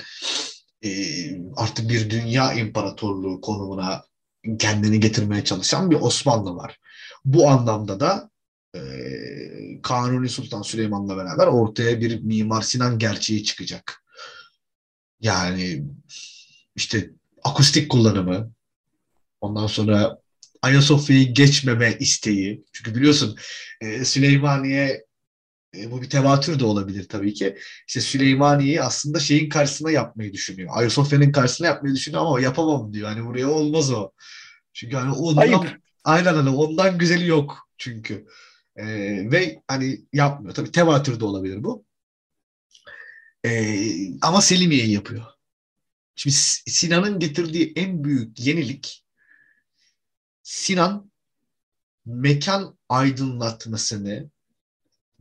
e, 0.84 0.90
artık 1.56 1.90
bir 1.90 2.10
dünya 2.10 2.54
imparatorluğu 2.54 3.42
konumuna 3.42 4.04
kendini 4.60 5.00
getirmeye 5.00 5.44
çalışan 5.44 5.92
bir 5.92 6.02
Osmanlı 6.02 6.56
var. 6.56 6.80
Bu 7.26 7.50
anlamda 7.50 8.00
da 8.00 8.30
e, 8.76 8.80
Kanuni 9.82 10.30
Sultan 10.30 10.62
Süleyman'la 10.62 11.18
beraber 11.18 11.48
ortaya 11.48 12.02
bir 12.02 12.22
Mimar 12.22 12.62
Sinan 12.62 13.00
gerçeği 13.00 13.44
çıkacak. 13.44 14.04
Yani 15.22 15.86
işte 16.76 17.12
akustik 17.44 17.92
kullanımı, 17.92 18.52
ondan 19.42 19.68
sonra 19.68 20.22
Ayasofya'yı 20.66 21.34
geçmeme 21.34 21.98
isteği. 22.00 22.64
Çünkü 22.74 22.96
biliyorsun 22.96 23.38
e, 23.82 24.06
Süleymaniye 24.06 25.06
e, 25.78 25.92
bu 25.92 26.02
bir 26.02 26.10
tevatür 26.10 26.60
de 26.60 26.66
olabilir 26.66 27.08
tabii 27.10 27.34
ki. 27.34 27.58
İşte 27.88 28.02
Süleymaniye'yi 28.02 28.82
aslında 28.82 29.20
şeyin 29.20 29.50
karşısına 29.50 29.92
yapmayı 29.92 30.34
düşünüyor. 30.34 30.70
Ayasofya'nın 30.74 31.32
karşısına 31.32 31.68
yapmayı 31.68 31.96
düşünüyor 31.96 32.22
ama 32.22 32.42
yapamam 32.42 32.94
diyor. 32.94 33.10
Hani 33.10 33.26
buraya 33.26 33.50
olmaz 33.50 33.92
o. 33.92 34.12
Çünkü 34.74 34.96
hani 34.96 35.12
ondan 35.12 35.42
Ayıp. 35.42 35.80
aynen 36.04 36.34
hani 36.34 36.50
ondan 36.50 36.98
güzeli 36.98 37.28
yok 37.28 37.70
çünkü. 37.78 38.26
E, 38.76 38.86
ve 39.32 39.62
hani 39.68 40.02
yapmıyor. 40.14 40.56
Tabii 40.56 40.72
tevatür 40.72 41.20
de 41.20 41.26
olabilir 41.26 41.64
bu. 41.64 41.86
E, 43.46 43.80
ama 44.22 44.42
Selimiye'yi 44.42 44.92
yapıyor. 44.92 45.24
Şimdi 46.16 46.36
Sinan'ın 46.68 47.20
getirdiği 47.20 47.74
en 47.76 48.04
büyük 48.04 48.40
yenilik 48.40 49.05
Sinan 50.46 51.12
mekan 52.06 52.78
aydınlatmasını 52.90 54.30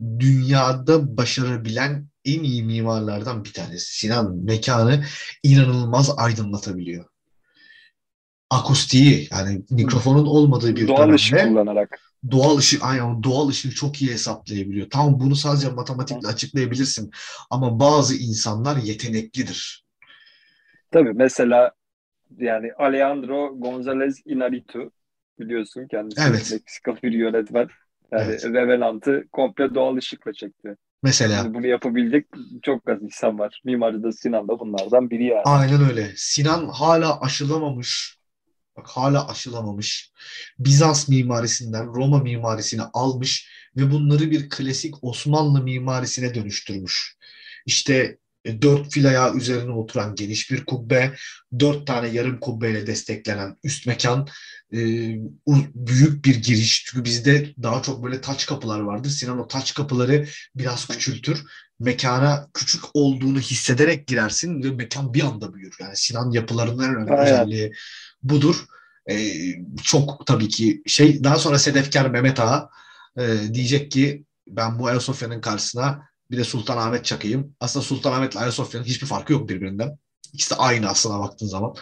dünyada 0.01 1.17
başarabilen 1.17 2.07
en 2.25 2.43
iyi 2.43 2.63
mimarlardan 2.63 3.45
bir 3.45 3.53
tanesi. 3.53 3.99
Sinan 3.99 4.35
mekanı 4.35 5.05
inanılmaz 5.43 6.13
aydınlatabiliyor. 6.17 7.05
Akustiği 8.49 9.27
yani 9.31 9.63
mikrofonun 9.69 10.25
olmadığı 10.25 10.75
bir 10.75 10.87
doğal 10.87 10.97
dönemde 10.97 11.15
ışık 11.15 11.39
kullanarak 11.39 11.99
doğal 12.31 12.57
ışık 12.57 12.83
aynen 12.83 13.23
doğal 13.23 13.47
ışığı 13.47 13.71
çok 13.71 14.01
iyi 14.01 14.11
hesaplayabiliyor. 14.11 14.89
Tamam 14.89 15.19
bunu 15.19 15.35
sadece 15.35 15.69
matematikle 15.69 16.27
açıklayabilirsin 16.27 17.11
ama 17.49 17.79
bazı 17.79 18.15
insanlar 18.15 18.77
yeteneklidir. 18.77 19.85
Tabii 20.91 21.13
mesela 21.13 21.71
yani 22.37 22.73
Alejandro 22.77 23.57
González 23.59 24.21
Inarritu 24.25 24.91
biliyorsun 25.39 25.87
kendisi 25.91 26.21
evet. 26.29 26.51
Meksikalı 26.51 26.97
bir 27.03 27.11
yönetmen. 27.11 27.67
Yani 28.11 28.23
evet. 28.23 28.45
Revenant'ı 28.45 29.23
komple 29.31 29.75
doğal 29.75 29.95
ışıkla 29.95 30.33
çekti. 30.33 30.75
Mesela. 31.03 31.33
Yani 31.35 31.53
bunu 31.53 31.67
yapabilecek 31.67 32.27
çok 32.63 32.89
az 32.89 33.01
insan 33.01 33.39
var. 33.39 33.61
Mimarı 33.65 34.03
da 34.03 34.11
Sinan 34.11 34.47
da 34.47 34.59
bunlardan 34.59 35.09
biri 35.09 35.23
yani. 35.25 35.41
Aynen 35.45 35.89
öyle. 35.89 36.13
Sinan 36.15 36.67
hala 36.67 37.21
aşılamamış. 37.21 38.17
Bak 38.77 38.87
hala 38.87 39.29
aşılamamış. 39.29 40.11
Bizans 40.59 41.09
mimarisinden 41.09 41.85
Roma 41.85 42.19
mimarisini 42.19 42.81
almış 42.93 43.49
ve 43.77 43.91
bunları 43.91 44.31
bir 44.31 44.49
klasik 44.49 45.03
Osmanlı 45.03 45.63
mimarisine 45.63 46.35
dönüştürmüş. 46.35 47.17
İşte 47.65 48.17
dört 48.61 48.91
fil 48.91 49.07
ayağı 49.07 49.35
üzerine 49.35 49.71
oturan 49.71 50.15
geniş 50.15 50.51
bir 50.51 50.65
kubbe, 50.65 51.15
dört 51.59 51.87
tane 51.87 52.07
yarım 52.07 52.39
kubbeyle 52.39 52.87
desteklenen 52.87 53.55
üst 53.63 53.87
mekan, 53.87 54.27
e, 54.73 54.79
büyük 55.75 56.25
bir 56.25 56.35
giriş. 56.35 56.85
Çünkü 56.85 57.05
bizde 57.05 57.53
daha 57.63 57.81
çok 57.81 58.03
böyle 58.03 58.21
taç 58.21 58.45
kapılar 58.45 58.79
vardır. 58.79 59.09
Sinan 59.09 59.39
o 59.39 59.47
taç 59.47 59.73
kapıları 59.73 60.27
biraz 60.55 60.87
küçültür. 60.87 61.43
Mekana 61.79 62.49
küçük 62.53 62.83
olduğunu 62.93 63.39
hissederek 63.39 64.07
girersin 64.07 64.63
ve 64.63 64.71
mekan 64.71 65.13
bir 65.13 65.23
anda 65.23 65.53
büyür. 65.53 65.75
Yani 65.79 65.97
Sinan 65.97 66.31
yapılarının 66.31 66.83
en 66.83 66.95
önemli 66.95 67.11
Aynen. 67.11 67.23
özelliği 67.23 67.71
budur. 68.23 68.65
E, 69.09 69.15
çok 69.83 70.27
tabii 70.27 70.47
ki 70.47 70.81
şey 70.87 71.23
daha 71.23 71.39
sonra 71.39 71.59
Sedefkar 71.59 72.09
Mehmet 72.09 72.39
Ağa 72.39 72.69
e, 73.19 73.53
diyecek 73.53 73.91
ki 73.91 74.25
ben 74.47 74.79
bu 74.79 74.87
Ayasofya'nın 74.87 75.41
karşısına 75.41 76.09
Bir 76.31 76.37
de 76.37 76.43
Sultanahmet 76.43 77.05
çakayım. 77.05 77.55
Aslında 77.59 77.85
Sultanahmet 77.85 78.33
ile 78.33 78.39
Ayasofya'nın 78.39 78.85
hiçbir 78.85 79.07
farkı 79.07 79.33
yok 79.33 79.49
birbirinden. 79.49 79.97
İkisi 80.33 80.51
de 80.51 80.55
aynı 80.55 80.89
aslına 80.89 81.19
baktığın 81.19 81.47
zaman. 81.47 81.75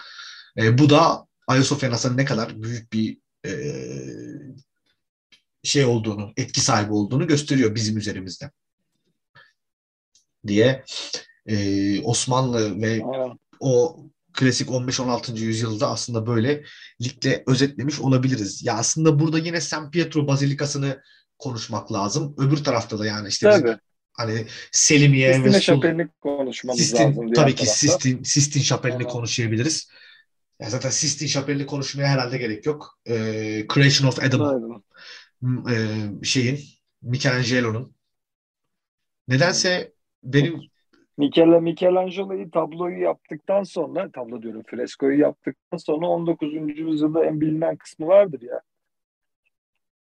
E, 0.58 0.78
bu 0.78 0.90
da 0.90 1.28
Ayasofya'nın 1.48 1.96
aslında 1.96 2.16
ne 2.16 2.26
kadar 2.26 2.64
büyük 2.64 2.94
bir 2.94 3.18
e, 3.46 3.54
şey 5.64 5.86
olduğunu, 5.86 6.34
etki 6.38 6.62
sahibi 6.62 6.94
olduğunu 6.94 7.28
gösteriyor 7.28 7.76
bizim 7.76 7.98
üzerimizde. 7.98 8.52
Diye 10.48 10.84
e, 11.46 12.02
Osmanlı 12.02 12.82
ve 12.82 13.02
o 13.60 14.04
klasik 14.34 14.70
15-16. 14.70 15.40
yüzyılda 15.40 15.90
aslında 15.90 16.28
böyle 16.28 16.64
ligde 17.02 17.44
özetlemiş 17.48 18.00
olabiliriz. 18.00 18.64
Ya 18.64 18.74
aslında 18.78 19.20
burada 19.20 19.40
yine 19.40 19.62
San 19.62 19.92
Pietro 19.92 20.28
Bazilikası'nı 20.28 21.02
konuşmak 21.40 21.92
lazım. 21.92 22.36
Öbür 22.38 22.64
tarafta 22.64 23.00
da 23.00 23.06
yani 23.06 23.28
işte. 23.28 23.80
Hani 24.14 24.46
Selimiye 24.72 25.30
Sistine 25.34 25.54
ve 25.54 25.62
Şapeli'ni 25.62 26.08
konuşmamız 26.22 26.82
Sistine, 26.82 26.96
lazım. 26.96 27.34
tabii 27.34 27.56
ki 27.56 27.68
tarafta. 27.68 27.68
Sistine, 27.68 28.24
Sistine 28.24 28.64
Şapeli'ni 28.64 29.08
konuşabiliriz. 29.08 29.90
Ya 30.60 30.70
zaten 30.70 30.90
Sistine 30.90 31.30
Şapeli'ni 31.30 31.66
konuşmaya 31.66 32.08
herhalde 32.08 32.38
gerek 32.38 32.66
yok. 32.66 33.00
Ee, 33.08 33.66
Creation 33.74 34.10
of 34.10 34.20
Adam 34.24 34.42
Aynen. 34.42 34.84
m- 35.42 35.74
e, 36.22 36.26
şeyin 36.26 36.60
Michelangelo'nun. 37.02 37.96
Nedense 39.28 39.94
benim 40.24 40.70
Michele, 41.18 41.60
Michelangelo'yu 41.60 42.52
tabloyu 42.52 43.00
yaptıktan 43.00 43.64
sonra, 43.64 44.12
tablo 44.12 44.42
diyorum 44.42 44.64
freskoyu 44.64 45.20
yaptıktan 45.20 45.78
sonra 45.78 46.08
19. 46.08 46.82
yüzyılda 46.82 47.26
en 47.26 47.42
bilinen 47.42 47.78
kısmı 47.78 48.08
vardır 48.08 48.42
ya. 48.42 48.62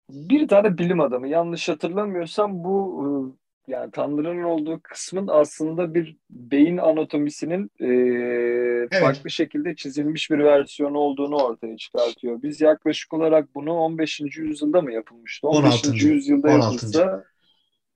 Bir 0.10 0.48
tane 0.48 0.78
bilim 0.78 1.00
adamı 1.02 1.28
yanlış 1.28 1.70
hatırlamıyorsam 1.70 2.64
bu 2.64 3.04
e, 3.04 3.47
yani 3.68 3.92
Tanrı'nın 3.92 4.44
olduğu 4.44 4.80
kısmın 4.84 5.28
aslında 5.32 5.94
bir 5.94 6.18
beyin 6.30 6.78
anatomisinin 6.78 7.72
e, 7.82 9.00
farklı 9.00 9.30
şekilde 9.30 9.76
çizilmiş 9.76 10.32
bir 10.32 10.40
versiyonu 10.40 10.98
olduğunu 10.98 11.36
ortaya 11.36 11.78
çıkartıyor. 11.78 12.42
Biz 12.42 12.62
yaklaşık 12.62 13.14
olarak 13.14 13.56
bunu 13.56 13.74
15. 13.74 14.20
yüzyılda 14.38 14.82
mı 14.82 14.94
yapılmıştı? 14.94 15.48
15. 15.48 15.64
16. 15.86 16.08
yüzyılda 16.08 16.48
16. 16.48 16.64
yapılsa 16.66 17.24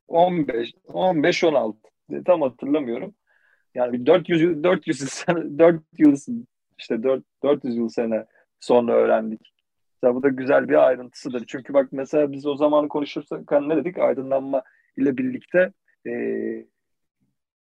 15 0.07 0.73
15 0.87 1.43
16 1.43 1.77
tam 2.25 2.41
hatırlamıyorum. 2.41 3.15
Yani 3.75 3.93
bir 3.93 4.05
400 4.05 4.41
yıl- 4.41 4.63
400 4.63 5.01
yıl 5.01 5.07
sene 5.07 5.37
400 5.59 6.27
yıl 6.27 6.45
işte 6.79 7.03
4 7.03 7.23
400 7.43 7.75
yıl 7.77 7.89
sene 7.89 8.25
sonra 8.59 8.93
öğrendik. 8.93 9.53
Mesela 10.03 10.15
bu 10.15 10.23
da 10.23 10.27
güzel 10.29 10.69
bir 10.69 10.87
ayrıntısıdır. 10.87 11.43
Çünkü 11.47 11.73
bak 11.73 11.87
mesela 11.91 12.31
biz 12.31 12.45
o 12.45 12.55
zaman 12.55 12.87
konuşursak 12.87 13.51
hani 13.51 13.69
ne 13.69 13.75
dedik? 13.75 13.97
Aydınlanma 13.97 14.63
ile 14.97 15.17
birlikte 15.17 15.71
e, 16.07 16.11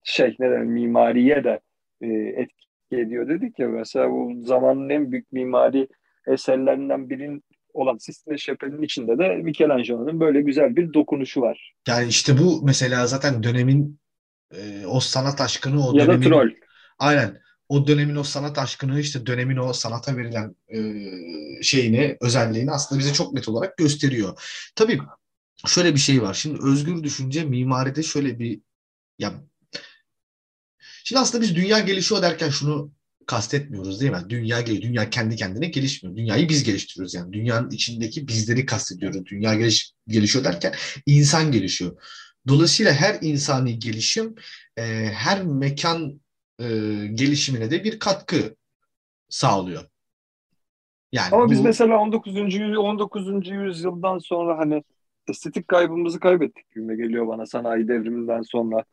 şey 0.04 0.36
ne 0.40 0.52
demek 0.52 0.70
mimariye 0.70 1.44
de 1.44 1.60
e, 2.02 2.08
etki 2.08 2.68
ediyor 2.92 3.30
dedik 3.30 3.60
ya 3.60 3.68
mesela 3.68 4.12
bu 4.12 4.42
zamanın 4.46 4.90
en 4.90 5.12
büyük 5.12 5.32
mimari 5.32 5.88
eserlerinden 6.28 7.10
birinin 7.10 7.44
olan 7.74 7.98
Sistine 7.98 8.38
Şapeli'nin 8.38 8.82
içinde 8.82 9.18
de 9.18 9.36
Michelangelo'nun 9.36 10.20
böyle 10.20 10.42
güzel 10.42 10.76
bir 10.76 10.94
dokunuşu 10.94 11.42
var. 11.42 11.74
yani 11.88 12.08
işte 12.08 12.38
bu 12.38 12.62
mesela 12.66 13.08
zaten 13.08 13.44
dönemin 13.44 14.00
e, 14.56 14.86
o 14.86 15.00
sanat 15.00 15.42
aşkını 15.42 15.88
o 15.88 15.98
ya 15.98 16.04
da 16.04 16.08
dönemin 16.08 16.26
troll. 16.30 16.50
aynen 17.00 17.38
o 17.70 17.88
dönemin 17.88 18.16
o 18.16 18.24
sanat 18.24 18.58
aşkını 18.58 19.00
işte 19.00 19.26
dönemin 19.26 19.58
o 19.58 19.74
sanata 19.74 20.18
verilen 20.18 20.56
e, 20.68 20.80
şeyini 21.64 22.18
özelliğini 22.22 22.72
aslında 22.72 23.00
bize 23.00 23.14
çok 23.14 23.34
net 23.34 23.50
olarak 23.50 23.78
gösteriyor. 23.78 24.42
Tabii 24.76 25.00
şöyle 25.68 25.94
bir 25.96 26.00
şey 26.00 26.22
var. 26.22 26.34
Şimdi 26.34 26.60
özgür 26.64 27.04
düşünce 27.04 27.44
mimaride 27.44 28.04
şöyle 28.04 28.40
bir 28.40 28.62
ya 29.20 29.34
Şimdi 31.04 31.20
aslında 31.20 31.44
biz 31.44 31.56
dünya 31.56 31.80
gelişiyor 31.80 32.22
derken 32.22 32.50
şunu 32.50 32.92
kastetmiyoruz 33.26 34.02
değil 34.02 34.12
mi? 34.12 34.18
Dünya 34.30 34.62
gel 34.62 34.82
dünya 34.82 35.10
kendi 35.10 35.36
kendine 35.36 35.68
gelişmiyor. 35.68 36.18
Dünyayı 36.18 36.50
biz 36.50 36.64
geliştiriyoruz 36.64 37.14
yani. 37.14 37.34
Dünyanın 37.34 37.70
içindeki 37.72 38.28
bizleri 38.28 38.66
kastediyoruz. 38.66 39.26
Dünya 39.26 39.56
geliş, 39.56 39.94
gelişiyor 40.08 40.46
derken 40.46 40.74
insan 41.06 41.52
gelişiyor. 41.52 42.02
Dolayısıyla 42.48 42.94
her 42.94 43.18
insani 43.22 43.80
gelişim 43.80 44.36
e, 44.78 44.84
her 45.14 45.44
mekan 45.44 46.22
e, 46.60 46.66
gelişimine 47.14 47.72
de 47.72 47.84
bir 47.84 48.00
katkı 48.00 48.56
sağlıyor. 49.30 49.90
Yani 51.12 51.36
Ama 51.36 51.52
biz 51.52 51.60
bu- 51.60 51.64
mesela 51.64 51.98
19. 51.98 52.60
yüz- 52.60 52.78
19. 52.78 53.52
yüzyıldan 53.52 54.20
sonra 54.20 54.58
hani 54.58 54.84
estetik 55.30 55.68
kaybımızı 55.68 56.20
kaybettik 56.20 56.72
gibi 56.76 56.98
geliyor 56.98 57.28
bana 57.28 57.46
sanayi 57.46 57.88
devriminden 57.88 58.42
sonra. 58.42 58.84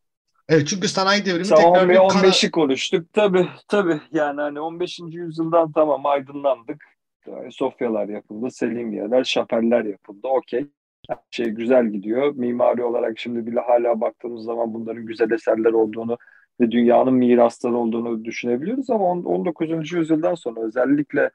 evet 0.49 0.69
çünkü 0.69 0.89
sanayi 0.89 1.25
devrimi 1.25 1.39
Mesela 1.39 1.57
tekrar 1.73 1.89
bir 1.89 1.97
15 1.97 2.13
kara- 2.15 2.27
15'i 2.29 2.51
konuştuk. 2.51 3.13
Tabii 3.13 3.47
tabii 3.69 4.01
yani 4.13 4.41
hani 4.41 4.61
15. 4.61 4.99
yüzyıldan 5.19 5.73
tamam 5.73 6.07
aydınlandık. 6.07 6.85
Yani 7.27 7.53
Sofyalar 7.53 8.09
yapıldı, 8.09 8.51
Selimiyeler, 8.51 9.25
şapeller 9.25 9.85
yapıldı. 9.85 10.29
Okey. 10.29 10.67
Her 11.09 11.19
şey 11.31 11.47
güzel 11.47 11.87
gidiyor. 11.87 12.33
Mimari 12.37 12.85
olarak 12.85 13.19
şimdi 13.19 13.47
bile 13.47 13.61
hala 13.61 14.01
baktığımız 14.01 14.45
zaman 14.45 14.75
bunların 14.75 15.07
güzel 15.07 15.31
eserler 15.31 15.73
olduğunu 15.73 16.19
ve 16.61 16.71
dünyanın 16.71 17.15
mirasları 17.15 17.77
olduğunu 17.77 18.25
düşünebiliyoruz 18.25 18.91
ama 18.91 19.05
on- 19.05 19.25
19. 19.25 19.97
yüzyıldan 19.97 20.35
sonra 20.35 20.61
özellikle 20.61 21.31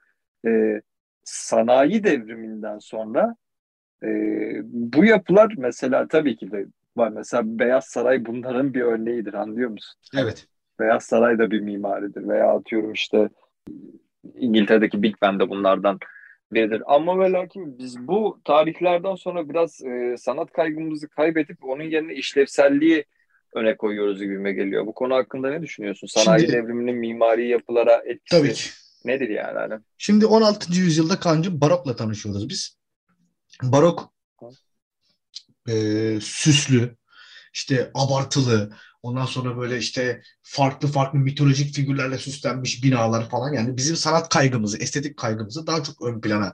e, 0.46 0.80
sanayi 1.24 2.04
devriminden 2.04 2.78
sonra 2.78 3.36
e, 4.04 4.08
bu 4.64 5.04
yapılar 5.04 5.54
mesela 5.58 6.08
tabii 6.08 6.36
ki 6.36 6.50
de 6.50 6.66
var. 6.96 7.08
Mesela 7.08 7.42
Beyaz 7.46 7.84
Saray 7.84 8.26
bunların 8.26 8.74
bir 8.74 8.80
örneğidir 8.82 9.34
anlıyor 9.34 9.70
musun? 9.70 10.00
evet 10.16 10.46
Beyaz 10.80 11.04
Saray 11.04 11.38
da 11.38 11.50
bir 11.50 11.60
mimaridir 11.60 12.28
veya 12.28 12.48
atıyorum 12.48 12.92
işte 12.92 13.28
İngiltere'deki 14.34 15.02
Big 15.02 15.14
Ben 15.22 15.38
de 15.40 15.48
bunlardan 15.48 15.98
biridir. 16.52 16.82
Ama 16.86 17.18
ve 17.20 17.32
lakin 17.32 17.78
biz 17.78 17.98
bu 18.08 18.40
tarihlerden 18.44 19.14
sonra 19.14 19.48
biraz 19.48 19.82
e, 19.84 20.16
sanat 20.18 20.52
kaygımızı 20.52 21.08
kaybedip 21.08 21.64
onun 21.64 21.84
yerine 21.84 22.14
işlevselliği 22.14 23.04
öne 23.54 23.76
koyuyoruz 23.76 24.20
gibime 24.22 24.52
geliyor. 24.52 24.86
Bu 24.86 24.94
konu 24.94 25.14
hakkında 25.14 25.50
ne 25.50 25.62
düşünüyorsun? 25.62 26.06
Sanayi 26.06 26.40
Şimdi- 26.40 26.52
devriminin 26.52 26.94
mimari 26.96 27.48
yapılara 27.48 28.02
etkisi 28.06 28.40
tabii 28.42 28.52
ki. 28.52 28.70
nedir 29.04 29.28
yani? 29.28 29.58
Hani? 29.58 29.74
Şimdi 29.98 30.26
16. 30.26 30.72
yüzyılda 30.80 31.20
kancı 31.20 31.60
barokla 31.60 31.96
tanışıyoruz 31.96 32.48
biz. 32.48 32.76
Barok 33.62 34.12
e, 35.68 36.18
süslü, 36.22 36.96
işte 37.54 37.90
abartılı, 37.94 38.76
ondan 39.02 39.26
sonra 39.26 39.56
böyle 39.56 39.78
işte 39.78 40.22
farklı 40.42 40.88
farklı 40.88 41.18
mitolojik 41.18 41.74
figürlerle 41.74 42.18
süslenmiş 42.18 42.84
binalar 42.84 43.30
falan. 43.30 43.52
Yani 43.52 43.76
bizim 43.76 43.96
sanat 43.96 44.28
kaygımızı, 44.28 44.78
estetik 44.78 45.16
kaygımızı 45.16 45.66
daha 45.66 45.82
çok 45.82 46.02
ön 46.02 46.20
plana 46.20 46.52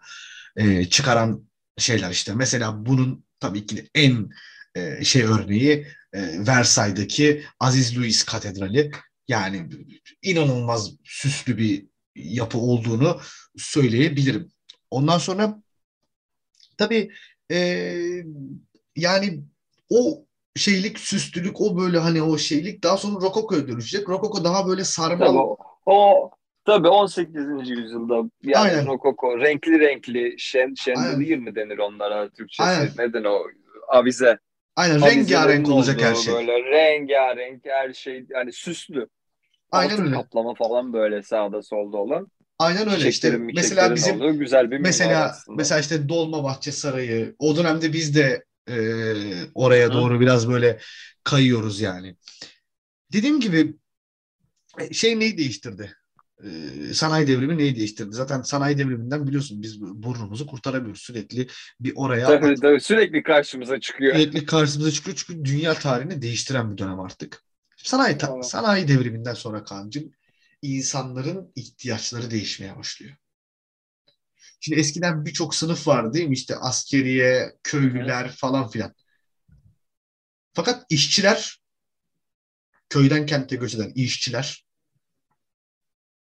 e, 0.57 0.85
çıkaran 0.85 1.49
şeyler 1.79 2.11
işte. 2.11 2.35
Mesela 2.35 2.87
bunun 2.87 3.25
tabii 3.41 3.67
ki 3.67 3.89
en 3.95 4.31
e, 4.75 5.05
şey 5.05 5.23
örneği 5.23 5.87
e, 6.13 6.47
Versailles'daki 6.47 7.45
Aziz 7.61 7.99
Louis 7.99 8.25
Katedrali. 8.25 8.91
Yani 9.29 9.69
inanılmaz 10.23 10.91
süslü 11.05 11.59
bir 11.59 11.87
yapı 12.15 12.59
olduğunu 12.59 13.21
söyleyebilirim. 13.57 14.53
Ondan 14.91 15.19
sonra 15.19 15.63
tabii 16.79 17.11
e, 17.51 17.59
yani 18.97 19.41
o 19.91 20.25
şeylik, 20.57 20.99
süslülük, 20.99 21.61
o 21.61 21.79
böyle 21.79 21.99
hani 21.99 22.23
o 22.23 22.39
şeylik 22.39 22.83
daha 22.83 22.97
sonra 22.97 23.15
Rokoko'ya 23.15 23.69
dönüşecek. 23.69 24.09
Rokoko 24.09 24.45
daha 24.45 24.69
böyle 24.69 24.85
sarmal. 24.85 25.27
Tabii 25.27 25.39
o, 25.39 25.57
o 25.87 26.31
tabii 26.65 26.89
18. 26.89 27.37
yüzyılda 27.71 28.15
yani 28.43 28.71
Aynen. 28.71 28.87
rokoko 28.87 29.41
renkli 29.41 29.81
renkli 29.81 30.35
şen, 30.39 30.75
şendelier 30.75 31.39
mi 31.39 31.55
denir 31.55 31.79
onlara 31.79 32.29
Türkçesi? 32.29 32.71
Aynen. 32.71 32.91
Neden 32.99 33.25
o? 33.25 33.47
Avize. 33.89 34.39
Aynen 34.77 35.01
Avizelerin 35.01 35.21
rengarenk 35.21 35.69
olacak 35.69 36.03
her 36.03 36.13
olduğu 36.13 36.21
şey. 36.21 36.35
Böyle 36.35 36.65
rengarenk 36.65 37.63
her 37.67 37.93
şey 37.93 38.27
yani 38.31 38.53
süslü. 38.53 39.09
Aynen 39.73 39.93
Altın 39.93 40.05
öyle. 40.05 40.15
kaplama 40.15 40.55
falan 40.55 40.93
böyle 40.93 41.23
sağda 41.23 41.63
solda 41.63 41.97
olan. 41.97 42.29
Aynen 42.59 42.89
öyle 42.91 43.09
işte. 43.09 43.39
Mesela 43.39 43.95
bizim 43.95 44.17
olduğu 44.17 44.39
güzel 44.39 44.71
bir 44.71 44.79
mesela 44.79 45.25
aslında. 45.25 45.57
mesela 45.57 45.81
işte 45.81 46.09
Dolmabahçe 46.09 46.73
Sarayı 46.73 47.35
o 47.39 47.57
dönemde 47.57 47.93
biz 47.93 48.15
de 48.15 48.45
e, 48.69 48.77
oraya 49.55 49.89
Hı. 49.89 49.93
doğru 49.93 50.21
biraz 50.21 50.49
böyle 50.49 50.81
kayıyoruz 51.25 51.81
yani. 51.81 52.17
Dediğim 53.13 53.41
gibi 53.41 53.75
e, 54.81 54.93
şey 54.95 55.21
neyi 55.21 55.39
değiştirdi? 55.39 55.93
E, 56.45 56.49
sanayi 56.95 57.27
devrimi 57.27 57.59
neyi 57.59 57.77
değiştirdi? 57.77 58.13
Zaten 58.13 58.43
sanayi 58.43 58.79
devriminden 58.79 59.27
biliyorsun 59.27 59.63
biz 59.63 59.81
burnumuzu 59.81 60.47
kurtaramıyoruz. 60.47 61.01
Sürekli 61.01 61.47
bir 61.81 61.93
oraya 61.97 62.27
Tabii, 62.27 62.55
tabii, 62.55 62.81
sürekli 62.81 63.23
karşımıza 63.23 63.81
çıkıyor. 63.81 64.17
sürekli 64.17 64.47
karşımıza 64.47 64.91
çıkıyor 64.91 65.17
çünkü 65.17 65.45
dünya 65.45 65.75
tarihini 65.75 66.23
değiştiren 66.23 66.73
bir 66.73 66.79
dönem 66.79 67.01
artık. 67.01 67.43
Sanayi, 67.77 68.19
ta- 68.19 68.43
sanayi 68.43 68.89
devriminden 68.89 69.35
sonra 69.35 69.65
kancım 69.65 70.13
insanların 70.63 71.53
ihtiyaçları 71.57 72.31
değişmeye 72.31 72.77
başlıyor. 72.77 73.17
Şimdi 74.61 74.81
eskiden 74.81 75.25
birçok 75.25 75.55
sınıf 75.55 75.89
vardı 75.89 76.15
değil 76.15 76.29
mi? 76.29 76.35
İşte 76.35 76.57
askeriye, 76.57 77.57
köylüler 77.63 78.33
falan 78.33 78.69
filan. 78.69 78.95
Fakat 80.53 80.87
işçiler 80.91 81.63
köyden 82.89 83.27
kente 83.27 83.57
göç 83.57 83.75
eden 83.75 83.93
işçiler 83.95 84.67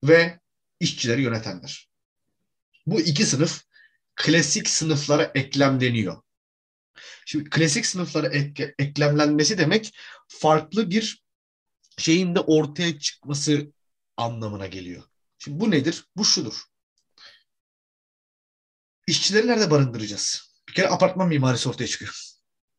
ve 0.03 0.39
işçileri 0.79 1.21
yönetenler. 1.21 1.89
Bu 2.85 3.01
iki 3.01 3.25
sınıf 3.25 3.63
klasik 4.15 4.69
sınıflara 4.69 5.31
eklemleniyor. 5.35 6.21
Şimdi 7.25 7.49
klasik 7.49 7.85
sınıflara 7.85 8.27
ek, 8.27 8.75
eklemlenmesi 8.79 9.57
demek 9.57 9.97
farklı 10.27 10.89
bir 10.89 11.23
şeyin 11.97 12.35
de 12.35 12.39
ortaya 12.39 12.99
çıkması 12.99 13.71
anlamına 14.17 14.67
geliyor. 14.67 15.03
Şimdi 15.37 15.59
bu 15.59 15.71
nedir? 15.71 16.05
Bu 16.17 16.25
şudur. 16.25 16.63
İşçileri 19.07 19.47
nerede 19.47 19.71
barındıracağız? 19.71 20.55
Bir 20.69 20.73
kere 20.73 20.87
apartman 20.87 21.27
mimarisi 21.27 21.69
ortaya 21.69 21.87
çıkıyor. 21.87 22.13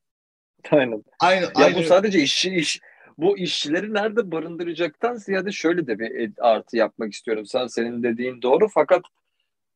Aynen. 0.70 1.04
Aynı, 1.20 1.44
ya 1.44 1.50
aynı. 1.54 1.76
bu 1.76 1.82
sadece 1.82 2.20
işçi 2.22 2.54
iş 2.54 2.80
bu 3.18 3.38
işçileri 3.38 3.94
nerede 3.94 4.30
barındıracaktan 4.30 5.14
ziyade 5.14 5.52
şöyle 5.52 5.86
de 5.86 5.98
bir 5.98 6.32
artı 6.38 6.76
yapmak 6.76 7.12
istiyorum. 7.12 7.46
Sen 7.46 7.66
senin 7.66 8.02
dediğin 8.02 8.42
doğru 8.42 8.68
fakat 8.68 9.02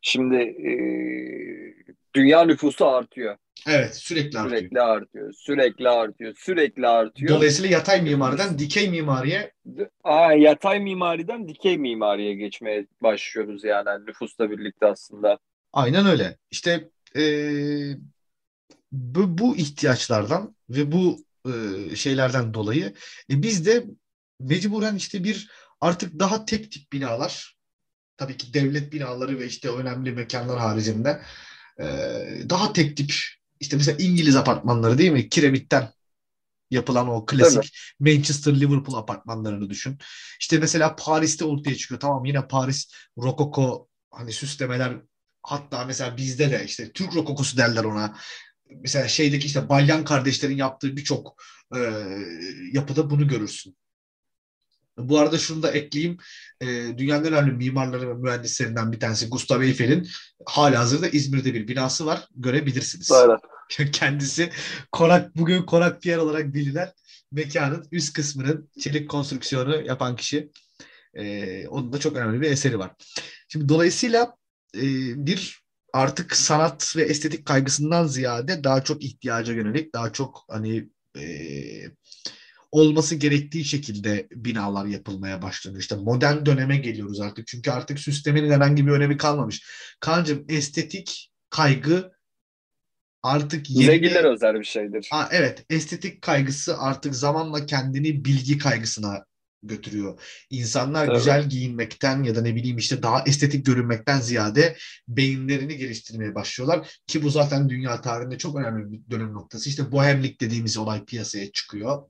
şimdi 0.01 0.37
e, 0.37 0.73
dünya 2.15 2.45
nüfusu 2.45 2.87
artıyor. 2.87 3.37
Evet 3.67 3.97
sürekli 3.97 4.39
artıyor. 4.39 4.59
Sürekli 4.59 4.81
artıyor. 4.81 5.33
Sürekli 5.33 5.89
artıyor. 5.89 6.35
Sürekli 6.39 6.89
artıyor. 6.89 7.37
Dolayısıyla 7.37 7.71
yatay 7.71 8.03
mimariden 8.03 8.59
dikey 8.59 8.91
mimariye 8.91 9.53
Aa, 10.05 10.33
yatay 10.33 10.81
mimariden 10.81 11.49
dikey 11.49 11.79
mimariye 11.79 12.35
geçmeye 12.35 12.87
başlıyoruz 13.03 13.65
yani 13.65 14.07
nüfusla 14.07 14.51
birlikte 14.51 14.87
aslında. 14.87 15.39
Aynen 15.73 16.07
öyle. 16.07 16.37
İşte 16.51 16.89
e, 17.17 17.23
bu, 18.93 19.39
bu 19.39 19.57
ihtiyaçlardan 19.57 20.57
ve 20.71 20.93
bu 20.93 21.25
e, 21.47 21.53
şeylerden 21.97 22.55
dolayı 22.55 22.95
e, 23.31 23.43
biz 23.43 23.67
de 23.67 23.85
mecburen 24.41 24.95
işte 24.95 25.25
bir 25.25 25.51
artık 25.81 26.19
daha 26.19 26.45
tek 26.45 26.73
tip 26.73 26.93
binalar 26.93 27.57
tabii 28.17 28.37
ki 28.37 28.55
devlet 28.55 28.93
binaları 28.93 29.39
ve 29.39 29.47
işte 29.47 29.71
önemli 29.71 30.13
mekanlar 30.13 30.59
haricinde 30.59 31.23
e, 31.79 31.85
daha 32.51 32.73
tek 32.73 32.97
tip 32.97 33.13
işte 33.61 33.77
mesela 33.77 33.99
İngiliz 33.99 34.37
apartmanları 34.37 34.99
değil 34.99 35.11
mi? 35.11 35.29
Kiremitten 35.29 35.93
yapılan 36.71 37.09
o 37.09 37.27
klasik. 37.27 37.77
Manchester 38.01 38.61
Liverpool 38.61 38.97
apartmanlarını 38.97 39.71
düşün. 39.71 39.99
İşte 40.41 40.59
mesela 40.59 40.97
Paris'te 40.97 41.45
ortaya 41.45 41.75
çıkıyor. 41.75 42.01
Tamam 42.01 42.25
yine 42.25 42.49
Paris 42.49 42.93
rokoko 43.19 43.89
hani 44.11 44.33
süslemeler 44.33 44.97
hatta 45.43 45.85
mesela 45.85 46.17
bizde 46.17 46.51
de 46.51 46.65
işte 46.65 46.93
Türk 46.93 47.17
rokokosu 47.17 47.57
derler 47.57 47.85
ona 47.85 48.17
mesela 48.71 49.09
şeydeki 49.09 49.47
işte 49.47 49.69
Balyan 49.69 50.05
kardeşlerin 50.05 50.57
yaptığı 50.57 50.97
birçok 50.97 51.43
e, 51.77 51.79
yapıda 52.73 53.11
bunu 53.11 53.29
görürsün. 53.29 53.77
Bu 55.09 55.19
arada 55.19 55.39
şunu 55.39 55.63
da 55.63 55.71
ekleyeyim. 55.71 56.17
E, 56.61 56.67
dünyanın 56.99 57.25
en 57.25 57.33
önemli 57.33 57.53
mimarları 57.53 58.09
ve 58.09 58.15
mühendislerinden 58.15 58.93
bir 58.93 59.01
tanesi 59.01 59.29
Gustav 59.29 59.63
Eyfel'in 59.63 60.09
hala 60.47 60.79
hazırda 60.79 61.09
İzmir'de 61.09 61.55
bir 61.55 61.69
binası 61.69 62.07
var. 62.07 62.29
Görebilirsiniz. 62.37 63.11
Evet. 63.27 63.41
Kendisi 63.93 64.51
Konak, 64.93 65.37
bugün 65.37 65.63
Konak 65.63 66.03
Pier 66.03 66.17
olarak 66.17 66.55
bilinen 66.55 66.93
mekanın 67.33 67.89
üst 67.93 68.13
kısmının 68.13 68.71
çelik 68.81 69.11
konstrüksiyonu 69.11 69.87
yapan 69.87 70.17
kişi. 70.17 70.51
E, 71.15 71.69
onun 71.69 71.93
da 71.93 72.01
çok 72.01 72.17
önemli 72.17 72.41
bir 72.41 72.51
eseri 72.51 72.79
var. 72.79 72.91
Şimdi 73.49 73.69
dolayısıyla 73.69 74.37
e, 74.77 74.83
bir 75.27 75.61
artık 75.93 76.37
sanat 76.37 76.97
ve 76.97 77.03
estetik 77.03 77.47
kaygısından 77.47 78.07
ziyade 78.07 78.65
daha 78.65 78.85
çok 78.85 79.05
ihtiyaca 79.05 79.55
yönelik, 79.55 79.95
daha 79.95 80.13
çok 80.13 80.45
hani 80.49 80.89
e, 81.19 81.25
olması 82.73 83.15
gerektiği 83.15 83.65
şekilde 83.65 84.29
binalar 84.31 84.87
yapılmaya 84.87 85.43
başlanıyor. 85.43 85.81
İşte 85.81 85.97
modern 85.97 86.47
döneme 86.47 86.77
geliyoruz 86.77 87.21
artık. 87.21 87.47
Çünkü 87.47 87.71
artık 87.71 88.01
sistemin 88.01 88.51
herhangi 88.51 88.87
bir 88.87 88.93
önemi 88.93 89.17
kalmamış. 89.17 89.65
Kancım 90.01 90.45
estetik 90.49 91.31
kaygı 91.51 92.13
artık 93.23 93.71
yeni... 93.71 93.85
Zenginler 93.85 94.25
özel 94.25 94.55
bir 94.55 94.65
şeydir. 94.65 95.09
Aa, 95.13 95.29
evet 95.31 95.65
estetik 95.71 96.23
kaygısı 96.23 96.79
artık 96.79 97.15
zamanla 97.15 97.67
kendini 97.67 98.25
bilgi 98.25 98.59
kaygısına 98.59 99.25
götürüyor. 99.63 100.21
İnsanlar 100.51 101.05
evet. 101.05 101.17
güzel 101.17 101.49
giyinmekten 101.49 102.23
ya 102.23 102.35
da 102.35 102.43
ne 102.43 102.55
bileyim 102.55 102.77
işte 102.77 103.03
daha 103.03 103.25
estetik 103.27 103.67
görünmekten 103.67 104.21
ziyade 104.21 104.77
beyinlerini 105.09 105.77
geliştirmeye 105.77 106.35
başlıyorlar. 106.35 107.01
Ki 107.07 107.23
bu 107.23 107.31
zaten 107.31 107.69
dünya 107.69 108.01
tarihinde 108.01 108.39
çok 108.39 108.57
önemli 108.57 108.93
bir 108.93 109.11
dönüm 109.11 109.35
noktası. 109.35 109.69
İşte 109.69 109.93
bohemlik 109.93 110.41
dediğimiz 110.41 110.77
olay 110.77 111.05
piyasaya 111.05 111.53
çıkıyor. 111.53 112.03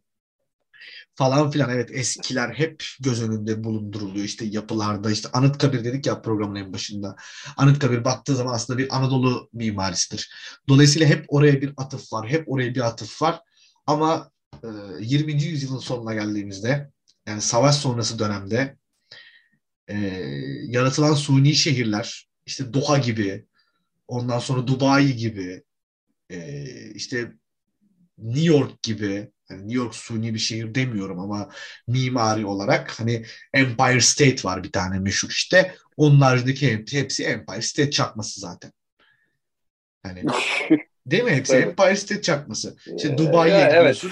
Falan 1.20 1.50
filan 1.50 1.70
evet 1.70 1.90
eskiler 1.92 2.54
hep 2.54 2.84
göz 3.00 3.22
önünde 3.22 3.64
bulunduruluyor 3.64 4.24
işte 4.24 4.44
yapılarda 4.44 5.10
işte 5.10 5.28
Anıtkabir 5.32 5.84
dedik 5.84 6.06
ya 6.06 6.22
programın 6.22 6.54
en 6.54 6.72
başında. 6.72 7.16
Anıtkabir 7.56 8.04
baktığı 8.04 8.36
zaman 8.36 8.54
aslında 8.54 8.78
bir 8.78 8.96
Anadolu 8.96 9.48
mimarisidir. 9.52 10.32
Dolayısıyla 10.68 11.08
hep 11.08 11.24
oraya 11.28 11.62
bir 11.62 11.74
atıf 11.76 12.12
var. 12.12 12.28
Hep 12.28 12.48
oraya 12.48 12.74
bir 12.74 12.80
atıf 12.80 13.22
var. 13.22 13.40
Ama 13.86 14.30
20. 15.00 15.42
yüzyılın 15.42 15.78
sonuna 15.78 16.14
geldiğimizde 16.14 16.90
yani 17.26 17.40
savaş 17.40 17.76
sonrası 17.76 18.18
dönemde 18.18 18.76
e, 19.88 19.96
yaratılan 20.66 21.14
suni 21.14 21.54
şehirler 21.54 22.28
işte 22.46 22.74
Doha 22.74 22.98
gibi 22.98 23.46
ondan 24.08 24.38
sonra 24.38 24.66
Dubai 24.66 25.16
gibi 25.16 25.62
e, 26.30 26.64
işte 26.90 27.32
New 28.18 28.46
York 28.46 28.82
gibi 28.82 29.30
yani 29.50 29.62
New 29.62 29.76
York 29.76 29.94
suni 29.94 30.34
bir 30.34 30.38
şehir 30.38 30.74
demiyorum 30.74 31.18
ama 31.20 31.50
mimari 31.86 32.46
olarak 32.46 33.00
hani 33.00 33.24
Empire 33.54 34.00
State 34.00 34.44
var 34.44 34.64
bir 34.64 34.72
tane 34.72 34.98
meşhur 34.98 35.28
işte. 35.28 35.74
Onun 35.96 36.20
haricindeki 36.20 36.82
hepsi 36.92 37.24
Empire 37.24 37.62
State 37.62 37.90
çakması 37.90 38.40
zaten. 38.40 38.72
Hani 40.02 40.24
değil 41.06 41.22
mi? 41.22 41.30
Hepsi 41.30 41.54
evet. 41.54 41.68
Empire 41.68 41.96
State 41.96 42.22
çakması. 42.22 42.76
İşte 42.96 43.18
Dubai'ye 43.18 43.64
gidiyorsun. 43.64 44.10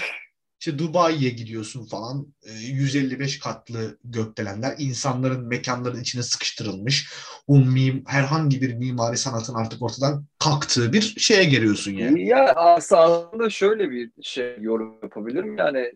İşte 0.60 0.78
Dubai'ye 0.78 1.30
gidiyorsun 1.30 1.86
falan. 1.86 2.26
155 2.60 3.36
e, 3.36 3.40
katlı 3.40 3.98
gökdelenler 4.04 4.74
insanların 4.78 5.46
mekanların 5.46 6.00
içine 6.00 6.22
sıkıştırılmış. 6.22 7.12
O 7.46 7.58
mim, 7.58 8.04
herhangi 8.06 8.62
bir 8.62 8.74
mimari 8.74 9.16
sanatın 9.16 9.54
artık 9.54 9.82
ortadan 9.82 10.24
kalktığı 10.38 10.92
bir 10.92 11.14
şeye 11.18 11.44
geliyorsun 11.44 11.92
yani. 11.92 12.26
Ya 12.26 12.52
aslında 12.52 13.50
şöyle 13.50 13.90
bir 13.90 14.10
şey 14.22 14.56
yorum 14.60 14.98
yapabilirim. 15.02 15.56
Yani 15.58 15.92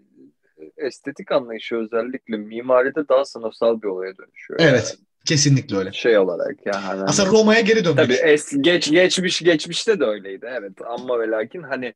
estetik 0.76 1.32
anlayışı 1.32 1.76
özellikle 1.76 2.36
mimaride 2.36 3.08
daha 3.08 3.24
sınıfsal 3.24 3.82
bir 3.82 3.88
olaya 3.88 4.16
dönüşüyor. 4.16 4.60
Evet. 4.62 4.96
Yani. 4.96 5.06
Kesinlikle 5.24 5.76
öyle. 5.76 5.92
Şey 5.92 6.18
olarak 6.18 6.66
yani. 6.66 6.76
Hani, 6.76 7.02
Aslında 7.02 7.30
Roma'ya 7.30 7.60
geri 7.60 7.84
dönmek. 7.84 7.96
Tabii 7.96 8.14
es, 8.14 8.52
geç, 8.60 8.90
geçmiş 8.90 9.40
geçmişte 9.40 10.00
de 10.00 10.04
öyleydi 10.04 10.46
evet. 10.58 10.72
Ama 10.86 11.20
ve 11.20 11.28
lakin 11.28 11.62
hani 11.62 11.94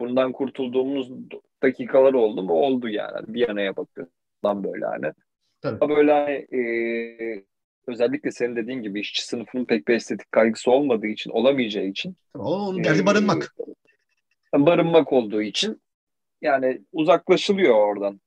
bundan 0.00 0.32
kurtulduğumuz 0.32 1.10
dakikalar 1.66 2.14
oldu 2.14 2.42
mu? 2.42 2.52
Oldu 2.52 2.88
yani. 2.88 3.34
Bir 3.34 3.48
yanaya 3.48 3.76
bakıyorsun 3.76 4.64
böyle 4.64 4.86
hani. 4.86 5.12
Tabii. 5.60 5.78
Ama 5.80 5.96
böyle 5.96 6.12
hani, 6.12 6.60
e, 6.60 7.44
özellikle 7.86 8.32
senin 8.32 8.56
dediğin 8.56 8.82
gibi 8.82 9.00
işçi 9.00 9.26
sınıfının 9.26 9.64
pek 9.64 9.88
bir 9.88 9.94
estetik 9.94 10.32
kaygısı 10.32 10.70
olmadığı 10.70 11.06
için, 11.06 11.30
olamayacağı 11.30 11.84
için. 11.84 12.16
Onun 12.34 12.84
derdi 12.84 13.02
e, 13.02 13.06
barınmak. 13.06 13.54
Barınmak 14.54 15.12
olduğu 15.12 15.42
için 15.42 15.82
yani 16.42 16.82
uzaklaşılıyor 16.92 17.74
oradan. 17.74 18.20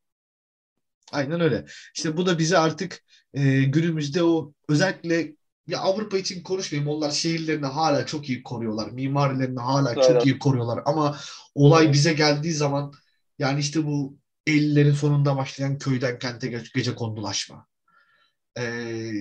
Aynen 1.12 1.42
öyle. 1.42 1.66
İşte 1.96 2.18
bu 2.18 2.26
da 2.26 2.40
bize 2.40 2.58
artık 2.58 3.04
e, 3.34 3.64
günümüzde 3.64 4.24
o 4.24 4.54
özellikle 4.70 5.34
ya 5.68 5.80
Avrupa 5.80 6.18
için 6.18 6.44
konuşmayayım. 6.44 6.92
Onlar 6.92 7.12
şehirlerini 7.12 7.66
hala 7.66 8.06
çok 8.06 8.30
iyi 8.30 8.44
koruyorlar. 8.44 8.92
Mimarilerini 8.92 9.60
hala 9.60 9.94
evet. 9.94 10.04
çok 10.04 10.26
iyi 10.26 10.40
koruyorlar. 10.40 10.80
Ama 10.86 11.18
olay 11.56 11.94
bize 11.94 12.14
geldiği 12.14 12.54
zaman 12.54 12.94
yani 13.40 13.60
işte 13.60 13.86
bu 13.86 14.18
50'lerin 14.48 14.94
sonunda 14.94 15.38
başlayan 15.38 15.78
köyden 15.78 16.20
kente 16.20 16.48
gece 16.74 16.96
kondulaşma. 16.96 17.68
Ee, 18.58 19.12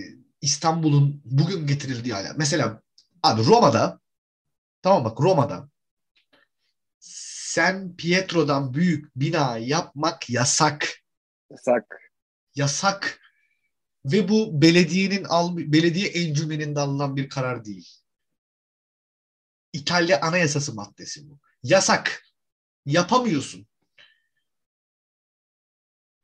İstanbul'un 0.41 1.23
bugün 1.25 1.67
getirildiği 1.67 2.15
hala. 2.15 2.35
Mesela 2.37 2.83
abi 3.23 3.45
Roma'da 3.45 4.01
tamam 4.83 5.05
bak 5.05 5.21
Roma'da 5.21 5.69
San 6.99 7.97
Pietro'dan 7.97 8.75
büyük 8.75 9.17
bina 9.17 9.59
yapmak 9.59 10.31
yasak. 10.31 10.89
Yasak. 11.51 12.13
Yasak. 12.55 13.21
Ve 14.05 14.29
bu 14.29 14.63
belediyenin 14.63 15.25
al, 15.25 15.57
belediye 15.57 16.09
encümeninde 16.09 16.81
alınan 16.81 17.17
bir 17.17 17.29
karar 17.29 17.65
değil. 17.65 17.89
İtalya 19.73 20.21
anayasası 20.21 20.75
maddesi 20.75 21.31
bu. 21.31 21.39
Yasak. 21.63 22.25
Yapamıyorsun. 22.87 23.67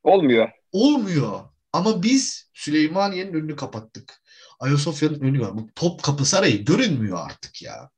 Olmuyor. 0.05 0.49
Olmuyor. 0.71 1.39
Ama 1.73 2.03
biz 2.03 2.49
Süleymaniye'nin 2.53 3.33
önünü 3.33 3.55
kapattık. 3.55 4.21
Ayasofya'nın 4.59 5.19
önünü 5.19 5.41
var. 5.41 5.57
Bu 5.57 5.67
Topkapı 5.75 6.25
Sarayı 6.25 6.65
görünmüyor 6.65 7.17
artık 7.25 7.61
ya. 7.61 7.89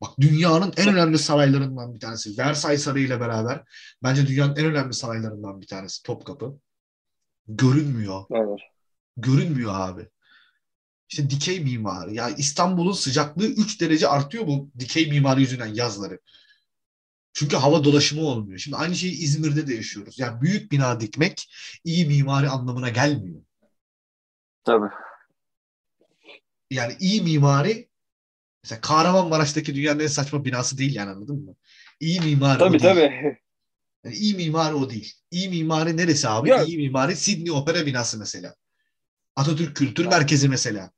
Bak 0.00 0.10
dünyanın 0.20 0.72
en 0.76 0.88
önemli 0.88 1.18
saraylarından 1.18 1.94
bir 1.94 2.00
tanesi. 2.00 2.38
Versailles 2.38 2.82
Sarayı 2.82 3.06
ile 3.06 3.20
beraber 3.20 3.62
bence 4.02 4.26
dünyanın 4.26 4.56
en 4.56 4.64
önemli 4.64 4.94
saraylarından 4.94 5.60
bir 5.60 5.66
tanesi 5.66 6.02
Topkapı. 6.02 6.58
Görünmüyor. 7.48 8.24
Evet. 8.30 8.60
Görünmüyor 9.16 9.72
abi. 9.74 10.08
İşte 11.08 11.30
dikey 11.30 11.60
mimari. 11.60 12.14
Ya 12.14 12.28
İstanbul'un 12.28 12.92
sıcaklığı 12.92 13.46
3 13.46 13.80
derece 13.80 14.08
artıyor 14.08 14.46
bu 14.46 14.70
dikey 14.78 15.10
mimari 15.10 15.40
yüzünden 15.40 15.74
yazları. 15.74 16.20
Çünkü 17.34 17.56
hava 17.56 17.84
dolaşımı 17.84 18.22
olmuyor. 18.22 18.58
Şimdi 18.58 18.76
aynı 18.76 18.94
şeyi 18.94 19.12
İzmir'de 19.12 19.66
de 19.66 19.74
yaşıyoruz. 19.74 20.18
Yani 20.18 20.40
büyük 20.40 20.72
bina 20.72 21.00
dikmek 21.00 21.54
iyi 21.84 22.06
mimari 22.06 22.48
anlamına 22.48 22.88
gelmiyor. 22.88 23.42
Tabii. 24.64 24.90
Yani 26.70 26.96
iyi 27.00 27.22
mimari 27.22 27.88
mesela 28.64 28.80
Kahramanmaraş'taki 28.80 29.74
dünyanın 29.74 30.00
en 30.00 30.06
saçma 30.06 30.44
binası 30.44 30.78
değil 30.78 30.94
yani 30.94 31.10
anladın 31.10 31.44
mı? 31.44 31.54
İyi 32.00 32.20
mimari 32.20 32.58
Tabii 32.58 32.76
o 32.76 32.80
değil. 32.80 32.94
tabii. 32.94 33.38
Yani 34.04 34.16
iyi 34.16 34.34
mimari 34.34 34.74
o 34.74 34.90
değil. 34.90 35.12
İyi 35.30 35.48
mimari 35.48 35.96
neresi 35.96 36.28
abi? 36.28 36.48
Ya- 36.48 36.64
İyi 36.64 36.76
mimari 36.76 37.16
Sydney 37.16 37.50
Opera 37.50 37.86
binası 37.86 38.18
mesela. 38.18 38.54
Atatürk 39.36 39.76
Kültür 39.76 40.04
Ya. 40.04 40.10
Merkezi 40.10 40.48
mesela. 40.48 40.90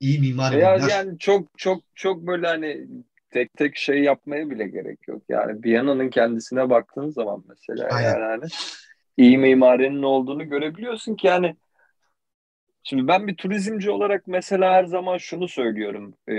İyi 0.00 0.18
mimari 0.18 0.60
Ya, 0.60 0.76
yani 0.76 1.18
çok 1.18 1.58
çok 1.58 1.84
çok 1.94 2.26
böyle 2.26 2.46
hani 2.46 2.86
tek 3.36 3.52
tek 3.56 3.76
şey 3.76 4.02
yapmaya 4.02 4.50
bile 4.50 4.68
gerek 4.68 5.08
yok. 5.08 5.22
Yani 5.28 5.64
Viyana'nın 5.64 6.10
kendisine 6.10 6.70
baktığın 6.70 7.10
zaman 7.10 7.44
mesela 7.48 7.88
Aynen. 7.88 8.08
yani 8.08 8.24
hani 8.24 8.44
iyi 9.16 9.38
mimarinin 9.38 10.02
olduğunu 10.02 10.48
görebiliyorsun 10.48 11.14
ki 11.14 11.26
yani 11.26 11.56
şimdi 12.82 13.08
ben 13.08 13.26
bir 13.26 13.36
turizmci 13.36 13.90
olarak 13.90 14.26
mesela 14.26 14.72
her 14.72 14.84
zaman 14.84 15.18
şunu 15.18 15.48
söylüyorum. 15.48 16.14
Ee, 16.28 16.32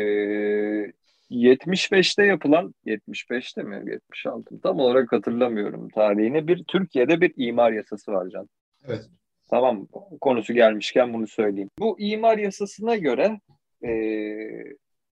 75'te 1.29 2.25
yapılan 2.25 2.73
75'te 2.85 3.63
mi 3.63 3.91
76 3.91 4.53
mı? 4.53 4.61
tam 4.61 4.79
olarak 4.79 5.11
hatırlamıyorum 5.11 5.89
tarihini. 5.89 6.47
Bir 6.47 6.63
Türkiye'de 6.63 7.21
bir 7.21 7.33
imar 7.37 7.71
yasası 7.71 8.11
var 8.11 8.27
Can. 8.29 8.49
Evet. 8.87 9.05
Tamam 9.49 9.87
konusu 10.21 10.53
gelmişken 10.53 11.13
bunu 11.13 11.27
söyleyeyim. 11.27 11.69
Bu 11.79 11.99
imar 11.99 12.37
yasasına 12.37 12.95
göre 12.95 13.39
eee, 13.83 14.75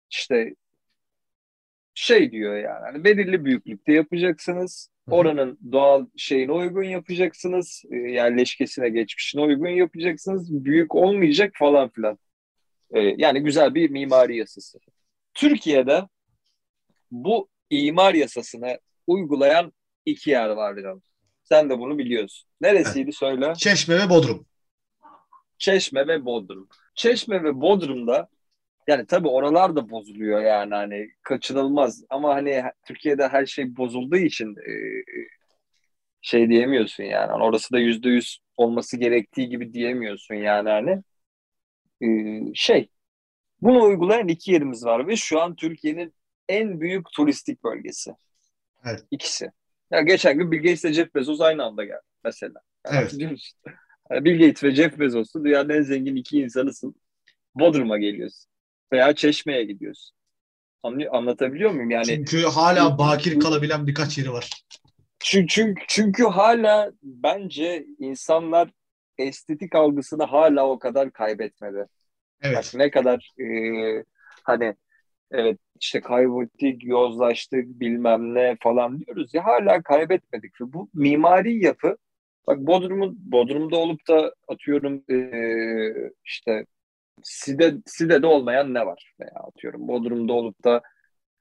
işte 0.10 0.56
şey 1.98 2.32
diyor 2.32 2.58
yani 2.58 2.80
hani 2.86 3.04
belirli 3.04 3.46
büyüklükte 3.46 3.94
yapacaksınız. 3.94 4.90
Oranın 5.12 5.60
doğal 5.72 6.06
şeyine 6.18 6.52
uygun 6.52 6.84
yapacaksınız. 6.84 7.84
e, 7.92 7.96
yerleşkesine, 7.96 8.90
geçmişine 8.90 9.42
uygun 9.42 9.68
yapacaksınız. 9.68 10.66
Büyük 10.66 10.96
olmayacak 10.96 11.52
falan 11.56 11.90
filan. 11.90 12.20
E, 12.92 13.00
yani 13.00 13.40
güzel 13.40 13.76
bir 13.76 13.90
mimari 13.90 14.38
yasası. 14.38 14.80
Türkiye'de 15.34 16.04
bu 17.12 17.50
imar 17.70 18.14
yasasını 18.14 18.80
uygulayan 19.08 19.74
iki 20.06 20.30
yer 20.30 20.50
var 20.50 20.76
canım. 20.76 21.02
Sen 21.44 21.70
de 21.70 21.80
bunu 21.80 21.98
biliyorsun. 21.98 22.50
Neresiydi 22.62 23.14
söyle? 23.14 23.54
Çeşme 23.58 23.98
ve 24.06 24.10
Bodrum. 24.10 24.46
Çeşme 25.58 26.08
ve 26.08 26.26
Bodrum. 26.26 26.68
Çeşme 26.96 27.44
ve 27.44 27.62
Bodrum'da 27.62 28.30
yani 28.88 29.06
tabii 29.06 29.28
oralar 29.28 29.76
da 29.76 29.90
bozuluyor 29.90 30.42
yani 30.42 30.76
hani 30.76 31.08
kaçınılmaz 31.24 32.04
ama 32.10 32.36
hani 32.36 32.64
Türkiye'de 32.88 33.28
her 33.28 33.46
şey 33.46 33.78
bozulduğu 33.78 34.18
için 34.18 34.56
e, 34.56 34.72
şey 36.22 36.50
diyemiyorsun 36.50 37.04
yani. 37.04 37.32
Hani 37.32 37.44
orası 37.44 37.74
da 37.74 37.80
yüzde 37.80 38.10
yüz 38.10 38.40
olması 38.58 38.98
gerektiği 38.98 39.50
gibi 39.50 39.74
diyemiyorsun 39.74 40.36
yani 40.36 40.70
hani. 40.70 41.04
E, 42.02 42.08
şey 42.54 42.90
bunu 43.62 43.84
uygulayan 43.84 44.28
iki 44.28 44.52
yerimiz 44.52 44.86
var 44.86 45.08
ve 45.08 45.16
şu 45.16 45.42
an 45.42 45.56
Türkiye'nin 45.56 46.14
en 46.50 46.82
büyük 46.82 47.12
turistik 47.12 47.64
bölgesi. 47.64 48.12
Evet. 48.86 49.06
İkisi. 49.12 49.52
Ya 49.92 50.02
geçen 50.02 50.38
gün 50.38 50.52
Bill 50.52 50.58
Gates 50.58 50.86
ile 50.86 50.94
Jeff 50.94 51.16
Bezos 51.16 51.42
aynı 51.42 51.64
anda 51.64 51.84
geldi 51.86 52.02
mesela. 52.24 52.62
Yani 52.86 52.98
Evet. 52.98 53.14
Yani 54.12 54.26
Bill 54.26 54.40
Gates 54.40 54.64
ve 54.64 54.76
Jeff 54.76 55.00
Bezos'u 55.00 55.46
dünyanın 55.46 55.70
en 55.70 55.82
zengin 55.82 56.16
iki 56.16 56.40
insanısın. 56.40 56.96
Bodrum'a 57.56 57.98
geliyorsun. 57.98 58.52
Veya 58.94 59.16
Çeşme'ye 59.16 59.64
gidiyorsun. 59.64 60.18
Anlıyor, 60.84 61.14
anlatabiliyor 61.14 61.72
muyum? 61.72 61.90
Yani 61.90 62.06
Çünkü 62.06 62.42
hala 62.42 62.98
bakir 62.98 63.40
kalabilen 63.40 63.88
birkaç 63.88 64.18
yeri 64.18 64.32
var. 64.32 64.50
çünkü, 65.20 65.48
çünkü, 65.48 65.82
çünkü 65.88 66.24
hala 66.24 66.92
bence 67.04 67.86
insanlar 68.00 68.70
estetik 69.18 69.76
algısını 69.76 70.24
hala 70.24 70.68
o 70.68 70.80
kadar 70.80 71.12
kaybetmedi. 71.12 71.86
Evet. 72.42 72.58
Bak 72.58 72.66
ne 72.74 72.92
kadar 72.92 73.32
e, 73.40 73.48
hani 74.44 74.76
evet 75.32 75.60
işte 75.80 76.02
kaybettik, 76.02 76.84
yozlaştık 76.84 77.66
bilmem 77.66 78.36
ne 78.36 78.58
falan 78.62 79.00
diyoruz 79.00 79.34
ya 79.34 79.46
hala 79.46 79.82
kaybetmedik. 79.82 80.62
Ve 80.62 80.74
bu 80.74 80.90
mimari 80.94 81.66
yapı 81.66 81.98
bak 82.48 82.58
Bodrum'un 82.60 83.18
Bodrum'da 83.20 83.78
olup 83.78 84.08
da 84.08 84.34
atıyorum 84.48 85.04
e, 85.10 85.18
işte 86.26 86.66
Side, 87.24 87.76
Side'de 87.86 88.28
olmayan 88.28 88.74
ne 88.74 88.86
var? 88.86 89.14
Veya 89.20 89.32
atıyorum 89.48 89.88
Bodrum'da 89.88 90.34
olup 90.34 90.64
da 90.64 90.82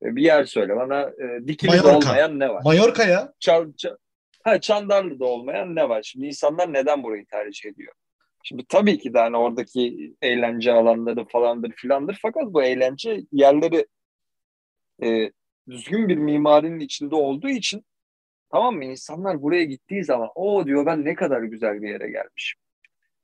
e, 0.03 0.16
bir 0.16 0.22
yer 0.22 0.45
söyle 0.45 0.77
bana 0.77 1.03
e, 1.03 1.47
Dikili'de 1.47 1.77
Mallorca. 1.77 1.97
olmayan 1.97 2.39
ne 2.39 2.49
var? 2.49 2.62
Mallorca'ya 2.64 3.33
Çal, 3.41 3.72
Çal- 3.77 3.97
ha, 4.45 4.61
Çandarlı'da 4.61 5.24
olmayan 5.24 5.74
ne 5.74 5.89
var? 5.89 6.03
Şimdi 6.03 6.27
insanlar 6.27 6.72
neden 6.72 7.03
burayı 7.03 7.27
tercih 7.27 7.70
ediyor? 7.70 7.93
Şimdi 8.45 8.64
tabii 8.68 8.99
ki 8.99 9.14
de 9.14 9.18
hani 9.18 9.37
oradaki 9.37 10.14
eğlence 10.22 10.72
alanları 10.72 11.24
falandır 11.24 11.72
filandır 11.72 12.18
fakat 12.22 12.45
bu 12.45 12.62
eğlence 12.62 13.22
yerleri 13.33 13.87
e, 15.03 15.31
düzgün 15.68 16.09
bir 16.09 16.16
mimarinin 16.16 16.81
içinde 16.81 17.14
olduğu 17.14 17.49
için 17.49 17.85
tamam 18.51 18.77
mı 18.77 18.85
insanlar 18.85 19.43
buraya 19.43 19.64
gittiği 19.64 20.05
zaman 20.05 20.29
o 20.35 20.66
diyor 20.66 20.87
ben 20.87 21.05
ne 21.05 21.14
kadar 21.14 21.43
güzel 21.43 21.83
bir 21.83 21.89
yere 21.89 22.11
gelmişim. 22.11 22.61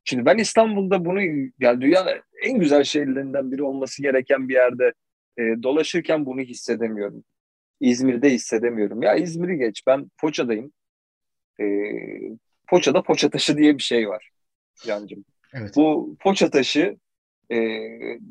Şimdi 0.04 0.26
ben 0.26 0.38
İstanbul'da 0.38 1.04
bunu 1.04 1.20
yani 1.60 1.80
dünyanın 1.80 2.22
en 2.42 2.58
güzel 2.58 2.84
şehirlerinden 2.84 3.52
biri 3.52 3.62
olması 3.62 4.02
gereken 4.02 4.48
bir 4.48 4.54
yerde 4.54 4.92
e, 5.38 5.42
dolaşırken 5.62 6.26
bunu 6.26 6.40
hissedemiyorum. 6.40 7.24
İzmir'de 7.80 8.30
hissedemiyorum. 8.30 9.02
Ya 9.02 9.14
İzmir'i 9.14 9.58
geç 9.58 9.82
ben 9.86 10.10
Foça'dayım. 10.20 10.72
E, 11.60 11.64
Foça'da 12.70 13.02
Foça 13.02 13.30
taşı 13.30 13.56
diye 13.56 13.78
bir 13.78 13.82
şey 13.82 14.08
var 14.08 14.30
Cancığım. 14.86 15.24
evet. 15.54 15.72
Bu 15.76 16.16
Foça 16.22 16.50
taşı 16.50 16.96
e, 17.50 17.56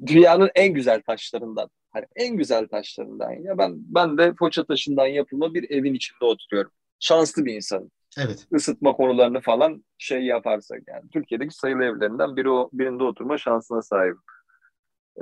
dünyanın 0.05 0.49
en 0.55 0.73
güzel 0.73 1.01
taşlarından. 1.01 1.69
Hani 1.91 2.05
en 2.15 2.37
güzel 2.37 2.67
taşlarından. 2.67 3.31
Ya 3.31 3.57
ben 3.57 3.73
ben 3.77 4.17
de 4.17 4.33
Foça 4.39 4.65
taşından 4.65 5.07
yapılma 5.07 5.53
bir 5.53 5.71
evin 5.71 5.93
içinde 5.93 6.25
oturuyorum. 6.25 6.71
Şanslı 6.99 7.45
bir 7.45 7.53
insanım. 7.53 7.91
Evet. 8.17 8.47
Isıtma 8.51 8.93
konularını 8.93 9.41
falan 9.41 9.85
şey 9.97 10.25
yaparsak 10.25 10.81
yani 10.87 11.09
Türkiye'deki 11.09 11.55
sayılı 11.55 11.83
evlerinden 11.83 12.35
biri 12.35 12.49
o, 12.49 12.69
birinde 12.73 13.03
oturma 13.03 13.37
şansına 13.37 13.81
sahibim. 13.81 14.21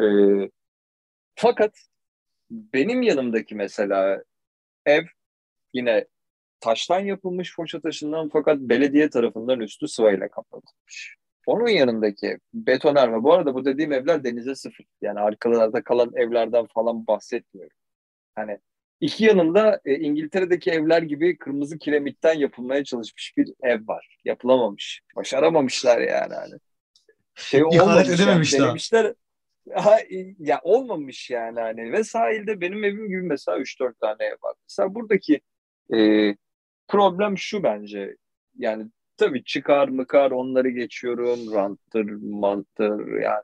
E, 0.01 0.05
fakat 1.35 1.77
benim 2.51 3.01
yanımdaki 3.01 3.55
mesela 3.55 4.23
ev 4.85 5.03
yine 5.73 6.05
taştan 6.59 6.99
yapılmış 6.99 7.55
Foça 7.55 7.81
taşından 7.81 8.29
fakat 8.33 8.59
belediye 8.59 9.09
tarafından 9.09 9.59
üstü 9.59 9.87
sıvayla 9.87 10.27
kapatılmış. 10.27 11.15
Onun 11.45 11.67
yanındaki 11.67 12.39
betonarme. 12.53 13.23
Bu 13.23 13.33
arada 13.33 13.53
bu 13.53 13.65
dediğim 13.65 13.93
evler 13.93 14.23
denize 14.23 14.55
sıfır. 14.55 14.85
Yani 15.01 15.19
arkalarda 15.19 15.83
kalan 15.83 16.11
evlerden 16.15 16.67
falan 16.73 17.07
bahsetmiyorum. 17.07 17.77
Hani 18.35 18.59
iki 19.01 19.25
yanında 19.25 19.81
e, 19.85 19.95
İngiltere'deki 19.95 20.71
evler 20.71 21.01
gibi 21.01 21.37
kırmızı 21.37 21.77
kiremitten 21.77 22.33
yapılmaya 22.33 22.83
çalışmış 22.83 23.33
bir 23.37 23.53
ev 23.63 23.87
var. 23.87 24.17
Yapılamamış. 24.25 25.01
Başaramamışlar 25.15 26.01
yani. 26.01 26.33
Hani. 26.33 26.53
Şey 27.35 27.59
İhanet 27.59 27.81
olmamış 27.81 28.07
yani. 28.07 28.15
edememiş 28.15 28.53
daha. 28.53 28.65
Denemişler. 28.65 29.13
Ha, 29.73 29.97
ya 30.39 30.59
olmamış 30.63 31.29
yani 31.29 31.59
hani. 31.59 31.91
Ve 31.91 32.03
sahilde 32.03 32.61
benim 32.61 32.83
evim 32.83 33.07
gibi 33.07 33.21
mesela 33.21 33.57
3-4 33.59 33.93
tane 33.99 34.23
ev 34.23 34.35
var. 34.43 34.55
Mesela 34.69 34.95
buradaki 34.95 35.41
e, 35.93 35.97
problem 36.87 37.37
şu 37.37 37.63
bence. 37.63 38.15
Yani 38.57 38.85
tabii 39.17 39.43
çıkar 39.43 39.87
mıkar 39.87 40.31
onları 40.31 40.69
geçiyorum. 40.69 41.53
Ranttır, 41.53 42.05
manttır 42.21 43.21
yani 43.21 43.43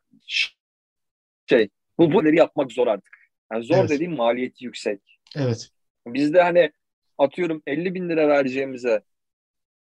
şey. 1.47 1.70
Bu 1.97 2.14
bunları 2.14 2.36
yapmak 2.36 2.72
zor 2.72 2.88
artık. 2.88 3.16
Yani 3.51 3.64
zor 3.64 3.78
Evet. 3.78 3.89
dediğim 3.89 4.16
maliyeti 4.16 4.66
yüksek. 4.66 5.14
Evet. 5.36 5.70
Bizde 6.08 6.42
hani 6.42 6.72
atıyorum 7.18 7.64
50 7.68 7.94
bin 7.94 8.10
lira 8.10 8.28
vereceğimize 8.28 9.02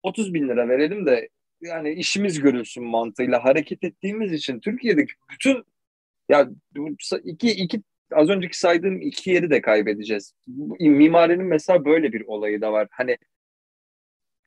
30 0.03 0.33
bin 0.33 0.49
lira 0.49 0.69
verelim 0.69 1.05
de 1.05 1.29
yani 1.61 1.91
işimiz 1.93 2.39
görülsün 2.39 2.83
mantığıyla 2.83 3.43
hareket 3.43 3.83
ettiğimiz 3.83 4.33
için 4.33 4.59
Türkiye'deki 4.59 5.13
bütün 5.31 5.63
ya 6.29 6.49
iki, 7.23 7.51
iki 7.51 7.81
az 8.11 8.29
önceki 8.29 8.59
saydığım 8.59 9.01
iki 9.01 9.29
yeri 9.31 9.49
de 9.49 9.61
kaybedeceğiz. 9.61 10.33
Mimarinin 10.79 11.45
mesela 11.45 11.85
böyle 11.85 12.13
bir 12.13 12.21
olayı 12.27 12.61
da 12.61 12.73
var. 12.73 12.87
Hani 12.91 13.17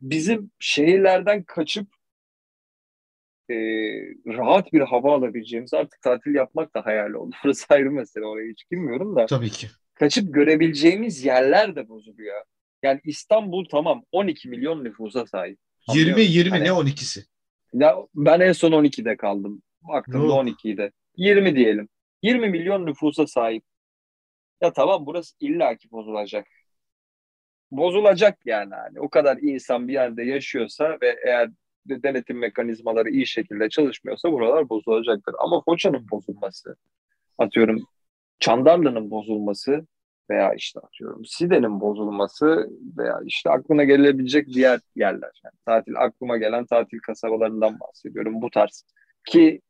bizim 0.01 0.51
şehirlerden 0.59 1.43
kaçıp 1.43 1.89
e, 3.51 3.55
rahat 4.27 4.73
bir 4.73 4.81
hava 4.81 5.15
alabileceğimiz 5.15 5.75
artık 5.75 6.03
tatil 6.03 6.35
yapmak 6.35 6.75
da 6.75 6.87
hayal 6.87 7.11
oldu. 7.11 7.37
Burası 7.45 7.67
ayrı 7.69 7.91
mesele 7.91 8.25
oraya 8.27 8.51
hiç 8.51 8.69
girmiyorum 8.71 9.17
da 9.17 9.27
Tabii 9.27 9.51
ki. 9.51 9.69
Kaçıp 9.97 10.35
görebileceğimiz 10.35 11.25
yerler 11.25 11.77
de 11.77 11.89
bozuluyor. 11.89 12.43
Yani 12.83 13.01
İstanbul 13.05 13.65
tamam 13.71 14.03
12 14.13 14.49
milyon 14.49 14.85
nüfusa 14.85 15.27
sahip. 15.27 15.59
Anlıyor 15.89 16.07
20 16.07 16.21
musun? 16.21 16.33
20 16.33 16.51
Hani- 16.51 16.65
ne 16.65 16.69
12'si? 16.69 17.25
Ya 17.73 17.97
ben 18.15 18.41
en 18.41 18.53
son 18.53 18.73
12'de 18.73 19.17
kaldım. 19.17 19.63
Baktığımda 19.83 20.27
Yok. 20.27 20.45
12'de. 20.45 20.93
20 21.17 21.57
diyelim. 21.57 21.89
20 22.23 22.49
milyon 22.49 22.87
nüfusa 22.87 23.27
sahip. 23.27 23.65
Ya 24.63 24.73
tamam 24.73 25.07
burası 25.07 25.35
illaki 25.41 25.91
bozulacak. 25.91 26.47
Bozulacak 27.71 28.39
yani 28.45 28.75
hani. 28.75 29.01
O 29.01 29.09
kadar 29.09 29.39
insan 29.43 29.89
bir 29.89 29.93
yerde 29.93 30.23
yaşıyorsa 30.25 30.99
ve 31.03 31.17
eğer 31.27 31.51
de 31.89 32.03
denetim 32.03 32.39
mekanizmaları 32.39 33.11
iyi 33.11 33.27
şekilde 33.27 33.69
çalışmıyorsa 33.69 34.33
buralar 34.33 34.69
bozulacaktır. 34.69 35.35
Ama 35.39 35.63
Foça'nın 35.65 36.07
bozulması, 36.11 36.77
atıyorum 37.39 37.87
Çandarlı'nın 38.41 39.11
bozulması 39.11 39.87
veya 40.31 40.55
işte 40.55 40.81
atıyorum 40.81 41.25
Side'nin 41.25 41.81
bozulması 41.81 42.71
veya 42.99 43.21
işte 43.25 43.51
aklına 43.51 43.85
gelebilecek 43.85 44.47
diğer 44.49 44.81
yerler. 44.97 45.41
Yani 45.45 45.55
tatil 45.67 45.95
aklıma 45.97 46.37
gelen 46.37 46.67
tatil 46.67 46.99
kasabalarından 46.99 47.81
bahsediyorum 47.81 48.43
bu 48.43 48.51
tarz. 48.51 48.85
Ki 49.29 49.61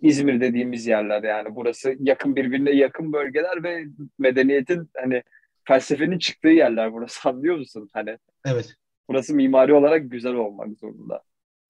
İzmir 0.00 0.40
dediğimiz 0.40 0.86
yerler 0.86 1.22
yani 1.22 1.48
burası 1.54 1.94
yakın 1.98 2.36
birbirine 2.36 2.70
yakın 2.70 3.12
bölgeler 3.12 3.62
ve 3.62 3.84
medeniyetin 4.18 4.90
hani 4.96 5.22
felsefenin 5.64 6.18
çıktığı 6.18 6.48
yerler 6.48 6.92
burası 6.92 7.28
anlıyor 7.28 7.56
musun? 7.56 7.88
Hani 7.92 8.18
Evet. 8.46 8.74
burası 9.08 9.34
mimari 9.34 9.74
olarak 9.74 10.10
güzel 10.10 10.34
olmak 10.34 10.78
zorunda. 10.78 11.22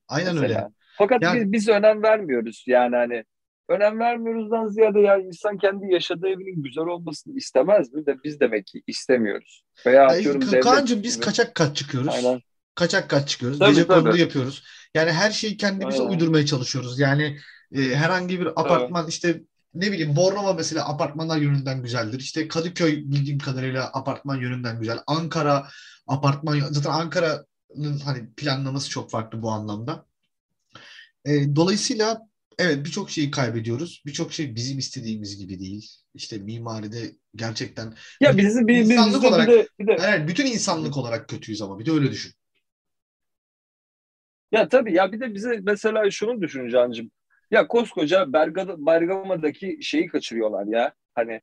Aynen 0.09 0.35
mesela. 0.35 0.59
öyle. 0.61 0.69
Fakat 0.99 1.23
Yani- 1.23 1.41
biz, 1.41 1.53
biz 1.53 1.69
önem 1.69 2.03
vermiyoruz 2.03 2.65
yani 2.67 2.97
hani 2.97 3.25
önem 3.69 3.99
vermiyoruzdan 3.99 4.67
ziyade 4.67 5.01
ya 5.01 5.19
insan 5.19 5.59
kendi 5.59 5.93
yaşadığı 5.93 6.29
evinin 6.29 6.63
güzel 6.63 6.85
olmasını 6.85 7.37
istemez 7.37 7.93
mi 7.93 8.07
de 8.07 8.17
biz 8.25 8.41
demek 8.41 8.67
ki 8.67 8.83
istemiyoruz. 8.87 9.63
Veya 9.87 10.03
Ya, 10.03 10.09
atıyorum 10.09 10.41
devlet 10.41 10.65
Kaan'cığım 10.65 11.03
biz 11.03 11.21
kaçak 11.21 11.55
kaç 11.55 11.77
çıkıyoruz. 11.77 12.15
Aynen. 12.15 12.41
Kaçak 12.75 13.11
kaç 13.11 13.29
çıkıyoruz. 13.29 13.59
Tabii, 13.59 13.71
Gece 13.71 13.87
kondu 13.87 14.17
yapıyoruz. 14.17 14.65
Yani 14.95 15.13
her 15.13 15.31
şeyi 15.31 15.57
kendimize 15.57 15.99
Aynen. 15.99 16.11
uydurmaya 16.11 16.47
çalışıyoruz. 16.47 16.99
Yani 16.99 17.39
e, 17.73 17.81
herhangi 17.81 18.41
bir 18.41 18.47
apartman 18.47 19.09
işte 19.09 19.43
ne 19.75 19.93
bileyim 19.93 20.17
Bornova 20.17 20.53
mesela 20.53 20.89
apartmanlar 20.89 21.37
yönünden 21.37 21.83
güzeldir. 21.83 22.21
İşte 22.21 22.49
Kadıköy 22.49 22.97
bildiğim 22.97 23.39
kadarıyla 23.39 23.91
apartman 23.93 24.37
yönünden 24.37 24.81
güzel. 24.81 24.99
Ankara 25.07 25.69
apartman 26.07 26.61
zaten 26.71 26.91
Ankara'nın 26.91 27.99
hani 28.05 28.35
planlaması 28.37 28.91
çok 28.91 29.11
farklı 29.11 29.43
bu 29.43 29.51
anlamda. 29.51 30.07
E, 31.25 31.57
dolayısıyla 31.57 32.29
evet 32.59 32.85
birçok 32.87 33.11
şeyi 33.11 33.31
kaybediyoruz. 33.31 34.03
Birçok 34.07 34.33
şey 34.33 34.55
bizim 34.55 34.79
istediğimiz 34.79 35.39
gibi 35.39 35.61
değil. 35.61 35.87
İşte 36.15 36.39
mimaride 36.39 37.13
gerçekten 37.37 37.95
Ya 38.21 38.37
bizi 38.37 38.61
bir, 38.69 38.75
bir, 38.75 38.79
İnsanlık 38.85 39.15
bizde 39.15 39.27
bir 39.27 39.29
olarak- 39.33 39.49
de, 39.49 39.69
bir 39.79 39.87
de 39.87 39.97
evet, 40.01 40.29
bütün 40.29 40.47
insanlık 40.47 40.97
olarak 40.97 41.29
kötüyüz 41.29 41.63
ama 41.63 41.79
bir 41.79 41.87
de 41.87 41.91
öyle 41.93 42.11
düşün. 42.11 42.33
ya 44.53 44.69
tabii 44.69 44.95
ya 44.95 45.13
bir 45.13 45.21
de 45.21 45.35
bize 45.35 45.61
mesela 45.63 46.11
şunu 46.11 46.43
düşün 46.43 46.69
Cancığım. 46.69 47.11
Ya 47.51 47.67
koskoca 47.69 48.33
Bergama, 48.33 48.87
Bergama'daki 48.87 49.79
şeyi 49.83 50.07
kaçırıyorlar 50.07 50.67
ya. 50.67 50.95
Hani 51.15 51.41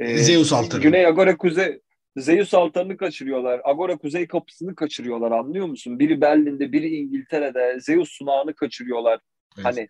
e, 0.00 0.18
Zeus 0.18 0.52
altarı. 0.52 0.82
Güney 0.82 1.06
Agora 1.06 1.36
Kuzey 1.36 1.80
Zeus 2.16 2.54
altarını 2.54 2.96
kaçırıyorlar. 2.96 3.60
Agora 3.64 3.96
Kuzey 3.96 4.26
kapısını 4.26 4.74
kaçırıyorlar 4.74 5.30
anlıyor 5.30 5.66
musun? 5.66 5.98
Biri 5.98 6.20
Berlin'de, 6.20 6.72
biri 6.72 6.96
İngiltere'de. 6.96 7.80
Zeus 7.80 8.10
sunağını 8.10 8.54
kaçırıyorlar. 8.54 9.20
Evet. 9.56 9.64
Hani 9.66 9.88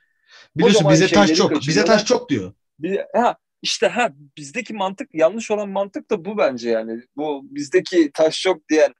Biliyorsun 0.57 0.91
bize 0.91 1.09
taş 1.09 1.35
çok. 1.35 1.53
Bize 1.53 1.85
taş 1.85 2.05
çok 2.05 2.31
diyor. 2.31 2.53
Bir, 2.79 3.01
ha 3.15 3.37
işte 3.63 3.89
ha 3.89 4.13
bizdeki 4.39 4.75
mantık 4.75 5.15
yanlış 5.15 5.51
olan 5.51 5.69
mantık 5.69 6.11
da 6.11 6.25
bu 6.25 6.39
bence 6.39 6.71
yani. 6.71 7.03
Bu 7.17 7.43
bizdeki 7.45 8.11
taş 8.15 8.41
çok 8.41 8.69
diyen 8.69 8.95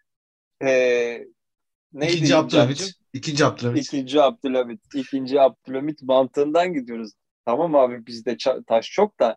e, 0.63 0.69
neydi 1.93 2.13
İkinci? 2.13 2.37
Abdülhamit. 2.37 2.93
İkinci 3.13 3.45
Abdülhamit. 3.45 3.87
İkinci 3.87 4.23
Abdülhamit, 4.23 4.81
ikinci 4.95 5.41
Abdülhamit 5.41 6.03
mantığından 6.03 6.73
gidiyoruz. 6.73 7.13
Tamam 7.45 7.75
abi 7.75 8.07
bizde 8.07 8.37
taş 8.67 8.91
çok 8.91 9.21
da 9.21 9.37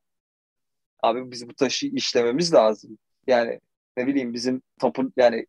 abi 1.03 1.31
biz 1.31 1.49
bu 1.49 1.53
taşı 1.55 1.87
işlememiz 1.87 2.53
lazım. 2.53 2.97
Yani 3.27 3.59
ne 3.97 4.07
bileyim 4.07 4.33
bizim 4.33 4.61
tapın 4.79 5.13
yani 5.17 5.45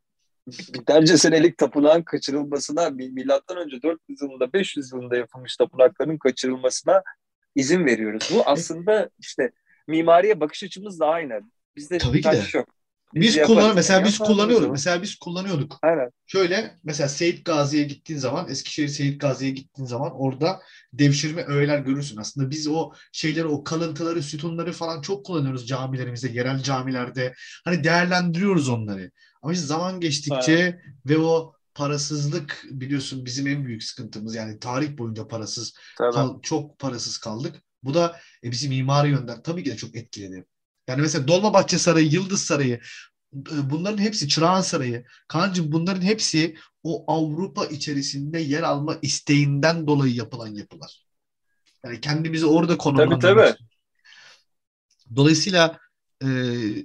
binlerce 0.49 1.17
senelik 1.19 1.59
tapınağın 1.59 2.03
kaçırılmasına 2.03 2.91
mi- 2.91 3.11
milattan 3.11 3.57
önce 3.57 3.83
400 3.83 4.23
yılında 4.23 4.53
500 4.53 4.93
yılında 4.93 5.17
yapılmış 5.17 5.57
tapınakların 5.57 6.19
kaçırılmasına 6.19 7.03
izin 7.55 7.87
veriyoruz. 7.87 8.31
Bu 8.35 8.43
aslında 8.47 9.11
işte 9.19 9.51
mimariye 9.89 10.41
bakış 10.41 10.65
açımız 10.65 11.01
da 11.01 11.07
aynı. 11.07 11.41
Bizde 11.77 11.99
Tabii 11.99 12.21
ki 12.23 12.31
de. 12.33 12.43
yok. 12.55 12.69
Biz 13.15 13.37
yaparız. 13.37 13.57
kullan 13.61 13.75
mesela 13.75 14.05
biz 14.05 14.19
kullanıyoruz. 14.19 14.69
Mesela 14.69 15.03
biz 15.03 15.15
kullanıyorduk. 15.15 15.79
Aynen. 15.83 16.11
Şöyle 16.27 16.79
mesela 16.85 17.09
Seyit 17.09 17.45
Gazi'ye 17.45 17.85
gittiğin 17.85 18.19
zaman 18.21 18.49
Eskişehir 18.49 18.89
Seyit 18.89 19.21
Gazi'ye 19.21 19.51
gittiğin 19.51 19.87
zaman 19.87 20.13
orada 20.15 20.61
devşirme 20.93 21.45
öğeler 21.45 21.79
görürsün. 21.79 22.17
Aslında 22.17 22.51
biz 22.51 22.69
o 22.69 22.93
şeyleri 23.13 23.47
o 23.47 23.65
kalıntıları 23.65 24.23
sütunları 24.23 24.73
falan 24.73 25.01
çok 25.03 25.27
kullanıyoruz 25.27 25.67
camilerimizde 25.69 26.29
yerel 26.29 26.59
camilerde. 26.63 27.35
Hani 27.65 27.85
değerlendiriyoruz 27.85 28.69
onları. 28.69 29.11
Ama 29.43 29.53
işte 29.53 29.67
zaman 29.67 30.01
geçtikçe 30.01 30.81
ve 31.07 31.19
o 31.19 31.55
parasızlık 31.75 32.65
biliyorsun 32.71 33.25
bizim 33.25 33.47
en 33.47 33.65
büyük 33.65 33.83
sıkıntımız. 33.83 34.35
Yani 34.35 34.59
tarih 34.59 34.99
boyunca 34.99 35.29
parasız 35.29 35.75
Tabii. 35.99 36.13
kal- 36.15 36.43
çok 36.43 36.79
parasız 36.79 37.19
kaldık. 37.19 37.63
Bu 37.83 37.95
da 37.95 38.21
e, 38.45 38.51
bizi 38.51 38.69
mimari 38.69 39.11
yönden 39.11 39.43
tabii 39.43 39.65
ki 39.65 39.71
de 39.71 39.77
çok 39.77 39.97
etkiledi. 39.97 40.45
Yani 40.89 41.01
mesela 41.03 41.29
Dolmabahçe 41.29 41.79
Sarayı, 41.79 42.07
Yıldız 42.11 42.43
Sarayı 42.43 42.81
e, 43.35 43.71
bunların 43.71 43.99
hepsi 43.99 44.29
Çırağan 44.29 44.61
Sarayı, 44.61 45.05
Kaan'cığım 45.29 45.73
bunların 45.73 46.03
hepsi 46.03 46.57
o 46.83 47.13
Avrupa 47.13 47.67
içerisinde 47.67 48.41
yer 48.41 48.63
alma 48.63 48.99
isteğinden 49.03 49.87
dolayı 49.87 50.15
yapılan 50.15 50.55
yapılar. 50.55 51.07
Yani 51.85 52.01
kendimizi 52.01 52.47
orada 52.47 52.79
konumlandırmak 52.79 53.23
tabii. 53.23 53.41
istiyoruz. 53.41 53.77
Dolayısıyla 55.17 55.79
e, 56.23 56.27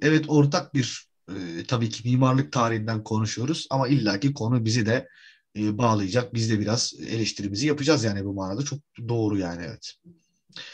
evet 0.02 0.26
ortak 0.28 0.74
bir 0.74 1.07
e, 1.30 1.64
tabii 1.68 1.90
ki 1.90 2.10
mimarlık 2.10 2.52
tarihinden 2.52 3.04
konuşuyoruz 3.04 3.68
ama 3.70 3.88
illaki 3.88 4.34
konu 4.34 4.66
bizi 4.66 4.86
de 4.86 5.08
e, 5.58 5.78
bağlayacak. 5.78 6.34
Biz 6.34 6.52
de 6.52 6.60
biraz 6.60 6.94
eleştirimizi 7.08 7.68
yapacağız 7.68 8.04
yani 8.04 8.26
bu 8.26 8.34
manada. 8.34 8.62
Çok 8.64 8.80
doğru 9.08 9.38
yani 9.38 9.62
evet. 9.68 9.94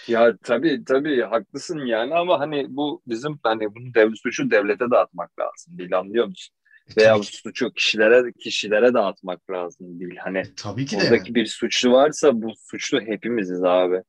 Ya 0.08 0.38
tabii 0.44 0.84
tabii 0.86 1.22
haklısın 1.22 1.80
yani 1.80 2.16
ama 2.16 2.40
hani 2.40 2.66
bu 2.70 3.02
bizim 3.08 3.40
hani 3.44 3.76
bunu 3.76 3.94
devlet 3.94 4.20
suçu 4.20 4.52
devlete 4.52 4.92
dağıtmak 4.92 5.40
lazım 5.40 5.78
değil 5.78 5.98
anlıyor 5.98 6.26
musun? 6.26 6.56
E, 6.98 7.02
Veya 7.02 7.20
bu 7.20 7.24
suçu 7.24 7.74
kişilere 7.74 8.32
kişilere 8.34 8.94
dağıtmak 8.94 9.50
lazım 9.52 10.00
değil. 10.00 10.16
Hani 10.24 10.38
e, 10.38 10.56
tabii 10.56 10.86
ki 10.86 10.96
de. 11.00 11.02
buradaki 11.02 11.36
bir 11.36 11.46
suçlu 11.46 11.92
varsa 11.92 12.42
bu 12.42 12.54
suçlu 12.56 13.02
hepimiziz 13.02 13.64
abi. 13.64 14.02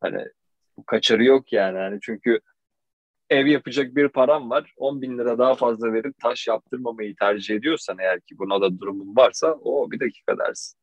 Hani 0.00 0.24
bu 0.76 0.84
kaçarı 0.84 1.24
yok 1.24 1.52
yani. 1.52 1.78
Hani 1.78 1.98
çünkü 2.02 2.40
ev 3.32 3.46
yapacak 3.46 3.96
bir 3.96 4.08
param 4.08 4.50
var. 4.50 4.72
10 4.76 5.02
bin 5.02 5.18
lira 5.18 5.38
daha 5.38 5.54
fazla 5.54 5.92
verip 5.92 6.18
taş 6.18 6.46
yaptırmamayı 6.46 7.14
tercih 7.16 7.54
ediyorsan 7.54 7.98
eğer 7.98 8.20
ki 8.20 8.38
buna 8.38 8.60
da 8.60 8.78
durumun 8.78 9.16
varsa 9.16 9.52
o 9.64 9.90
bir 9.90 10.00
dakika 10.00 10.38
dersin. 10.38 10.78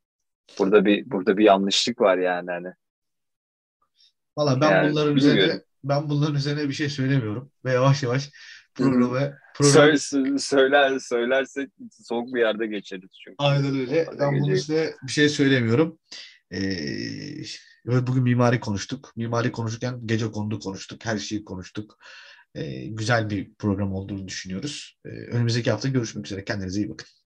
Burada 0.60 0.86
bir 0.86 1.12
burada 1.12 1.38
bir 1.38 1.45
yanlışlık 1.45 2.02
var 2.02 2.18
yani 2.18 2.52
hani. 2.52 2.74
Valla 4.38 4.62
ben 4.62 4.72
Yani 4.72 4.91
bunların 4.91 5.16
üzerine 5.16 5.62
ben 5.84 6.10
bunların 6.10 6.36
üzerine 6.36 6.68
bir 6.70 6.74
şey 6.74 6.89
söylemiyorum 6.89 7.52
ve 7.66 7.72
yavaş 7.72 8.04
yavaş 8.04 8.30
programı 8.76 9.34
program 9.56 9.97
Söyle, 9.97 10.38
söyler, 10.39 11.00
söylersek 11.00 11.70
soğuk 11.91 12.34
bir 12.34 12.39
yerde 12.39 12.68
geçeriz 12.68 13.10
çünkü. 13.24 13.36
aynen 13.38 13.80
öyle. 13.80 14.08
Ben 14.20 14.39
bunun 14.39 14.52
üstüne 14.52 14.93
bir 15.08 15.12
şey 15.12 15.30
söylemiyorum. 15.30 16.00
Ee, 16.52 16.60
evet 17.89 18.08
bugün 18.08 18.24
mimari 18.24 18.60
konuştuk. 18.60 19.14
Mimari 19.16 19.52
konuşurken 19.52 20.00
gece 20.06 20.32
kondu 20.32 20.60
konuştuk. 20.60 21.06
Her 21.06 21.18
şeyi 21.18 21.45
konuştuk. 21.45 21.97
Güzel 22.89 23.30
bir 23.30 23.54
program 23.54 23.93
olduğunu 23.93 24.28
düşünüyoruz. 24.28 24.97
Önümüzdeki 25.06 25.72
hafta 25.72 25.88
görüşmek 25.88 26.26
üzere. 26.26 26.43
Kendinize 26.43 26.80
iyi 26.82 26.89
bakın. 26.89 27.08